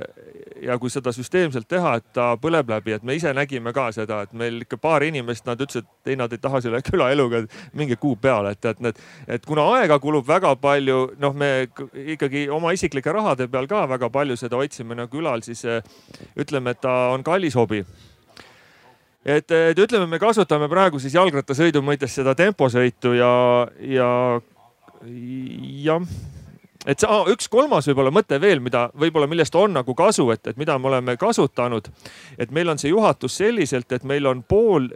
ja 0.64 0.78
kui 0.80 0.92
seda 0.92 1.12
süsteemselt 1.12 1.68
teha, 1.68 1.98
et 2.00 2.06
ta 2.16 2.30
põleb 2.40 2.70
läbi, 2.72 2.94
et 2.96 3.04
me 3.04 3.18
ise 3.18 3.34
nägime 3.36 3.74
ka 3.76 3.90
seda, 3.96 4.22
et 4.24 4.36
meil 4.38 4.62
ikka 4.64 4.80
paar 4.80 5.04
inimest, 5.04 5.44
nad 5.46 5.60
ütlesid, 5.60 5.84
et 5.84 6.14
ei, 6.14 6.18
nad 6.20 6.32
ei 6.32 6.40
taha 6.40 6.62
selle 6.64 6.80
külaeluga 6.88 7.44
mingi 7.76 7.98
kuu 8.00 8.16
peale, 8.22 8.54
et, 8.56 8.66
et 8.72 8.80
need, 8.84 9.02
et 9.28 9.48
kuna 9.48 9.66
aega 9.76 10.00
kulub 10.00 10.28
väga 10.28 10.54
palju, 10.62 11.02
noh, 11.20 11.36
me 11.36 11.68
ikkagi 12.16 12.46
oma 12.54 12.72
isiklike 12.78 13.12
rahade 13.12 13.50
peal 13.52 13.68
ka 13.68 13.84
väga 13.92 14.10
palju 14.14 14.40
seda 14.40 14.62
hoidsime 14.62 14.96
nagu 14.96 15.20
ülal, 15.20 15.44
siis 15.44 15.66
äh, 15.68 15.84
ütleme, 16.40 16.72
et 16.72 16.82
ta 16.86 16.96
on 17.12 17.28
kallis 17.28 17.60
hobi. 17.60 17.84
Et, 19.28 19.52
et 19.52 19.76
ütleme, 19.84 20.08
me 20.08 20.22
kasutame 20.24 20.72
praegu 20.72 21.04
siis 21.04 21.18
jalgrattasõidu 21.18 21.84
mõttes 21.84 22.16
seda 22.16 22.32
temposõitu 22.40 23.12
ja, 23.20 23.36
ja 23.84 24.10
jah 25.84 26.08
et 26.88 27.04
see, 27.04 27.22
üks 27.34 27.50
kolmas 27.52 27.88
võib-olla 27.90 28.14
mõte 28.16 28.40
veel, 28.42 28.62
mida 28.64 28.88
võib-olla, 28.98 29.28
millest 29.28 29.56
on 29.60 29.76
nagu 29.76 29.96
kasu, 29.98 30.30
et, 30.32 30.48
et 30.48 30.58
mida 30.58 30.78
me 30.80 30.88
oleme 30.92 31.18
kasutanud. 31.20 31.90
et 32.38 32.52
meil 32.52 32.70
on 32.70 32.80
see 32.80 32.94
juhatus 32.94 33.38
selliselt, 33.38 33.92
et 33.92 34.04
meil 34.08 34.26
on 34.26 34.44
pool, 34.44 34.90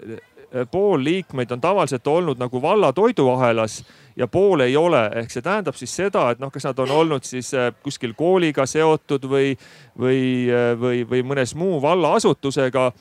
pool 0.71 1.03
liikmeid 1.03 1.51
on 1.51 1.61
tavaliselt 1.61 2.07
olnud 2.07 2.39
nagu 2.39 2.61
valla 2.61 2.93
toiduahelas 2.93 3.83
ja 4.15 4.27
pool 4.27 4.59
ei 4.59 4.77
ole. 4.77 5.09
ehk 5.15 5.31
see 5.31 5.41
tähendab 5.41 5.75
siis 5.75 5.95
seda, 5.95 6.29
et 6.31 6.39
noh, 6.39 6.51
kas 6.51 6.67
nad 6.67 6.79
on 6.79 6.91
olnud 6.91 7.23
siis 7.27 7.53
äh, 7.53 7.71
kuskil 7.83 8.13
kooliga 8.17 8.65
seotud 8.65 9.27
või, 9.31 9.55
või, 9.99 10.21
äh, 10.51 10.73
või, 10.79 11.03
või 11.09 11.23
mõnes 11.23 11.55
muu 11.55 11.81
vallaasutusega 11.81 12.91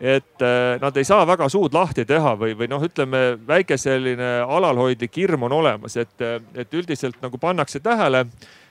et 0.00 0.42
äh, 0.42 0.80
nad 0.80 0.96
ei 0.96 1.04
saa 1.04 1.26
väga 1.28 1.48
suud 1.52 1.74
lahti 1.76 2.06
teha 2.08 2.32
või, 2.40 2.54
või 2.56 2.70
noh, 2.72 2.82
ütleme 2.82 3.20
väike 3.46 3.76
selline 3.78 4.30
alalhoidlik 4.46 5.16
hirm 5.20 5.44
on 5.48 5.52
olemas, 5.60 5.96
et, 6.00 6.16
et 6.54 6.74
üldiselt 6.74 7.20
nagu 7.22 7.38
pannakse 7.38 7.82
tähele 7.84 8.24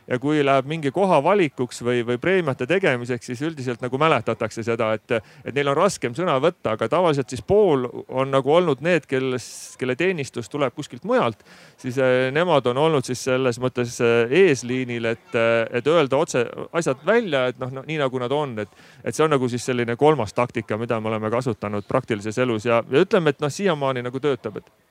ja 0.09 0.17
kui 0.19 0.41
läheb 0.45 0.67
mingi 0.69 0.91
koha 0.93 1.19
valikuks 1.23 1.83
või, 1.85 2.01
või 2.05 2.17
preemiate 2.21 2.65
tegemiseks, 2.69 3.29
siis 3.29 3.41
üldiselt 3.45 3.81
nagu 3.83 3.99
mäletatakse 4.01 4.63
seda, 4.65 4.91
et, 4.97 5.13
et 5.45 5.53
neil 5.55 5.69
on 5.69 5.77
raskem 5.77 6.15
sõna 6.17 6.39
võtta, 6.41 6.73
aga 6.73 6.89
tavaliselt 6.89 7.29
siis 7.29 7.43
pool 7.45 7.85
on 8.07 8.31
nagu 8.33 8.53
olnud 8.53 8.81
need, 8.85 9.05
kelles, 9.09 9.45
kelle 9.79 9.95
teenistus 9.99 10.49
tuleb 10.49 10.73
kuskilt 10.75 11.05
mujalt, 11.09 11.43
siis 11.77 11.97
eh, 12.01 12.29
nemad 12.33 12.65
on 12.71 12.81
olnud 12.85 13.05
siis 13.05 13.21
selles 13.29 13.61
mõttes 13.61 13.99
eh, 14.05 14.35
eesliinil, 14.45 15.11
et, 15.13 15.29
eh, 15.37 15.61
et 15.79 15.87
öelda 15.87 16.17
otse 16.17 16.45
asjad 16.73 17.05
välja, 17.05 17.45
et 17.53 17.61
noh 17.61 17.73
no,, 17.73 17.85
nii 17.85 18.01
nagu 18.01 18.21
nad 18.21 18.33
on, 18.33 18.57
et, 18.65 18.83
et 19.03 19.15
see 19.15 19.25
on 19.25 19.33
nagu 19.35 19.49
siis 19.51 19.65
selline 19.69 19.97
kolmas 19.99 20.33
taktika, 20.33 20.77
mida 20.77 20.99
me 20.99 21.13
oleme 21.13 21.29
kasutanud 21.33 21.85
praktilises 21.87 22.37
elus 22.41 22.65
ja, 22.65 22.81
ja 22.89 23.05
ütleme, 23.05 23.35
et 23.35 23.43
noh, 23.43 23.53
siiamaani 23.53 24.05
nagu 24.09 24.21
töötab, 24.23 24.57
et 24.61 24.88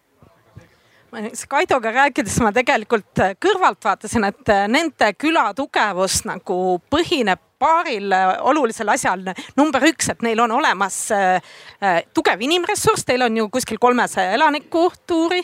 Kaidoga 1.48 1.92
rääkides 1.94 2.36
ma 2.44 2.52
tegelikult 2.52 3.20
kõrvalt 3.40 3.80
vaatasin, 3.84 4.28
et 4.28 4.50
nende 4.68 5.12
küla 5.16 5.50
tugevus 5.56 6.20
nagu 6.28 6.58
põhineb 6.92 7.40
paaril 7.58 8.12
äh, 8.12 8.36
olulisel 8.40 8.88
asjal. 8.88 9.24
number 9.56 9.82
üks, 9.88 10.10
et 10.12 10.22
neil 10.22 10.40
on 10.40 10.52
olemas 10.58 10.96
äh, 11.14 11.40
äh, 11.82 12.00
tugev 12.14 12.40
inimressurss, 12.44 13.04
teil 13.06 13.24
on 13.26 13.36
ju 13.36 13.48
kuskil 13.52 13.80
kolmesaja 13.82 14.32
elaniku 14.36 14.88
tuuri 15.06 15.42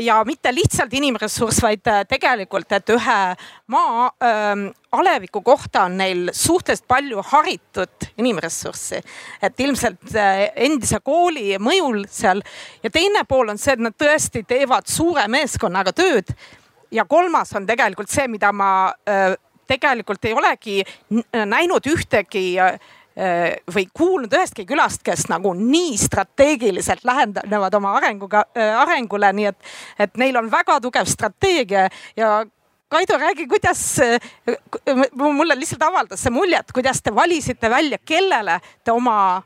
ja 0.00 0.16
mitte 0.24 0.48
lihtsalt 0.54 0.92
inimressurss, 0.96 1.58
vaid 1.60 1.82
tegelikult, 2.08 2.70
et 2.72 2.88
ühe 2.94 3.16
maa 3.74 4.06
ähm, 4.24 4.62
aleviku 4.96 5.42
kohta 5.44 5.82
on 5.84 5.98
neil 5.98 6.30
suhteliselt 6.32 6.86
palju 6.88 7.20
haritud 7.28 8.06
inimressurssi. 8.16 9.02
et 9.42 9.60
ilmselt 9.60 10.14
endise 10.16 11.02
kooli 11.04 11.58
mõjul 11.60 12.06
seal 12.08 12.40
ja 12.82 12.90
teine 12.90 13.26
pool 13.28 13.52
on 13.52 13.60
see, 13.60 13.76
et 13.76 13.84
nad 13.84 13.96
tõesti 13.98 14.46
teevad 14.48 14.88
suure 14.88 15.26
meeskonnaga 15.28 15.92
tööd 15.92 16.32
ja 16.90 17.04
kolmas 17.04 17.52
on 17.52 17.66
tegelikult 17.66 18.08
see, 18.08 18.28
mida 18.28 18.52
ma 18.56 18.70
tegelikult 19.66 20.24
ei 20.24 20.34
olegi 20.34 20.82
näinud 21.46 21.86
ühtegi 21.90 22.44
äh, 22.60 22.78
või 23.74 23.86
kuulnud 23.94 24.32
ühestki 24.34 24.66
külast, 24.66 25.02
kes 25.06 25.28
nagu 25.30 25.54
nii 25.58 25.96
strateegiliselt 26.00 27.04
lähenevad 27.06 27.78
oma 27.78 27.94
arenguga, 27.98 28.44
äh, 28.56 28.74
arengule, 28.82 29.32
nii 29.32 29.50
et, 29.52 29.72
et 30.06 30.16
neil 30.20 30.36
on 30.40 30.50
väga 30.52 30.80
tugev 30.84 31.10
strateegia 31.10 31.88
ja 32.16 32.36
Kaido, 32.94 33.16
räägi, 33.18 33.46
kuidas, 33.50 33.80
äh, 33.98 35.06
mulle 35.16 35.56
lihtsalt 35.58 35.82
avaldas 35.82 36.20
see 36.22 36.30
muljet, 36.30 36.68
kuidas 36.74 37.00
te 37.02 37.14
valisite 37.14 37.70
välja, 37.70 37.98
kellele 37.98 38.60
te 38.84 38.92
oma 38.94 39.42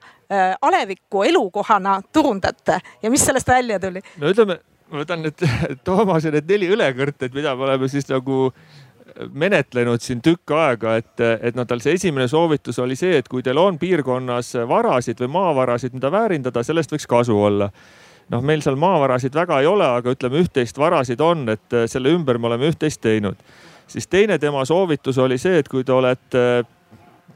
aleviku 0.60 1.22
elukohana 1.24 1.94
turundate 2.12 2.74
ja 3.02 3.08
mis 3.08 3.22
sellest 3.24 3.48
välja 3.48 3.78
tuli? 3.80 4.02
no 4.20 4.28
ütleme, 4.28 4.58
ma 4.90 5.02
võtan 5.02 5.22
nüüd 5.24 5.44
Toomase 5.86 6.32
need 6.34 6.48
neli 6.50 6.68
õlekõrted, 6.74 7.34
mida 7.36 7.54
me 7.56 7.66
oleme 7.68 7.88
siis 7.88 8.08
nagu 8.10 8.48
menetlenud 9.32 10.02
siin 10.02 10.20
tükk 10.24 10.52
aega, 10.56 10.96
et, 11.00 11.20
et 11.42 11.56
no 11.56 11.64
tal 11.68 11.82
see 11.84 11.96
esimene 11.98 12.28
soovitus 12.28 12.78
oli 12.78 12.96
see, 12.96 13.18
et 13.18 13.28
kui 13.28 13.42
teil 13.42 13.58
on 13.58 13.78
piirkonnas 13.78 14.54
varasid 14.68 15.20
või 15.24 15.32
maavarasid, 15.38 15.96
mida 15.96 16.10
väärindada, 16.12 16.62
sellest 16.66 16.92
võiks 16.94 17.08
kasu 17.10 17.38
olla 17.38 17.70
noh, 18.32 18.44
meil 18.44 18.62
seal 18.64 18.76
maavarasid 18.80 19.34
väga 19.34 19.62
ei 19.62 19.68
ole, 19.68 19.86
aga 20.00 20.12
ütleme, 20.14 20.42
üht-teist 20.44 20.78
varasid 20.78 21.20
on, 21.24 21.46
et 21.54 21.78
selle 21.90 22.12
ümber 22.14 22.38
me 22.38 22.50
oleme 22.50 22.70
üht-teist 22.72 23.00
teinud. 23.04 23.36
siis 23.88 24.06
teine 24.06 24.38
tema 24.38 24.64
soovitus 24.64 25.18
oli 25.18 25.38
see, 25.38 25.58
et 25.58 25.68
kui 25.68 25.84
te 25.84 25.92
olete 25.92 26.64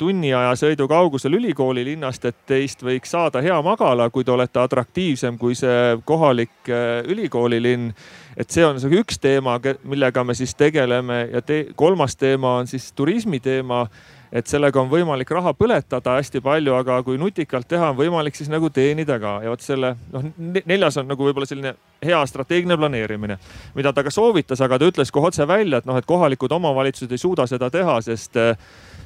tunniaja 0.02 0.54
sõidu 0.58 0.88
kaugusel 0.90 1.38
ülikooli 1.38 1.84
linnast, 1.86 2.24
et 2.26 2.38
teist 2.48 2.82
võiks 2.82 3.14
saada 3.14 3.42
hea 3.44 3.58
magala, 3.62 4.08
kui 4.10 4.26
te 4.26 4.34
olete 4.34 4.58
atraktiivsem 4.62 5.38
kui 5.38 5.54
see 5.58 5.98
kohalik 6.08 6.70
äh, 6.70 7.02
ülikoolilinn. 7.12 7.92
et 8.36 8.50
see 8.50 8.64
on 8.66 8.80
see 8.80 8.98
üks 8.98 9.20
teema, 9.22 9.58
millega 9.84 10.24
me 10.24 10.34
siis 10.34 10.54
tegeleme 10.58 11.28
ja 11.32 11.42
te, 11.42 11.66
kolmas 11.76 12.16
teema 12.16 12.56
on 12.62 12.66
siis 12.66 12.90
turismi 12.96 13.40
teema 13.40 13.86
et 14.32 14.48
sellega 14.48 14.80
on 14.80 14.88
võimalik 14.88 15.30
raha 15.34 15.52
põletada 15.56 16.16
hästi 16.16 16.40
palju, 16.44 16.72
aga 16.78 16.96
kui 17.04 17.18
nutikalt 17.20 17.68
teha, 17.68 17.90
on 17.92 17.98
võimalik 17.98 18.36
siis 18.36 18.48
nagu 18.52 18.70
teenida 18.72 19.18
ka 19.20 19.34
ja 19.44 19.52
vot 19.52 19.64
selle 19.64 19.92
noh, 20.12 20.24
neljas 20.64 20.96
on 21.02 21.10
nagu 21.10 21.26
võib-olla 21.26 21.48
selline 21.48 21.74
hea 22.02 22.20
strateegiline 22.26 22.78
planeerimine, 22.80 23.36
mida 23.76 23.92
ta 23.92 24.04
ka 24.04 24.12
soovitas, 24.14 24.62
aga 24.64 24.80
ta 24.80 24.88
ütles 24.88 25.12
kohe 25.12 25.28
otse 25.28 25.46
välja, 25.48 25.82
et 25.82 25.88
noh, 25.88 26.00
et 26.00 26.08
kohalikud 26.08 26.56
omavalitsused 26.56 27.12
ei 27.12 27.20
suuda 27.20 27.46
seda 27.50 27.68
teha, 27.70 27.98
sest 28.08 28.40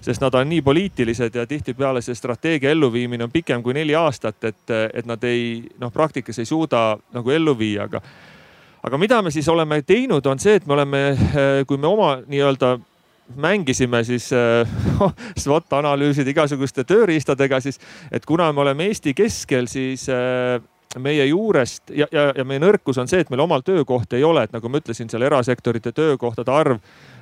sest 0.00 0.22
nad 0.22 0.34
on 0.34 0.48
nii 0.48 0.62
poliitilised 0.62 1.34
ja 1.34 1.46
tihtipeale 1.46 2.02
see 2.02 2.14
strateegia 2.14 2.70
elluviimine 2.70 3.24
on 3.24 3.32
pikem 3.32 3.62
kui 3.62 3.74
neli 3.74 3.94
aastat, 3.94 4.44
et, 4.44 4.74
et 4.94 5.06
nad 5.06 5.22
ei 5.24 5.62
noh, 5.78 5.92
praktikas 5.92 6.38
ei 6.38 6.48
suuda 6.48 6.88
nagu 7.14 7.30
ellu 7.30 7.56
viia, 7.58 7.86
aga 7.90 8.02
aga 8.86 8.98
mida 8.98 9.22
me 9.22 9.30
siis 9.34 9.48
oleme 9.48 9.80
teinud, 9.82 10.26
on 10.26 10.38
see, 10.38 10.60
et 10.60 10.66
me 10.66 10.76
oleme, 10.76 11.00
kui 11.66 11.78
me 11.78 11.88
oma 11.90 12.12
nii-öelda 12.26 12.76
mängisime 13.34 14.04
siis 14.04 14.30
äh, 14.32 14.68
SWOT 15.42 15.72
analüüside 15.72 16.30
igasuguste 16.30 16.84
tööriistadega, 16.86 17.60
siis 17.60 17.80
et 18.12 18.26
kuna 18.26 18.52
me 18.52 18.62
oleme 18.62 18.86
Eesti 18.86 19.14
keskel, 19.14 19.66
siis 19.70 20.06
äh, 20.12 20.60
meie 21.02 21.26
juurest 21.26 21.90
ja, 21.90 22.06
ja, 22.12 22.30
ja 22.36 22.44
meie 22.44 22.62
nõrkus 22.62 23.00
on 23.02 23.10
see, 23.10 23.24
et 23.24 23.30
meil 23.32 23.42
omal 23.44 23.64
töökohta 23.66 24.16
ei 24.16 24.24
ole, 24.24 24.46
et 24.46 24.54
nagu 24.54 24.70
ma 24.70 24.80
ütlesin, 24.80 25.10
seal 25.10 25.26
erasektorite 25.26 25.92
töökohtade 25.92 26.52
arv 26.52 26.78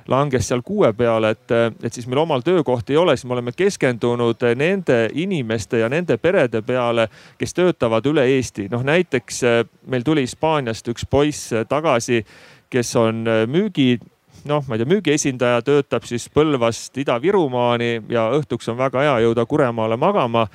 langes 0.07 0.47
seal 0.47 0.61
kuue 0.65 0.91
peale, 0.93 1.31
et, 1.35 1.53
et 1.83 1.93
siis 1.93 2.07
meil 2.07 2.21
omal 2.21 2.43
töökohti 2.45 2.93
ei 2.93 2.97
ole, 3.01 3.15
siis 3.17 3.25
me 3.29 3.33
oleme 3.37 3.51
keskendunud 3.55 4.43
nende 4.55 4.99
inimeste 5.13 5.81
ja 5.81 5.89
nende 5.89 6.17
perede 6.17 6.61
peale, 6.61 7.07
kes 7.37 7.53
töötavad 7.57 8.05
üle 8.05 8.25
Eesti. 8.35 8.67
noh, 8.71 8.83
näiteks 8.85 9.43
äh, 9.43 9.61
meil 9.87 10.05
tuli 10.05 10.25
Hispaaniast 10.25 10.87
üks 10.93 11.07
poiss 11.09 11.53
tagasi, 11.69 12.25
kes 12.69 12.95
on 12.99 13.25
müügi 13.47 13.95
noh, 14.45 14.63
ma 14.67 14.75
ei 14.75 14.81
tea, 14.81 14.89
müügiesindaja 14.89 15.61
töötab 15.65 16.05
siis 16.07 16.27
Põlvast 16.33 16.97
Ida-Virumaani 17.01 18.05
ja 18.11 18.27
õhtuks 18.37 18.69
on 18.71 18.77
väga 18.79 19.05
hea 19.05 19.15
jõuda 19.25 19.45
Kuremaale 19.49 19.97
magama 19.97 20.45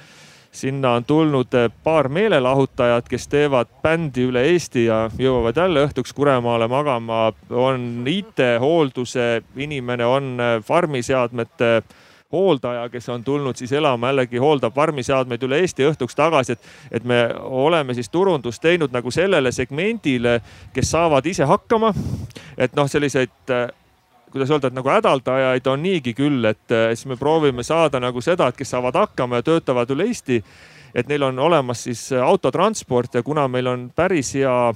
sinna 0.53 0.93
on 0.93 1.05
tulnud 1.05 1.55
eh, 1.55 1.71
paar 1.85 2.09
meelelahutajat, 2.09 3.09
kes 3.09 3.29
teevad 3.29 3.71
bändi 3.83 4.27
üle 4.29 4.43
Eesti 4.51 4.85
ja 4.85 5.05
jõuavad 5.19 5.57
jälle 5.57 5.87
õhtuks 5.87 6.15
Kuremaale 6.15 6.69
magama. 6.69 7.33
on 7.51 8.05
IT-hoolduse 8.07 9.43
inimene, 9.57 10.07
on 10.07 10.41
eh, 10.41 10.63
farmiseadmete 10.63 11.83
hooldaja, 12.33 12.89
kes 12.89 13.09
on 13.09 13.25
tulnud 13.25 13.57
siis 13.57 13.73
elama 13.73 14.09
jällegi, 14.09 14.39
hooldab 14.39 14.75
farmiseadmeid 14.75 15.43
üle 15.43 15.59
Eesti 15.63 15.87
õhtuks 15.87 16.15
tagasi, 16.17 16.53
et, 16.53 16.69
et 16.91 17.05
me 17.05 17.23
oleme 17.41 17.95
siis 17.95 18.09
turundust 18.09 18.63
teinud 18.63 18.93
nagu 18.95 19.11
sellele 19.11 19.53
segmendile, 19.53 20.41
kes 20.75 20.91
saavad 20.91 21.27
ise 21.27 21.45
hakkama. 21.45 21.95
et 22.59 22.75
noh, 22.77 22.91
selliseid 22.91 23.55
eh, 23.55 23.69
kuidas 24.31 24.51
öelda, 24.51 24.71
et 24.71 24.77
nagu 24.77 24.91
hädaldajaid 24.91 25.67
on 25.67 25.83
niigi 25.83 26.15
küll, 26.15 26.45
et 26.47 26.75
siis 26.95 27.07
me 27.11 27.17
proovime 27.19 27.65
saada 27.67 28.01
nagu 28.01 28.23
seda, 28.23 28.51
et 28.51 28.59
kes 28.59 28.71
saavad 28.77 28.99
hakkama 28.99 29.41
ja 29.41 29.47
töötavad 29.47 29.91
üle 29.91 30.07
Eesti. 30.11 30.43
et 30.95 31.09
neil 31.09 31.23
on 31.23 31.39
olemas 31.39 31.85
siis 31.85 32.13
autotransport 32.13 33.15
ja 33.15 33.23
kuna 33.23 33.49
meil 33.49 33.67
on 33.67 33.91
päris 33.95 34.35
hea 34.35 34.73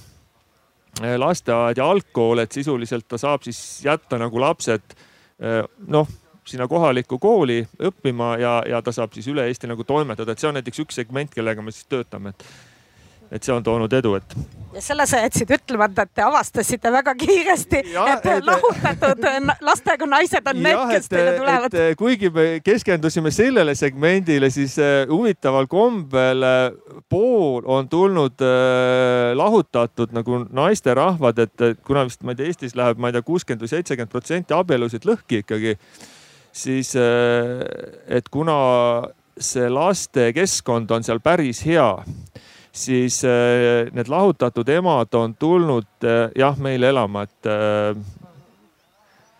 eh, 1.02 1.16
lasteaed 1.18 1.76
ja 1.76 1.88
algkool, 1.90 2.38
et 2.38 2.52
sisuliselt 2.52 3.08
ta 3.08 3.18
saab 3.18 3.42
siis 3.42 3.84
jätta 3.84 4.18
nagu 4.18 4.40
lapsed 4.40 4.94
eh, 5.40 5.64
noh 5.86 6.08
sinna 6.44 6.68
kohalikku 6.68 7.18
kooli 7.18 7.62
õppima 7.82 8.36
ja, 8.38 8.62
ja 8.68 8.82
ta 8.82 8.92
saab 8.92 9.14
siis 9.16 9.26
üle 9.32 9.46
Eesti 9.48 9.68
nagu 9.70 9.84
toimetada, 9.84 10.32
et 10.32 10.38
see 10.38 10.48
on 10.48 10.58
näiteks 10.58 10.82
üks 10.84 11.00
segment, 11.00 11.32
kellega 11.34 11.62
me 11.62 11.72
siis 11.72 11.88
töötame, 11.88 12.34
et 12.34 12.44
et 13.34 13.42
see 13.42 13.54
on 13.54 13.64
toonud 13.66 13.92
edu, 13.98 14.14
et. 14.14 14.34
ja 14.74 14.82
selle 14.82 15.06
sa 15.10 15.20
jätsid 15.24 15.50
ütlemata, 15.56 16.04
et 16.06 16.12
te 16.14 16.22
avastasite 16.22 16.90
väga 16.94 17.14
kiiresti, 17.18 17.80
et 17.82 18.28
lahutatud 18.46 19.26
lastega 19.66 20.06
naised 20.10 20.50
on 20.50 20.60
need, 20.62 20.82
kes 20.92 21.10
teile 21.10 21.32
tulevad. 21.40 21.76
kuigi 21.98 22.30
me 22.34 22.46
keskendusime 22.64 23.32
sellele 23.34 23.74
segmendile, 23.78 24.50
siis 24.54 24.76
äh, 24.78 25.02
huvitaval 25.10 25.66
kombel 25.70 26.46
äh, 26.46 26.98
pool 27.10 27.66
on 27.66 27.90
tulnud 27.90 28.44
äh, 28.46 29.32
lahutatud 29.38 30.14
nagu 30.14 30.44
naisterahvad, 30.50 31.42
et 31.48 31.66
kuna 31.86 32.06
vist 32.06 32.22
ma 32.22 32.34
ei 32.34 32.38
tea, 32.38 32.52
Eestis 32.54 32.78
läheb, 32.78 33.00
ma 33.02 33.10
ei 33.10 33.16
tea, 33.16 33.26
kuuskümmend 33.26 33.66
või 33.66 33.72
seitsekümmend 33.72 34.14
protsenti 34.14 34.54
abielusid 34.54 35.08
lõhki 35.08 35.42
ikkagi, 35.42 35.74
siis 36.54 36.94
et 36.94 38.30
kuna 38.30 38.58
see 39.34 39.66
lastekeskkond 39.66 40.92
on 40.94 41.02
seal 41.02 41.18
päris 41.24 41.64
hea 41.66 41.88
siis 42.74 43.22
äh, 43.24 43.88
need 43.94 44.10
lahutatud 44.10 44.68
emad 44.68 45.14
on 45.14 45.34
tulnud 45.38 46.04
äh, 46.04 46.30
jah, 46.38 46.58
meile 46.58 46.90
elama, 46.90 47.22
et 47.22 47.50
äh, 47.50 47.96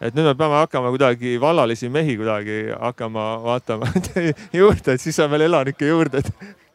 et 0.05 0.15
nüüd 0.15 0.29
me 0.29 0.35
peame 0.39 0.61
hakkama 0.63 0.93
kuidagi 0.95 1.39
vallalisi 1.41 1.89
mehi 1.91 2.17
kuidagi 2.21 2.59
hakkama 2.81 3.29
vaatama 3.43 3.91
juurde, 4.61 4.95
et 4.95 5.01
siis 5.01 5.19
on 5.25 5.33
veel 5.35 5.49
elanikke 5.49 5.89
juurde 5.91 6.23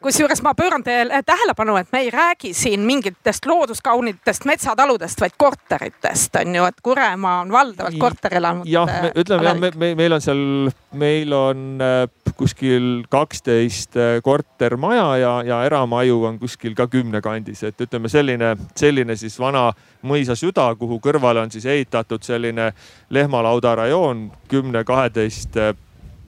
kusjuures 0.03 0.41
ma 0.43 0.53
pööran 0.55 0.83
teie 0.83 1.21
tähelepanu, 1.27 1.75
et 1.79 1.89
me 1.91 2.03
ei 2.05 2.11
räägi 2.13 2.53
siin 2.55 2.83
mingitest 2.87 3.45
looduskaunitest 3.49 4.45
metsataludest, 4.47 5.21
vaid 5.21 5.35
korteritest 5.37 6.39
on 6.39 6.55
ju, 6.55 6.67
et 6.71 6.79
Kuremaa 6.83 7.41
on 7.43 7.51
valdavalt 7.51 7.99
korterelamute. 7.99 8.71
jah, 8.71 9.09
ütleme 9.15 9.47
jah, 9.49 9.59
me, 9.59 9.71
me, 9.75 9.93
meil 9.99 10.15
on 10.15 10.23
seal, 10.23 10.45
meil 10.91 11.35
on 11.35 11.65
kuskil 12.39 13.03
kaksteist 13.11 13.97
kortermaja 14.23 15.07
ja, 15.19 15.33
ja 15.43 15.57
eramaju 15.67 16.23
on 16.29 16.39
kuskil 16.39 16.75
ka 16.77 16.87
kümne 16.87 17.19
kandis, 17.21 17.65
et 17.67 17.81
ütleme 17.83 18.11
selline, 18.11 18.53
selline 18.79 19.17
siis 19.19 19.35
vana 19.39 19.69
mõisa 20.07 20.37
süda, 20.39 20.69
kuhu 20.79 21.01
kõrvale 21.03 21.43
on 21.43 21.51
siis 21.51 21.67
ehitatud 21.67 22.23
selline 22.23 22.71
lehmalauda 23.11 23.75
rajoon 23.81 24.29
kümne, 24.51 24.85
kaheteist 24.87 25.59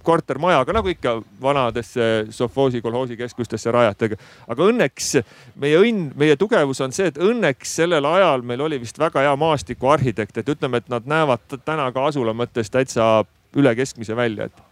kortermajaga, 0.04 0.74
nagu 0.74 0.90
ikka 0.92 1.14
vanadesse 1.42 2.08
sovhoosi, 2.34 2.82
kolhoosi 2.82 3.18
keskustesse 3.18 3.72
rajatega. 3.72 4.18
aga 4.48 4.68
õnneks 4.68 5.14
meie 5.62 5.78
õnn, 5.80 6.10
meie 6.18 6.36
tugevus 6.36 6.82
on 6.82 6.92
see, 6.96 7.12
et 7.12 7.22
õnneks 7.22 7.76
sellel 7.82 8.06
ajal 8.10 8.42
meil 8.42 8.66
oli 8.68 8.82
vist 8.82 9.00
väga 9.00 9.24
hea 9.28 9.36
maastikuarhitekt, 9.38 10.38
et 10.38 10.50
ütleme, 10.50 10.82
et 10.82 10.90
nad 10.90 11.06
näevad 11.06 11.62
täna 11.66 11.92
ka 11.92 12.10
asula 12.10 12.34
mõttes 12.34 12.74
täitsa 12.74 13.24
üle 13.56 13.76
keskmise 13.76 14.16
välja, 14.16 14.50
et 14.50 14.71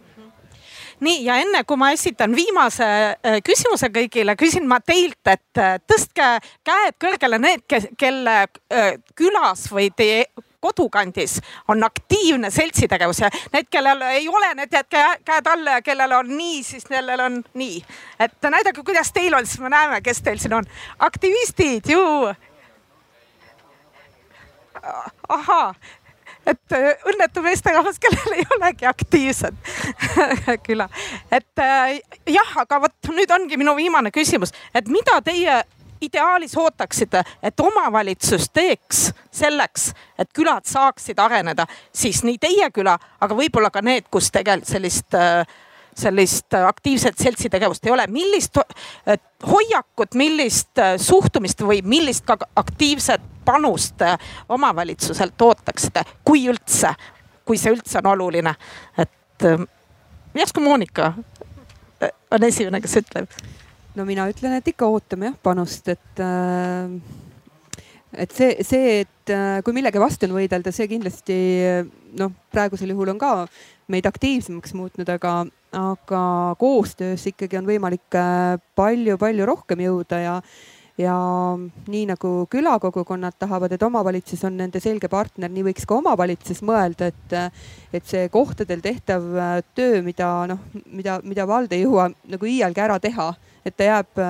nii 1.00 1.24
ja 1.24 1.38
enne 1.40 1.64
kui 1.64 1.80
ma 1.80 1.90
esitan 1.94 2.34
viimase 2.36 2.86
äh, 2.86 3.40
küsimuse 3.44 3.90
kõigile, 3.94 4.36
küsin 4.40 4.68
ma 4.68 4.80
teilt, 4.84 5.20
et 5.26 5.60
äh, 5.60 5.78
tõstke 5.88 6.36
käed 6.66 6.96
kõrgele 7.00 7.40
need, 7.42 7.66
kelle 7.98 8.36
äh, 8.44 8.94
külas 9.18 9.66
või 9.72 9.90
teie 9.96 10.24
kodukandis 10.60 11.40
on 11.68 11.84
aktiivne 11.84 12.50
seltsitegevus 12.50 13.22
ja 13.24 13.30
need, 13.52 13.68
kellel 13.70 14.02
ei 14.10 14.28
ole, 14.28 14.52
need 14.54 14.72
jätke 14.72 15.04
käed 15.24 15.48
alla 15.48 15.78
ja 15.78 15.82
kellel 15.82 16.12
on 16.18 16.34
nii, 16.36 16.62
siis 16.64 16.84
sellel 16.88 17.20
on 17.24 17.40
nii. 17.54 17.80
et 18.20 18.50
näidake, 18.50 18.84
kuidas 18.84 19.12
teil 19.12 19.34
on, 19.34 19.46
siis 19.46 19.60
me 19.60 19.72
näeme, 19.72 20.00
kes 20.04 20.22
teil 20.22 20.38
siin 20.38 20.54
on. 20.54 20.68
aktivistid 20.98 21.88
ju. 21.88 22.34
ahaa, 25.28 25.74
et 26.50 26.76
äh, 26.76 27.04
õnnetu 27.10 27.42
meesterahvas, 27.44 27.98
kellel 28.02 28.38
ei 28.38 28.46
olegi 28.56 28.86
aktiivset 28.86 29.54
küla. 30.66 30.88
et 31.30 31.62
äh, 31.62 32.00
jah, 32.28 32.56
aga 32.64 32.80
vot 32.86 33.12
nüüd 33.14 33.30
ongi 33.34 33.60
minu 33.60 33.76
viimane 33.78 34.12
küsimus, 34.14 34.54
et 34.74 34.88
mida 34.88 35.20
teie 35.24 35.62
ideaalis 36.00 36.56
ootaksite, 36.56 37.22
et 37.44 37.60
omavalitsus 37.60 38.48
teeks 38.56 39.10
selleks, 39.36 39.90
et 40.18 40.30
külad 40.32 40.64
saaksid 40.64 41.18
areneda, 41.20 41.66
siis 41.92 42.22
nii 42.24 42.38
teie 42.40 42.70
küla, 42.72 42.96
aga 43.20 43.36
võib-olla 43.36 43.68
ka 43.72 43.84
need, 43.84 44.08
kus 44.10 44.30
tegelikult 44.32 44.70
sellist 44.70 45.18
sellist 46.00 46.54
aktiivset 46.54 47.18
seltsitegevust 47.18 47.84
ei 47.84 47.92
ole. 47.92 48.06
millist 48.08 48.56
hoiakut, 49.44 50.14
millist 50.14 50.80
suhtumist 51.02 51.60
või 51.66 51.82
millist 51.84 52.24
ka 52.24 52.38
aktiivset 52.56 53.20
panust 53.50 54.06
omavalitsuselt 54.48 55.42
ootaksite, 55.42 56.06
kui 56.24 56.46
üldse, 56.52 56.94
kui 57.44 57.58
see 57.58 57.74
üldse 57.74 57.98
on 57.98 58.12
oluline, 58.14 58.54
et 59.02 59.48
järsku 60.38 60.62
Monika 60.62 61.10
on 62.30 62.46
esimene, 62.46 62.80
kes 62.82 63.00
ütleb. 63.02 63.40
No 63.98 64.06
mina 64.06 64.28
ütlen, 64.30 64.54
et 64.58 64.68
ikka 64.70 64.86
ootame 64.86 65.30
jah 65.30 65.38
panust, 65.42 65.88
et 65.90 66.22
äh, 66.22 66.92
et 68.14 68.32
see, 68.34 68.54
see, 68.66 69.00
et 69.02 69.32
äh, 69.34 69.58
kui 69.66 69.74
millegi 69.74 70.02
vastu 70.02 70.28
on 70.28 70.36
võidelda, 70.38 70.72
see 70.74 70.88
kindlasti 70.90 71.38
noh, 72.18 72.32
praegusel 72.54 72.94
juhul 72.94 73.12
on 73.14 73.20
ka 73.20 73.32
meid 73.90 74.06
aktiivsemaks 74.06 74.74
muutnud, 74.78 75.10
aga, 75.10 75.34
aga 75.76 76.22
koostöös 76.60 77.26
ikkagi 77.32 77.58
on 77.58 77.66
võimalik 77.70 78.18
palju-palju 78.78 79.46
äh, 79.46 79.50
rohkem 79.50 79.82
jõuda 79.86 80.22
ja 80.22 80.36
ja 81.00 81.16
nii 81.88 82.04
nagu 82.10 82.32
külakogukonnad 82.52 83.38
tahavad, 83.40 83.72
et 83.72 83.82
omavalitsus 83.82 84.44
on 84.44 84.58
nende 84.60 84.82
selge 84.82 85.08
partner, 85.08 85.50
nii 85.50 85.64
võiks 85.70 85.88
ka 85.88 85.96
omavalitsus 86.00 86.60
mõelda, 86.66 87.10
et, 87.10 87.36
et 87.96 88.06
see 88.06 88.28
kohtadel 88.32 88.82
tehtav 88.84 89.24
töö, 89.74 90.02
mida 90.06 90.30
noh, 90.50 90.60
mida, 90.92 91.20
mida 91.24 91.48
vald 91.48 91.72
ei 91.72 91.86
jõua 91.86 92.10
nagu 92.28 92.50
iialgi 92.50 92.84
ära 92.84 93.00
teha 93.02 93.32
et 93.64 93.76
ta 93.76 93.84
jääb, 93.84 94.20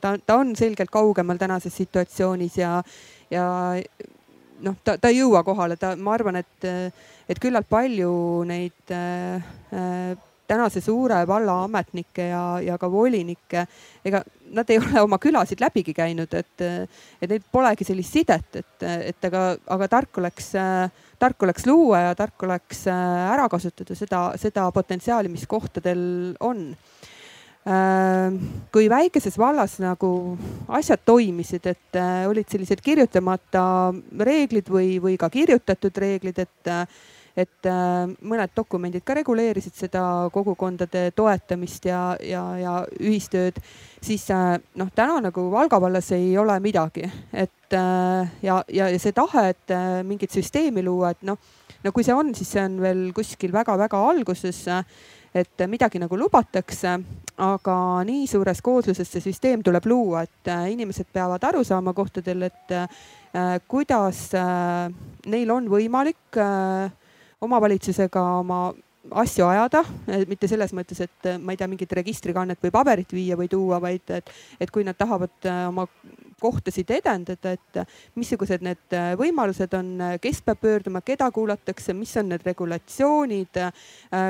ta, 0.00 0.14
ta 0.26 0.36
on 0.40 0.54
selgelt 0.56 0.90
kaugemal 0.92 1.38
tänases 1.40 1.74
situatsioonis 1.76 2.56
ja, 2.60 2.78
ja 3.30 3.44
noh, 4.64 4.76
ta, 4.84 4.96
ta 4.96 5.10
ei 5.10 5.20
jõua 5.20 5.42
kohale, 5.46 5.76
ta, 5.80 5.94
ma 5.96 6.14
arvan, 6.16 6.40
et, 6.40 6.68
et 7.28 7.40
küllalt 7.42 7.68
palju 7.70 8.12
neid 8.48 8.94
äh, 8.94 10.16
tänase 10.50 10.82
suure 10.82 11.22
valla 11.28 11.60
ametnikke 11.64 12.26
ja, 12.32 12.42
ja 12.64 12.76
ka 12.80 12.90
volinikke, 12.90 13.64
ega 14.04 14.22
nad 14.50 14.70
ei 14.70 14.80
ole 14.82 15.04
oma 15.04 15.18
külasid 15.22 15.62
läbigi 15.62 15.94
käinud, 15.94 16.32
et, 16.34 16.64
et 17.22 17.30
neil 17.30 17.44
polegi 17.52 17.86
sellist 17.86 18.16
sidet, 18.18 18.58
et, 18.58 18.86
et 19.12 19.28
aga, 19.30 19.44
aga 19.76 19.88
tark 19.92 20.18
oleks, 20.22 20.50
tark 21.22 21.46
oleks 21.46 21.68
luua 21.70 22.08
ja 22.08 22.16
tark 22.18 22.42
oleks 22.48 22.86
ära 22.90 23.46
kasutada 23.52 23.94
seda, 23.98 24.24
seda 24.40 24.66
potentsiaali, 24.74 25.30
mis 25.32 25.46
kohtadel 25.50 26.02
on. 26.40 26.66
Äh, 27.60 28.32
kui 28.72 28.86
väikeses 28.88 29.34
vallas 29.38 29.74
nagu 29.82 30.10
asjad 30.72 31.02
toimisid, 31.04 31.66
et 31.68 31.98
äh, 32.00 32.24
olid 32.30 32.48
sellised 32.48 32.80
kirjutamata 32.80 33.62
reeglid 34.16 34.70
või, 34.72 34.94
või 35.02 35.18
ka 35.20 35.28
kirjutatud 35.30 36.00
reeglid, 36.00 36.40
et, 36.40 36.70
et 37.42 37.68
äh, 37.68 38.10
mõned 38.20 38.54
dokumendid 38.56 39.04
ka 39.06 39.16
reguleerisid 39.18 39.76
seda 39.78 40.02
kogukondade 40.34 41.08
toetamist 41.16 41.88
ja, 41.90 42.02
ja, 42.24 42.44
ja 42.60 42.74
ühistööd, 43.00 43.60
siis 44.02 44.26
noh, 44.30 44.90
täna 44.94 45.20
nagu 45.28 45.46
Valga 45.52 45.80
vallas 45.82 46.10
ei 46.16 46.32
ole 46.38 46.56
midagi, 46.62 47.08
et 47.32 47.72
ja, 47.72 48.56
ja, 48.66 48.88
ja 48.90 48.98
see 48.98 49.14
tahe, 49.14 49.50
et 49.52 49.72
mingit 50.06 50.32
süsteemi 50.34 50.82
luua, 50.82 51.12
et 51.14 51.22
noh, 51.28 51.38
no 51.84 51.92
kui 51.94 52.02
see 52.06 52.16
on, 52.16 52.32
siis 52.34 52.50
see 52.56 52.64
on 52.64 52.80
veel 52.82 53.04
kuskil 53.14 53.52
väga-väga 53.54 54.00
alguses 54.10 54.64
et 55.34 55.62
midagi 55.70 56.00
nagu 56.02 56.16
lubatakse, 56.18 56.96
aga 57.40 57.76
nii 58.06 58.26
suures 58.30 58.60
koosluses 58.64 59.08
see 59.08 59.22
süsteem 59.22 59.62
tuleb 59.66 59.86
luua, 59.90 60.24
et 60.26 60.50
äh, 60.50 60.66
inimesed 60.74 61.10
peavad 61.12 61.44
aru 61.46 61.62
saama 61.66 61.94
kohtadel, 61.94 62.48
et 62.48 62.74
äh, 62.74 62.88
kuidas 63.70 64.26
äh, 64.34 64.90
neil 65.30 65.52
on 65.54 65.70
võimalik 65.70 66.40
omavalitsusega 67.40 68.22
oma 68.40 68.60
asju 69.22 69.46
ajada, 69.48 69.80
mitte 70.28 70.48
selles 70.50 70.74
mõttes, 70.76 71.00
et 71.00 71.30
ma 71.40 71.54
ei 71.54 71.60
tea, 71.60 71.68
mingit 71.70 71.92
registrikannet 71.96 72.60
või 72.62 72.72
paberit 72.74 73.12
viia 73.16 73.38
või 73.38 73.48
tuua, 73.48 73.80
vaid 73.80 74.12
et, 74.12 74.28
et 74.60 74.70
kui 74.70 74.84
nad 74.84 74.98
tahavad 74.98 75.48
oma 75.70 75.86
kohtasid 76.40 76.90
edendada, 76.96 77.54
et 77.54 77.80
missugused 78.18 78.64
need 78.64 78.98
võimalused 79.20 79.74
on, 79.78 79.92
kes 80.22 80.42
peab 80.46 80.60
pöörduma, 80.60 81.02
keda 81.04 81.30
kuulatakse, 81.34 81.94
mis 81.96 82.16
on 82.20 82.30
need 82.32 82.44
regulatsioonid. 82.46 83.60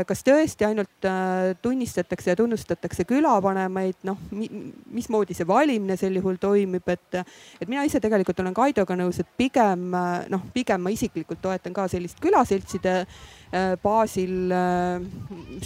kas 0.07 0.25
tõesti 0.27 0.67
ainult 0.67 1.09
äh, 1.09 1.57
tunnistatakse 1.63 2.31
ja 2.31 2.37
tunnustatakse 2.37 3.05
külavanemaid, 3.09 4.01
noh, 4.09 4.19
mismoodi 4.31 5.37
see 5.37 5.47
valimine 5.49 5.97
sel 6.01 6.17
juhul 6.19 6.39
toimib, 6.41 6.87
et, 6.93 7.21
et 7.61 7.69
mina 7.69 7.85
ise 7.89 8.01
tegelikult 8.03 8.41
olen 8.43 8.57
Kaidoga 8.57 8.97
nõus, 8.99 9.21
et 9.23 9.31
pigem 9.39 9.91
noh, 10.31 10.47
pigem 10.55 10.83
ma 10.85 10.93
isiklikult 10.95 11.41
toetan 11.43 11.75
ka 11.77 11.87
sellist 11.91 12.21
külaseltside 12.23 12.95
äh, 13.03 13.75
baasil 13.83 14.53
äh, 14.55 15.07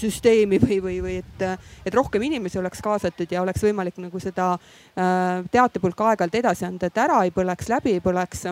süsteemi 0.00 0.60
või, 0.62 0.80
või, 0.84 0.98
või 1.04 1.16
et, 1.22 1.46
et 1.84 1.94
rohkem 1.94 2.24
inimesi 2.28 2.60
oleks 2.60 2.82
kaasatud 2.84 3.30
ja 3.30 3.42
oleks 3.42 3.64
võimalik 3.64 3.98
nagu 4.02 4.20
seda 4.22 4.54
teatepulka 4.94 6.10
aeg-ajalt 6.10 6.33
sealt 6.34 6.42
edasi 6.42 6.66
anda, 6.66 6.88
et 6.88 6.98
ära 6.98 7.22
ei 7.24 7.30
põleks, 7.30 7.68
läbi 7.70 7.94
ei 7.94 8.02
põleks. 8.02 8.46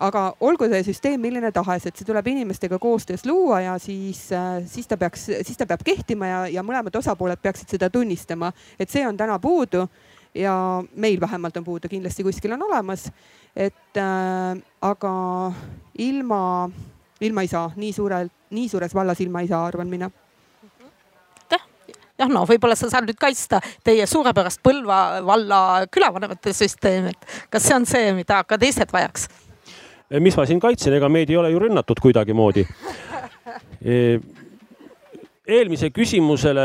aga 0.00 0.34
olgu 0.40 0.68
see 0.70 0.84
süsteem 0.86 1.20
milline 1.20 1.50
tahes, 1.52 1.86
et 1.86 1.96
see 1.96 2.06
tuleb 2.06 2.26
inimestega 2.26 2.78
koostöös 2.78 3.24
luua 3.26 3.60
ja 3.60 3.78
siis, 3.78 4.28
siis 4.66 4.86
ta 4.86 4.96
peaks, 4.96 5.24
siis 5.42 5.56
ta 5.56 5.66
peab 5.66 5.82
kehtima 5.84 6.26
ja, 6.26 6.46
ja 6.46 6.62
mõlemad 6.62 6.94
osapooled 6.94 7.40
peaksid 7.42 7.68
seda 7.68 7.90
tunnistama, 7.90 8.52
et 8.78 8.90
see 8.90 9.06
on 9.06 9.16
täna 9.16 9.38
puudu 9.38 9.88
ja 10.34 10.84
meil 10.94 11.20
vähemalt 11.20 11.56
on 11.56 11.64
puudu, 11.64 11.88
kindlasti 11.88 12.22
kuskil 12.22 12.52
on 12.52 12.62
olemas. 12.62 13.10
et 13.56 13.96
äh, 13.96 14.62
aga 14.82 15.52
ilma, 15.98 16.70
ilma 17.20 17.42
ei 17.42 17.48
saa, 17.48 17.72
nii 17.76 17.92
suurelt, 17.92 18.32
nii 18.50 18.68
suures 18.68 18.94
vallas 18.94 19.20
ilma 19.20 19.40
ei 19.40 19.48
saa, 19.48 19.66
arvan 19.66 19.88
mina 19.88 20.10
jah, 22.18 22.30
no 22.30 22.44
võib-olla 22.48 22.76
sa 22.78 22.90
saad 22.90 23.08
nüüd 23.08 23.18
kaitsta 23.20 23.60
teie 23.86 24.06
suurepärast 24.10 24.62
Põlva 24.64 25.20
valla 25.26 25.60
külavanemate 25.92 26.54
süsteemi, 26.56 27.14
et 27.14 27.52
kas 27.52 27.68
see 27.68 27.76
on 27.76 27.86
see, 27.88 28.10
mida 28.16 28.42
ka 28.48 28.58
teised 28.60 28.92
vajaks? 28.94 29.28
mis 30.24 30.36
ma 30.38 30.46
siin 30.48 30.60
kaitsen, 30.60 30.94
ega 30.96 31.08
meid 31.12 31.30
ei 31.30 31.36
ole 31.36 31.52
ju 31.52 31.64
rünnatud 31.66 32.00
kuidagimoodi. 32.02 32.66
E, 33.78 34.18
eelmise 35.48 35.88
küsimusele 35.94 36.62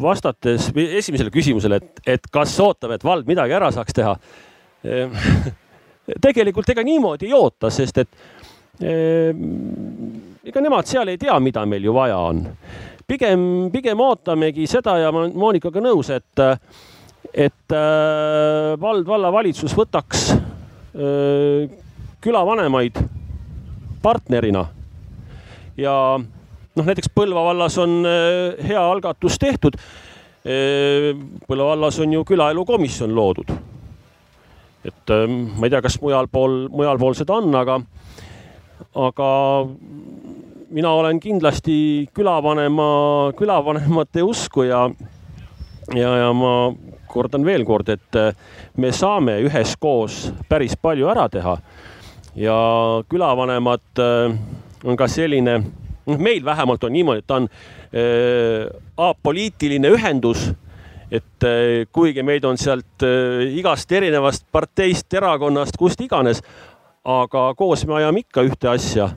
vastates 0.00 0.68
või 0.72 0.84
esimesele 1.00 1.32
küsimusele, 1.34 1.80
et, 1.82 2.02
et 2.14 2.28
kas 2.32 2.54
ootame, 2.62 2.94
et 2.96 3.04
vald 3.04 3.26
midagi 3.28 3.56
ära 3.58 3.72
saaks 3.74 3.96
teha. 3.98 4.14
E, 4.86 5.02
tegelikult 6.24 6.70
ega 6.72 6.84
niimoodi 6.86 7.26
ei 7.26 7.34
oota, 7.36 7.72
sest 7.74 7.98
et 8.04 8.14
e, 8.80 8.94
ega 10.44 10.60
nemad 10.60 10.86
seal 10.86 11.08
ei 11.08 11.18
tea, 11.18 11.38
mida 11.40 11.64
meil 11.66 11.84
ju 11.84 11.94
vaja 11.96 12.18
on 12.30 12.44
pigem, 13.08 13.42
pigem 13.72 14.00
ootamegi 14.04 14.66
seda 14.68 14.98
ja 15.00 15.12
ma 15.12 15.24
olen 15.24 15.36
Monikaga 15.38 15.82
nõus, 15.82 16.10
et, 16.12 16.42
et 17.32 17.76
äh, 17.76 18.74
vald, 18.80 19.06
vallavalitsus 19.08 19.74
võtaks 19.76 20.26
äh, 20.34 21.70
külavanemaid 22.24 23.00
partnerina. 24.02 24.66
ja 25.78 25.94
noh, 26.18 26.84
näiteks 26.84 27.10
Põlva 27.14 27.46
vallas 27.48 27.78
on 27.80 28.02
äh, 28.06 28.60
hea 28.68 28.82
algatus 28.82 29.38
tehtud 29.38 29.80
Põlva 30.48 31.64
vallas 31.74 31.98
on 32.00 32.12
ju 32.14 32.22
külaelukomisjon 32.24 33.10
loodud. 33.12 33.50
et 34.86 35.10
ma 35.12 35.66
ei 35.66 35.72
tea, 35.72 35.80
kas 35.84 35.98
mujal 36.00 36.28
pool, 36.32 36.68
mujal 36.72 37.00
pool 37.00 37.16
seda 37.18 37.34
on, 37.36 37.50
aga, 37.58 37.74
aga 38.96 39.26
mina 40.70 40.90
olen 40.92 41.20
kindlasti 41.20 42.08
külavanema, 42.14 43.32
külavanemate 43.36 44.22
usku 44.22 44.66
ja, 44.68 44.84
ja, 45.94 46.14
ja 46.22 46.32
ma 46.36 46.52
kordan 47.08 47.44
veel 47.44 47.64
kord, 47.64 47.88
et 47.88 48.18
me 48.76 48.92
saame 48.92 49.38
üheskoos 49.46 50.28
päris 50.48 50.76
palju 50.76 51.08
ära 51.08 51.28
teha. 51.32 51.56
ja 52.36 52.56
külavanemad 53.08 54.02
on 54.84 54.96
ka 54.96 55.08
selline, 55.08 55.58
noh, 56.06 56.18
meil 56.18 56.44
vähemalt 56.44 56.84
on 56.84 56.92
niimoodi, 56.92 57.24
et 57.24 57.26
ta 57.26 57.40
on 57.40 57.48
äh, 57.48 58.68
apoliitiline 58.96 59.90
ühendus 59.96 60.50
et 61.10 61.44
kuigi 61.92 62.20
meid 62.22 62.44
on 62.44 62.58
sealt 62.60 63.00
igast 63.56 63.92
erinevast 63.96 64.44
parteist, 64.52 65.08
erakonnast, 65.16 65.78
kust 65.80 66.02
iganes, 66.04 66.42
aga 67.08 67.54
koos 67.56 67.86
me 67.88 67.96
ajame 68.02 68.26
ikka 68.26 68.44
ühte 68.44 68.68
asja 68.68 69.08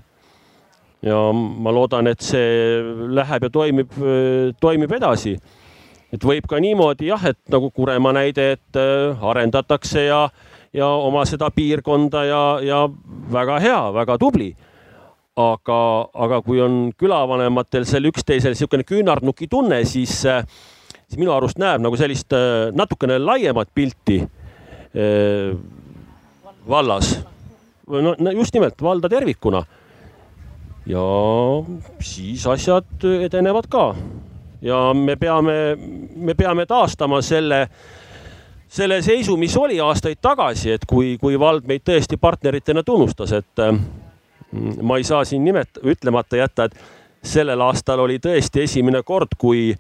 ja 1.06 1.18
ma 1.34 1.74
loodan, 1.74 2.10
et 2.12 2.22
see 2.24 2.82
läheb 3.16 3.48
ja 3.48 3.52
toimib, 3.54 3.98
toimib 4.62 4.96
edasi. 4.98 5.36
et 6.12 6.24
võib 6.28 6.48
ka 6.48 6.60
niimoodi 6.60 7.08
jah, 7.08 7.24
et 7.30 7.40
nagu 7.50 7.70
Kuremaa 7.72 8.12
näide, 8.14 8.52
et 8.58 8.78
äh, 8.78 9.22
arendatakse 9.24 10.04
ja, 10.10 10.26
ja 10.76 10.90
oma 11.00 11.24
seda 11.26 11.48
piirkonda 11.56 12.26
ja, 12.28 12.42
ja 12.60 12.82
väga 13.32 13.60
hea, 13.64 13.80
väga 13.96 14.18
tubli. 14.20 14.52
aga, 15.36 15.80
aga 16.14 16.42
kui 16.44 16.60
on 16.62 16.92
külavanematel 17.00 17.86
seal 17.88 18.10
üksteisel 18.12 18.52
niisugune 18.52 18.84
küünarnuki 18.84 19.48
tunne, 19.48 19.86
siis, 19.88 20.26
äh, 20.28 20.44
siis 21.08 21.18
minu 21.18 21.32
arust 21.34 21.58
näeb 21.58 21.82
nagu 21.82 21.98
sellist 21.98 22.36
äh, 22.36 22.70
natukene 22.76 23.18
laiemat 23.20 23.72
pilti 23.74 24.22
vallas. 26.68 27.14
no 27.88 28.32
just 28.36 28.54
nimelt 28.54 28.82
valda 28.84 29.10
tervikuna 29.10 29.64
ja 30.86 31.04
siis 32.00 32.48
asjad 32.48 33.06
edenevad 33.26 33.68
ka. 33.70 33.96
ja 34.62 34.94
me 34.94 35.16
peame, 35.16 35.78
me 36.16 36.34
peame 36.34 36.66
taastama 36.66 37.22
selle, 37.22 37.68
selle 38.68 39.02
seisu, 39.02 39.38
mis 39.38 39.58
oli 39.58 39.80
aastaid 39.80 40.22
tagasi, 40.22 40.72
et 40.72 40.86
kui, 40.88 41.18
kui 41.22 41.40
vald 41.40 41.66
meid 41.68 41.86
tõesti 41.86 42.18
partneritena 42.22 42.84
tunnustas, 42.84 43.34
et 43.34 43.64
mm, 43.66 44.82
ma 44.82 44.98
ei 44.98 45.08
saa 45.08 45.26
siin 45.26 45.46
nimet-, 45.46 45.82
ütlemata 45.84 46.38
jätta, 46.38 46.70
et 46.70 46.78
sellel 47.24 47.62
aastal 47.62 48.06
oli 48.06 48.20
tõesti 48.22 48.66
esimene 48.66 49.02
kord, 49.04 49.34
kui, 49.38 49.72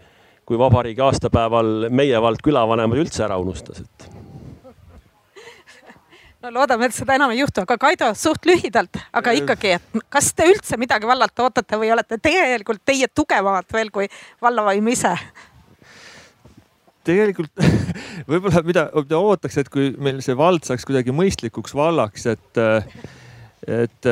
kui 0.45 0.57
vabariigi 0.57 1.01
aastapäeval 1.01 1.89
meie 1.89 2.21
vald 2.21 2.41
külavanemad 2.43 3.05
üldse 3.05 3.25
ära 3.25 3.37
unustas, 3.41 3.85
et 3.85 4.20
no 6.41 6.51
loodame, 6.55 6.89
et 6.89 6.95
seda 6.95 7.15
enam 7.17 7.33
ei 7.33 7.41
juhtu, 7.41 7.63
aga 7.63 7.77
Kaido, 7.81 8.09
suht 8.17 8.47
lühidalt, 8.49 8.99
aga 9.17 9.33
ikkagi, 9.37 9.75
et 9.77 10.03
kas 10.13 10.31
te 10.37 10.47
üldse 10.49 10.79
midagi 10.81 11.09
vallalt 11.09 11.39
ootate 11.43 11.79
või 11.79 11.91
olete 11.93 12.17
tegelikult 12.21 12.83
teie 12.85 13.09
tugevamad 13.13 13.69
veel 13.73 13.93
kui 13.93 14.09
vallavaim 14.41 14.91
ise? 14.93 15.15
tegelikult 17.05 17.63
võib-olla 18.29 18.61
mida, 18.65 18.85
mida 18.93 19.17
ootaks, 19.21 19.57
et 19.57 19.71
kui 19.73 19.89
meil 19.97 20.21
see 20.25 20.37
vald 20.37 20.65
saaks 20.67 20.85
kuidagi 20.85 21.13
mõistlikuks 21.15 21.73
vallaks, 21.77 22.27
et 22.29 22.61
et 23.61 24.07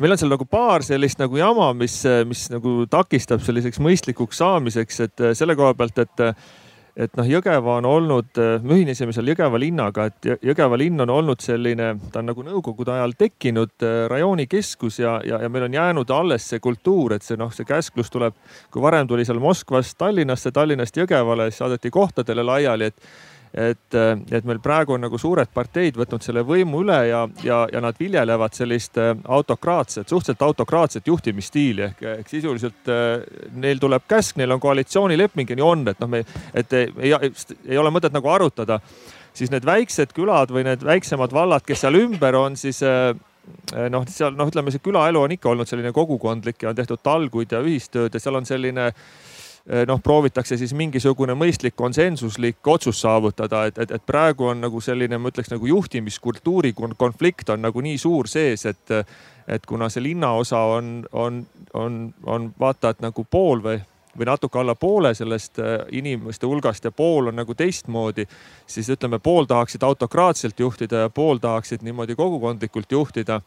meil 0.00 0.14
on 0.14 0.20
seal 0.20 0.32
nagu 0.32 0.46
paar 0.48 0.84
sellist 0.84 1.20
nagu 1.20 1.36
jama, 1.36 1.70
mis, 1.76 2.00
mis 2.28 2.46
nagu 2.52 2.86
takistab 2.88 3.42
selliseks 3.44 3.80
mõistlikuks 3.84 4.40
saamiseks, 4.40 5.00
et 5.04 5.24
selle 5.36 5.56
koha 5.56 5.74
pealt, 5.76 6.00
et 6.04 6.22
et 6.98 7.14
noh, 7.18 7.26
Jõgeva 7.30 7.76
on 7.78 7.86
olnud, 7.86 8.40
me 8.64 8.74
ühinesime 8.74 9.14
seal 9.14 9.30
Jõgeva 9.30 9.60
linnaga, 9.60 10.08
et 10.10 10.28
Jõgeva 10.44 10.78
linn 10.80 10.98
on 11.04 11.12
olnud 11.14 11.42
selline, 11.44 11.92
ta 12.12 12.22
on 12.22 12.30
nagu 12.32 12.44
nõukogude 12.46 12.94
ajal 12.96 13.14
tekkinud 13.18 13.86
äh, 13.86 14.00
rajoonikeskus 14.10 14.98
ja, 15.04 15.18
ja, 15.26 15.38
ja 15.44 15.52
meil 15.52 15.68
on 15.68 15.78
jäänud 15.78 16.10
alles 16.14 16.48
see 16.50 16.62
kultuur, 16.64 17.14
et 17.14 17.26
see 17.26 17.38
noh, 17.38 17.52
see 17.54 17.68
käsklus 17.68 18.10
tuleb, 18.14 18.36
kui 18.74 18.82
varem 18.82 19.06
tuli 19.08 19.26
seal 19.28 19.40
Moskvast 19.42 19.98
Tallinnasse, 20.00 20.52
Tallinnast 20.54 20.98
Jõgevale, 20.98 21.50
siis 21.52 21.62
saadeti 21.62 21.92
kohtadele 21.94 22.46
laiali, 22.46 22.90
et 22.90 23.37
et, 23.54 23.94
et 24.30 24.44
meil 24.44 24.60
praegu 24.62 24.94
on 24.94 25.02
nagu 25.02 25.18
suured 25.20 25.50
parteid 25.54 25.96
võtnud 25.98 26.24
selle 26.24 26.42
võimu 26.46 26.82
üle 26.84 26.98
ja, 27.08 27.22
ja, 27.44 27.60
ja 27.72 27.82
nad 27.84 27.96
viljelevad 28.00 28.56
sellist 28.56 28.98
äh, 29.00 29.14
autokraatset, 29.24 30.08
suhteliselt 30.08 30.42
autokraatset 30.44 31.06
juhtimisstiili 31.08 31.86
ehk, 31.88 32.02
ehk 32.18 32.32
sisuliselt 32.32 32.90
äh, 32.92 33.22
neil 33.56 33.80
tuleb 33.80 34.04
käsk, 34.08 34.36
neil 34.40 34.52
on 34.56 34.60
koalitsioonileping 34.62 35.50
ja 35.50 35.58
nii 35.58 35.68
on, 35.68 35.86
et 35.92 36.02
noh, 36.02 36.12
me, 36.12 36.24
et 36.54 36.76
ei, 36.76 36.90
ei, 36.98 37.32
ei 37.68 37.80
ole 37.80 37.92
mõtet 37.94 38.14
nagu 38.14 38.28
arutada. 38.32 38.80
siis 39.38 39.50
need 39.50 39.64
väiksed 39.64 40.12
külad 40.12 40.50
või 40.50 40.64
need 40.66 40.82
väiksemad 40.84 41.32
vallad, 41.32 41.62
kes 41.66 41.84
seal 41.84 41.94
ümber 41.94 42.34
on, 42.34 42.56
siis 42.56 42.82
äh, 42.82 43.14
noh, 43.90 44.04
seal 44.08 44.36
noh, 44.36 44.48
ütleme 44.50 44.72
see 44.74 44.84
külaelu 44.84 45.22
on 45.22 45.32
ikka 45.32 45.50
olnud 45.50 45.68
selline 45.68 45.92
kogukondlik 45.92 46.62
ja 46.62 46.68
on 46.72 46.76
tehtud 46.76 47.00
talguid 47.02 47.52
ja 47.52 47.62
ühistööd 47.64 48.14
ja 48.14 48.20
seal 48.20 48.36
on 48.36 48.46
selline 48.48 48.90
äh, 48.90 49.02
noh, 49.86 50.00
proovitakse 50.00 50.56
siis 50.56 50.72
mingisugune 50.76 51.34
mõistlik 51.36 51.74
konsensuslik 51.76 52.66
otsus 52.66 53.00
saavutada, 53.00 53.66
et, 53.68 53.78
et, 53.78 53.90
et 53.98 54.06
praegu 54.06 54.48
on 54.48 54.62
nagu 54.64 54.80
selline, 54.80 55.18
ma 55.18 55.32
ütleks 55.32 55.52
nagu 55.52 55.68
juhtimiskultuuri 55.68 56.72
konflikt 56.96 57.52
on 57.52 57.62
nagu 57.66 57.82
nii 57.84 57.98
suur 58.00 58.28
sees, 58.28 58.64
et, 58.66 58.96
et 59.48 59.66
kuna 59.68 59.90
see 59.92 60.02
linnaosa 60.08 60.62
on, 60.78 61.02
on, 61.12 61.44
on, 61.74 62.00
on 62.24 62.50
vaata 62.60 62.94
et 62.96 63.04
nagu 63.04 63.24
pool 63.28 63.64
või 63.64 63.80
või 64.18 64.26
natuke 64.26 64.58
alla 64.58 64.74
poole 64.74 65.12
sellest 65.14 65.58
eh, 65.58 65.78
inimeste 66.00 66.46
hulgast 66.46 66.84
ja 66.84 66.90
pool 66.90 67.30
on 67.30 67.36
nagu 67.38 67.54
teistmoodi, 67.54 68.26
siis 68.66 68.88
ütleme, 68.90 69.18
pool 69.22 69.44
tahaksid 69.44 69.82
autokraatselt 69.82 70.60
juhtida 70.60 71.04
ja 71.04 71.10
pool 71.10 71.38
tahaksid 71.38 71.84
niimoodi 71.86 72.16
kogukondlikult 72.18 72.92
juhtida 72.92 73.40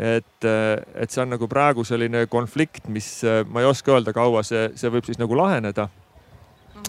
et, 0.00 0.46
et 0.46 1.12
see 1.12 1.22
on 1.22 1.34
nagu 1.34 1.48
praegu 1.50 1.84
selline 1.84 2.24
konflikt, 2.32 2.86
mis 2.88 3.20
ma 3.50 3.64
ei 3.64 3.68
oska 3.68 3.96
öelda, 3.96 4.14
kaua 4.16 4.44
see, 4.46 4.70
see 4.78 4.92
võib 4.92 5.08
siis 5.08 5.20
nagu 5.20 5.36
laheneda 5.36 5.88
mhm. 5.90 5.98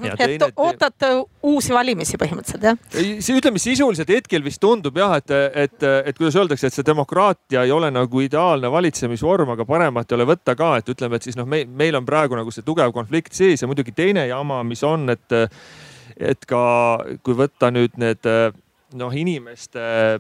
Ja 0.07 0.15
teine, 0.15 0.47
et 0.47 0.61
ootate 0.61 1.09
uusi 1.43 1.73
valimisi 1.75 2.15
põhimõtteliselt 2.21 2.63
jah? 2.69 2.77
see 2.95 3.35
ütleme 3.35 3.59
sisuliselt 3.59 4.09
hetkel 4.13 4.45
vist 4.45 4.61
tundub 4.63 4.95
jah, 4.97 5.17
et, 5.19 5.35
et, 5.65 5.77
et 5.83 6.17
kuidas 6.17 6.39
öeldakse, 6.39 6.71
et 6.71 6.77
see 6.77 6.87
demokraatia 6.87 7.65
ei 7.67 7.75
ole 7.75 7.91
nagu 7.91 8.23
ideaalne 8.23 8.71
valitsemisvorm, 8.71 9.51
aga 9.57 9.67
paremat 9.67 10.07
ei 10.07 10.19
ole 10.19 10.29
võtta 10.31 10.55
ka, 10.55 10.73
et 10.79 10.95
ütleme, 10.95 11.19
et 11.19 11.27
siis 11.27 11.39
noh, 11.39 11.49
me, 11.49 11.65
meil 11.67 11.99
on 11.99 12.07
praegu 12.07 12.39
nagu 12.39 12.55
see 12.55 12.65
tugev 12.65 12.95
konflikt 12.95 13.35
sees 13.35 13.61
ja 13.61 13.69
muidugi 13.69 13.91
teine 13.97 14.25
jama, 14.31 14.63
mis 14.63 14.83
on, 14.87 15.09
et, 15.11 15.39
et 16.15 16.47
ka 16.47 16.63
kui 17.25 17.35
võtta 17.43 17.73
nüüd 17.75 17.99
need 17.99 18.31
noh, 18.95 19.11
inimeste 19.15 19.81
Äh, 19.81 20.19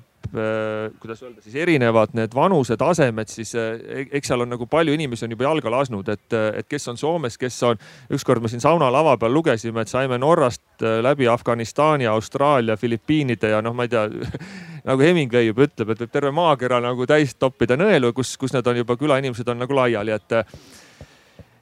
kuidas 0.99 1.23
öelda 1.23 1.41
siis 1.41 1.55
erinevad 1.55 2.13
need 2.13 2.35
vanusetasemed, 2.35 3.27
siis 3.27 3.55
äh, 3.55 4.05
eks 4.11 4.29
seal 4.31 4.45
on 4.45 4.51
nagu 4.53 4.67
palju 4.69 4.93
inimesi 4.93 5.25
on 5.25 5.33
juba 5.33 5.47
jalga 5.47 5.71
lasknud, 5.73 6.11
et, 6.13 6.35
et 6.61 6.67
kes 6.69 6.87
on 6.87 6.97
Soomes, 6.97 7.37
kes 7.37 7.57
on. 7.67 7.81
ükskord 8.13 8.41
me 8.41 8.51
siin 8.51 8.63
saunalava 8.63 9.17
peal 9.17 9.33
lugesime, 9.33 9.81
et 9.81 9.91
saime 9.91 10.17
Norrast 10.21 10.85
äh, 10.85 10.99
läbi 11.03 11.27
Afganistani, 11.27 12.07
Austraalia, 12.07 12.77
Filipiinide 12.77 13.51
ja 13.55 13.61
noh, 13.61 13.75
ma 13.75 13.87
ei 13.87 13.91
tea 13.91 14.07
nagu 14.89 15.03
Hemingway 15.03 15.49
juba 15.49 15.67
ütleb, 15.67 15.91
et 15.91 16.05
võib 16.05 16.13
terve 16.13 16.31
maakera 16.35 16.79
nagu 16.83 17.07
täis 17.09 17.35
toppida 17.35 17.77
nõelu, 17.79 18.13
kus, 18.13 18.37
kus 18.37 18.55
need 18.55 18.67
on 18.67 18.81
juba 18.83 18.97
külainimesed 18.97 19.51
on 19.51 19.63
nagu 19.65 19.77
laiali, 19.81 20.15
et, 20.15 20.39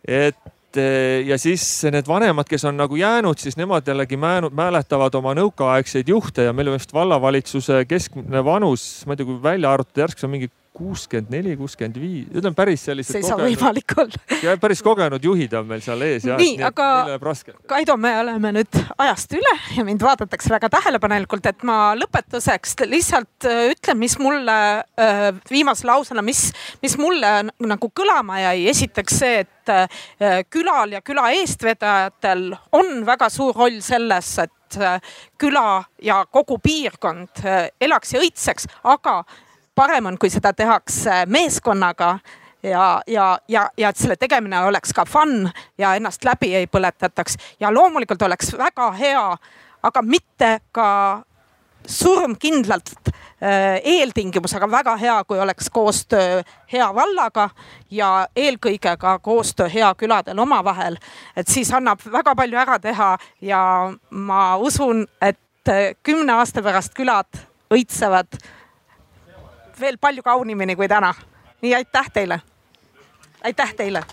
et 0.06 0.59
Eh, 0.78 1.26
ja 1.26 1.38
siis 1.42 1.64
need 1.90 2.06
vanemad, 2.06 2.46
kes 2.46 2.68
on 2.70 2.78
nagu 2.78 2.98
jäänud, 3.00 3.40
siis 3.42 3.58
nemad 3.58 3.88
jällegi 3.90 4.20
mäletavad 4.20 5.16
oma 5.18 5.34
nõukaaegseid 5.38 6.12
juhte 6.12 6.46
ja 6.46 6.54
meil 6.54 6.70
vist 6.76 6.94
vallavalitsuse 6.94 7.82
keskmine 7.90 8.44
vanus, 8.46 8.84
ma 9.10 9.16
ei 9.16 9.22
tea, 9.22 9.30
kui 9.32 9.40
välja 9.42 9.72
arvutada, 9.74 10.04
järsku 10.06 10.22
see 10.22 10.30
on 10.30 10.36
mingi 10.36 10.52
kuuskümmend 10.80 11.34
neli, 11.34 11.56
kuuskümmend 11.60 12.00
viis, 12.00 12.28
ütleme 12.32 12.56
päris 12.56 12.84
sellised. 12.88 13.12
see 13.12 13.22
ei 13.22 13.28
saa 13.28 13.40
võimalik 13.40 13.96
olla. 14.00 14.22
ja 14.46 14.56
päris 14.62 14.82
kogenud 14.86 15.24
juhid 15.24 15.54
on 15.60 15.68
meil 15.70 15.84
seal 15.84 16.04
ees. 16.08 16.28
nii, 16.40 16.56
aga 16.66 16.88
Kaido, 17.70 17.98
me 18.00 18.14
oleme 18.22 18.54
nüüd 18.60 18.80
ajast 18.98 19.36
üle 19.38 19.54
ja 19.76 19.86
mind 19.88 20.04
vaadatakse 20.04 20.52
väga 20.54 20.70
tähelepanelikult, 20.78 21.50
et 21.52 21.66
ma 21.68 21.94
lõpetuseks 22.00 22.78
lihtsalt 22.88 23.48
äh, 23.50 23.66
ütlen, 23.74 24.00
mis 24.00 24.16
mulle 24.22 24.58
äh, 24.80 25.26
viimase 25.52 25.88
lausena, 25.90 26.24
mis, 26.26 26.50
mis 26.84 26.96
mulle 27.00 27.34
nagu 27.50 27.92
kõlama 27.96 28.40
jäi. 28.44 28.70
esiteks 28.72 29.20
see, 29.24 29.44
et 29.44 29.74
äh, 29.74 30.40
külal 30.50 30.96
ja 30.96 31.04
küla 31.06 31.30
eestvedajatel 31.42 32.54
on 32.78 33.04
väga 33.08 33.30
suur 33.34 33.56
roll 33.58 33.82
selles, 33.86 34.32
et 34.46 34.56
küla 35.42 35.82
ja 36.06 36.20
kogu 36.30 36.60
piirkond 36.62 37.42
elaks 37.82 38.14
ja 38.14 38.20
õitseks, 38.22 38.68
aga 38.86 39.24
parem 39.80 40.12
on, 40.12 40.18
kui 40.20 40.30
seda 40.34 40.52
tehakse 40.54 41.24
meeskonnaga 41.32 42.18
ja, 42.64 43.02
ja, 43.08 43.40
ja, 43.48 43.70
ja 43.78 43.90
et 43.94 44.02
selle 44.02 44.18
tegemine 44.20 44.60
oleks 44.68 44.92
ka 44.96 45.06
fun 45.08 45.48
ja 45.80 45.94
ennast 45.96 46.26
läbi 46.28 46.52
ei 46.56 46.68
põletataks 46.68 47.40
ja 47.60 47.72
loomulikult 47.72 48.22
oleks 48.28 48.52
väga 48.60 48.92
hea, 49.00 49.24
aga 49.84 50.04
mitte 50.04 50.52
ka 50.76 50.90
surmkindlalt 51.88 52.92
eeltingimus, 53.88 54.52
aga 54.58 54.68
väga 54.72 54.98
hea, 55.00 55.16
kui 55.24 55.40
oleks 55.40 55.70
koostöö 55.72 56.42
hea 56.74 56.90
vallaga 56.96 57.50
ja 57.92 58.28
eelkõige 58.36 58.98
ka 59.00 59.16
koostöö 59.24 59.72
hea 59.72 59.94
küladel 59.96 60.40
omavahel. 60.40 61.00
et 61.36 61.48
siis 61.48 61.72
annab 61.74 62.04
väga 62.12 62.36
palju 62.36 62.60
ära 62.60 62.80
teha 62.80 63.18
ja 63.42 63.64
ma 64.10 64.58
usun, 64.58 65.06
et 65.22 65.40
kümne 66.04 66.34
aasta 66.34 66.62
pärast 66.62 66.94
külad 66.94 67.46
õitsevad 67.72 68.42
veel 69.80 69.98
palju 69.98 70.24
kaunimini 70.24 70.76
kui 70.76 70.88
täna. 70.88 71.14
nii 71.62 71.76
aitäh 71.76 72.10
teile. 72.14 72.42
aitäh 73.44 73.74
teile. 73.76 74.04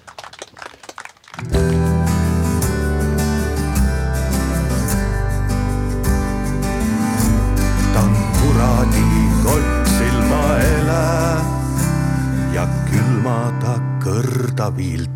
ta 7.95 8.01
on 8.01 8.17
kuradi 8.41 9.07
kott 9.45 9.89
silmaele 9.99 11.03
ja 12.55 12.69
külma 12.91 13.53
ta 13.61 13.79
kõrda 14.05 14.77
vilti 14.77 15.16